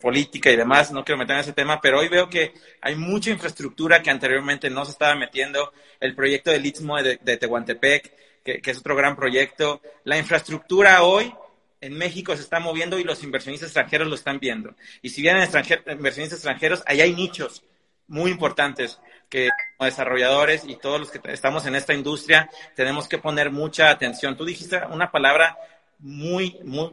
política 0.00 0.50
y 0.50 0.56
demás, 0.56 0.92
no 0.92 1.04
quiero 1.04 1.18
meter 1.18 1.36
en 1.36 1.40
ese 1.40 1.52
tema, 1.52 1.80
pero 1.80 2.00
hoy 2.00 2.08
veo 2.08 2.28
que 2.28 2.52
hay 2.80 2.96
mucha 2.96 3.30
infraestructura 3.30 4.02
que 4.02 4.10
anteriormente 4.10 4.68
no 4.70 4.84
se 4.84 4.92
estaba 4.92 5.14
metiendo. 5.14 5.72
El 6.00 6.14
proyecto 6.14 6.50
del 6.50 6.66
Istmo 6.66 7.00
de, 7.02 7.16
Tehuantepec, 7.16 8.42
que, 8.42 8.60
es 8.64 8.78
otro 8.78 8.96
gran 8.96 9.16
proyecto. 9.16 9.80
La 10.04 10.18
infraestructura 10.18 11.02
hoy 11.02 11.32
en 11.80 11.96
México 11.96 12.34
se 12.36 12.42
está 12.42 12.60
moviendo 12.60 12.98
y 12.98 13.04
los 13.04 13.22
inversionistas 13.22 13.68
extranjeros 13.68 14.08
lo 14.08 14.14
están 14.14 14.38
viendo. 14.38 14.74
Y 15.00 15.10
si 15.10 15.22
vienen 15.22 15.42
inversionistas 15.42 16.38
extranjeros, 16.38 16.82
ahí 16.86 17.00
hay 17.00 17.14
nichos 17.14 17.64
muy 18.12 18.30
importantes 18.30 19.00
que 19.30 19.48
como 19.78 19.88
desarrolladores 19.88 20.64
y 20.66 20.76
todos 20.76 21.00
los 21.00 21.10
que 21.10 21.18
estamos 21.32 21.64
en 21.64 21.74
esta 21.74 21.94
industria 21.94 22.50
tenemos 22.76 23.08
que 23.08 23.16
poner 23.16 23.50
mucha 23.50 23.88
atención. 23.88 24.36
Tú 24.36 24.44
dijiste 24.44 24.78
una 24.90 25.10
palabra 25.10 25.56
muy, 25.98 26.58
muy, 26.62 26.90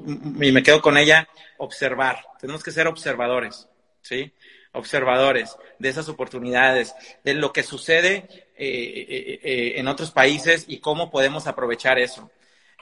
y 0.47 0.51
me 0.53 0.63
quedo 0.63 0.81
con 0.81 0.97
ella, 0.97 1.27
observar. 1.57 2.23
Tenemos 2.39 2.63
que 2.63 2.71
ser 2.71 2.87
observadores, 2.87 3.67
¿sí? 4.01 4.31
Observadores 4.71 5.57
de 5.77 5.89
esas 5.89 6.07
oportunidades, 6.07 6.95
de 7.25 7.33
lo 7.33 7.51
que 7.51 7.63
sucede 7.63 8.29
eh, 8.55 8.55
eh, 8.57 9.39
eh, 9.43 9.73
en 9.75 9.89
otros 9.89 10.11
países 10.11 10.63
y 10.69 10.79
cómo 10.79 11.11
podemos 11.11 11.47
aprovechar 11.47 11.99
eso. 11.99 12.31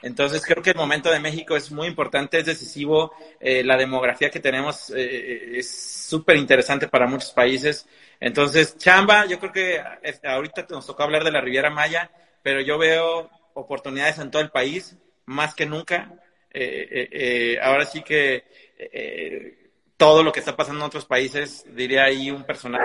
Entonces 0.02 0.44
creo 0.44 0.62
que 0.62 0.70
el 0.70 0.76
momento 0.76 1.10
de 1.10 1.20
México 1.20 1.56
es 1.56 1.70
muy 1.70 1.88
importante, 1.88 2.38
es 2.38 2.46
decisivo. 2.46 3.12
la 3.40 3.76
demografía 3.76 4.30
que 4.30 4.40
tenemos 4.40 4.90
es 4.90 6.06
súper 6.08 6.36
interesante 6.36 6.88
para 6.88 7.06
muchos 7.06 7.32
países. 7.32 7.86
Entonces, 8.20 8.76
chamba, 8.78 9.26
yo 9.26 9.38
creo 9.38 9.52
que 9.52 9.82
ahorita 10.24 10.66
nos 10.70 10.86
tocó 10.86 11.02
hablar 11.02 11.24
de 11.24 11.32
la 11.32 11.40
Riviera 11.40 11.70
Maya, 11.70 12.10
pero 12.42 12.60
yo 12.60 12.78
veo 12.78 13.28
oportunidades 13.54 14.18
en 14.18 14.30
todo 14.30 14.42
el 14.42 14.50
país, 14.50 14.96
más 15.26 15.54
que 15.54 15.66
nunca. 15.66 16.12
Eh, 16.50 16.88
eh, 16.90 17.08
eh, 17.12 17.58
ahora 17.62 17.84
sí 17.84 18.02
que 18.02 18.44
todo 19.96 20.22
lo 20.22 20.32
que 20.32 20.38
está 20.40 20.56
pasando 20.56 20.80
en 20.80 20.86
otros 20.86 21.04
países, 21.06 21.64
diría 21.74 22.04
ahí 22.04 22.30
un 22.30 22.44
personaje, 22.44 22.84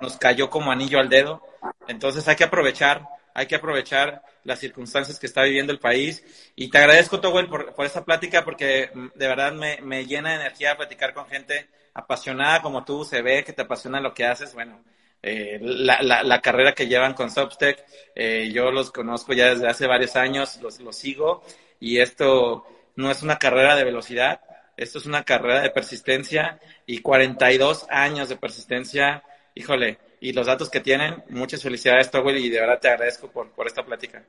nos 0.00 0.16
cayó 0.18 0.50
como 0.50 0.72
anillo 0.72 0.98
al 0.98 1.08
dedo. 1.08 1.42
Entonces 1.86 2.26
hay 2.28 2.36
que 2.36 2.44
aprovechar, 2.44 3.02
hay 3.34 3.46
que 3.46 3.56
aprovechar 3.56 4.22
las 4.44 4.58
circunstancias 4.58 5.18
que 5.18 5.26
está 5.26 5.42
viviendo 5.42 5.72
el 5.72 5.78
país. 5.78 6.24
Y 6.56 6.70
te 6.70 6.78
agradezco, 6.78 7.20
Towell, 7.20 7.48
por, 7.48 7.74
por 7.74 7.86
esta 7.86 8.04
plática, 8.04 8.44
porque 8.44 8.90
mm, 8.92 9.08
de 9.14 9.28
verdad 9.28 9.52
me, 9.52 9.78
me 9.82 10.06
llena 10.06 10.30
de 10.30 10.36
energía 10.36 10.76
platicar 10.76 11.14
con 11.14 11.26
gente 11.26 11.68
apasionada 11.94 12.62
como 12.62 12.84
tú, 12.84 13.04
se 13.04 13.22
ve 13.22 13.44
que 13.44 13.52
te 13.52 13.62
apasiona 13.62 14.00
lo 14.00 14.14
que 14.14 14.24
haces, 14.24 14.54
bueno, 14.54 14.82
eh, 15.20 15.58
la, 15.60 16.00
la, 16.00 16.22
la, 16.22 16.40
carrera 16.40 16.72
que 16.72 16.86
llevan 16.86 17.14
con 17.14 17.30
Substack, 17.30 17.84
eh, 18.14 18.50
yo 18.52 18.70
los 18.70 18.92
conozco 18.92 19.32
ya 19.32 19.48
desde 19.48 19.66
hace 19.66 19.86
varios 19.88 20.14
años, 20.14 20.60
los, 20.62 20.78
los 20.78 20.96
sigo, 20.96 21.42
y 21.80 21.98
esto 21.98 22.66
no 22.94 23.10
es 23.10 23.22
una 23.22 23.38
carrera 23.38 23.74
de 23.74 23.84
velocidad, 23.84 24.40
esto 24.76 24.98
es 24.98 25.06
una 25.06 25.24
carrera 25.24 25.60
de 25.60 25.70
persistencia 25.70 26.60
y 26.86 27.00
42 27.00 27.86
años 27.90 28.28
de 28.28 28.36
persistencia, 28.36 29.24
híjole, 29.56 29.98
y 30.20 30.32
los 30.32 30.46
datos 30.46 30.70
que 30.70 30.80
tienen, 30.80 31.22
muchas 31.30 31.62
felicidades, 31.62 32.10
Towell, 32.10 32.38
y 32.38 32.48
de 32.48 32.60
verdad 32.60 32.80
te 32.80 32.88
agradezco 32.88 33.30
por, 33.30 33.50
por 33.50 33.66
esta 33.66 33.84
plática. 33.84 34.24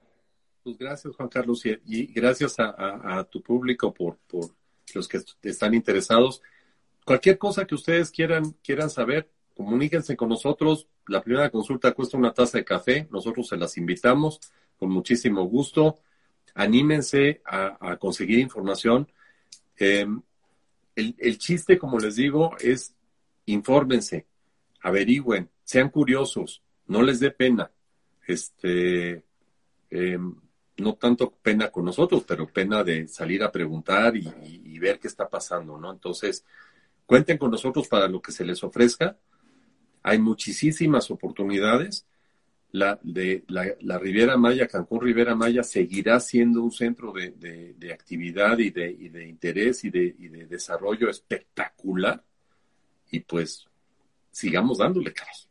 Pues 0.63 0.77
gracias, 0.77 1.15
Juan 1.15 1.29
Carlos, 1.29 1.65
y, 1.65 2.05
gracias 2.07 2.55
a, 2.59 3.23
tu 3.29 3.41
público 3.41 3.93
por, 3.93 4.17
por 4.27 4.51
los 4.93 5.07
que 5.07 5.21
están 5.43 5.73
interesados. 5.73 6.41
Cualquier 7.05 7.37
cosa 7.37 7.65
que 7.65 7.75
ustedes 7.75 8.11
quieran, 8.11 8.55
quieran 8.63 8.89
saber, 8.89 9.29
comuníquense 9.55 10.15
con 10.15 10.29
nosotros. 10.29 10.87
La 11.07 11.21
primera 11.21 11.49
consulta 11.49 11.91
cuesta 11.91 12.17
una 12.17 12.33
taza 12.33 12.57
de 12.59 12.65
café. 12.65 13.07
Nosotros 13.11 13.47
se 13.47 13.57
las 13.57 13.77
invitamos 13.77 14.39
con 14.77 14.89
muchísimo 14.89 15.43
gusto. 15.43 15.99
Anímense 16.53 17.41
a, 17.45 17.97
conseguir 17.97 18.39
información. 18.39 19.11
Em, 19.77 20.21
el, 20.95 21.37
chiste, 21.37 21.77
como 21.77 21.99
les 21.99 22.15
digo, 22.15 22.55
es 22.59 22.93
infórmense, 23.45 24.27
averigüen, 24.81 25.49
sean 25.69 25.89
curiosos, 25.89 26.63
no 26.87 27.03
les 27.03 27.19
dé 27.19 27.29
pena. 27.29 27.71
Este, 28.25 29.23
em, 29.91 30.35
no 30.77 30.95
tanto 30.95 31.29
pena 31.29 31.69
con 31.69 31.85
nosotros, 31.85 32.23
pero 32.27 32.47
pena 32.47 32.83
de 32.83 33.07
salir 33.07 33.43
a 33.43 33.51
preguntar 33.51 34.17
y, 34.17 34.79
ver 34.79 34.97
qué 34.97 35.07
está 35.09 35.29
pasando, 35.29 35.77
¿no? 35.77 35.91
Entonces, 35.91 36.43
Cuenten 37.05 37.37
con 37.37 37.51
nosotros 37.51 37.87
para 37.87 38.07
lo 38.07 38.19
que 38.21 38.31
se 38.31 38.45
les 38.45 38.63
ofrezca. 38.63 39.17
Hay 40.03 40.17
muchísimas 40.19 41.11
oportunidades. 41.11 42.07
La, 42.71 42.99
de, 43.03 43.43
Riviera 43.99 44.37
Maya, 44.37 44.67
Cancún 44.67 45.01
Riviera 45.01 45.35
Maya, 45.35 45.61
seguirá 45.61 46.19
siendo 46.19 46.63
un 46.63 46.71
centro 46.71 47.11
de, 47.11 47.91
actividad 47.93 48.57
y 48.57 48.71
de, 48.71 49.27
interés 49.27 49.83
y 49.83 49.91
de, 49.91 50.15
y 50.17 50.29
de 50.29 50.45
desarrollo 50.47 51.09
espectacular. 51.09 52.23
Y 53.11 53.19
pues 53.19 53.65
sigamos 54.31 54.77
dándole, 54.77 55.11
caray. 55.11 55.48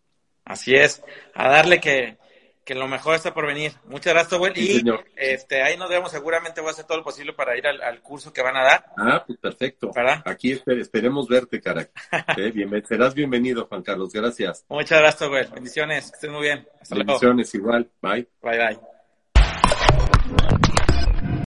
Así 0.48 0.74
es, 0.74 1.02
a 1.34 1.48
darle 1.48 1.78
que, 1.78 2.16
que 2.64 2.74
lo 2.74 2.88
mejor 2.88 3.14
está 3.14 3.34
por 3.34 3.46
venir. 3.46 3.72
Muchas 3.84 4.14
gracias, 4.14 4.38
güey. 4.38 4.52
y 4.56 4.82
este, 5.14 5.62
ahí 5.62 5.76
nos 5.76 5.90
vemos. 5.90 6.10
Seguramente 6.10 6.62
voy 6.62 6.68
a 6.68 6.72
hacer 6.72 6.86
todo 6.86 6.98
lo 6.98 7.04
posible 7.04 7.34
para 7.34 7.56
ir 7.56 7.66
al, 7.66 8.00
curso 8.00 8.32
que 8.32 8.40
van 8.40 8.56
a 8.56 8.64
dar. 8.64 8.86
Ah, 8.96 9.22
pues 9.26 9.38
perfecto. 9.38 9.90
Aquí 10.24 10.52
esperemos 10.66 11.28
verte, 11.28 11.60
cara. 11.60 11.88
eh, 12.36 12.82
serás 12.88 13.14
bienvenido, 13.14 13.66
Juan 13.66 13.82
Carlos. 13.82 14.10
Gracias. 14.10 14.64
Muchas 14.70 15.00
gracias, 15.00 15.28
güey. 15.28 15.46
Bendiciones. 15.52 16.10
Que 16.10 16.16
estén 16.16 16.32
muy 16.32 16.42
bien. 16.42 16.66
Hasta 16.80 16.94
Bendiciones, 16.94 17.54
igual. 17.54 17.90
Bye. 18.00 18.26
Bye, 18.42 18.58
bye. 18.58 18.97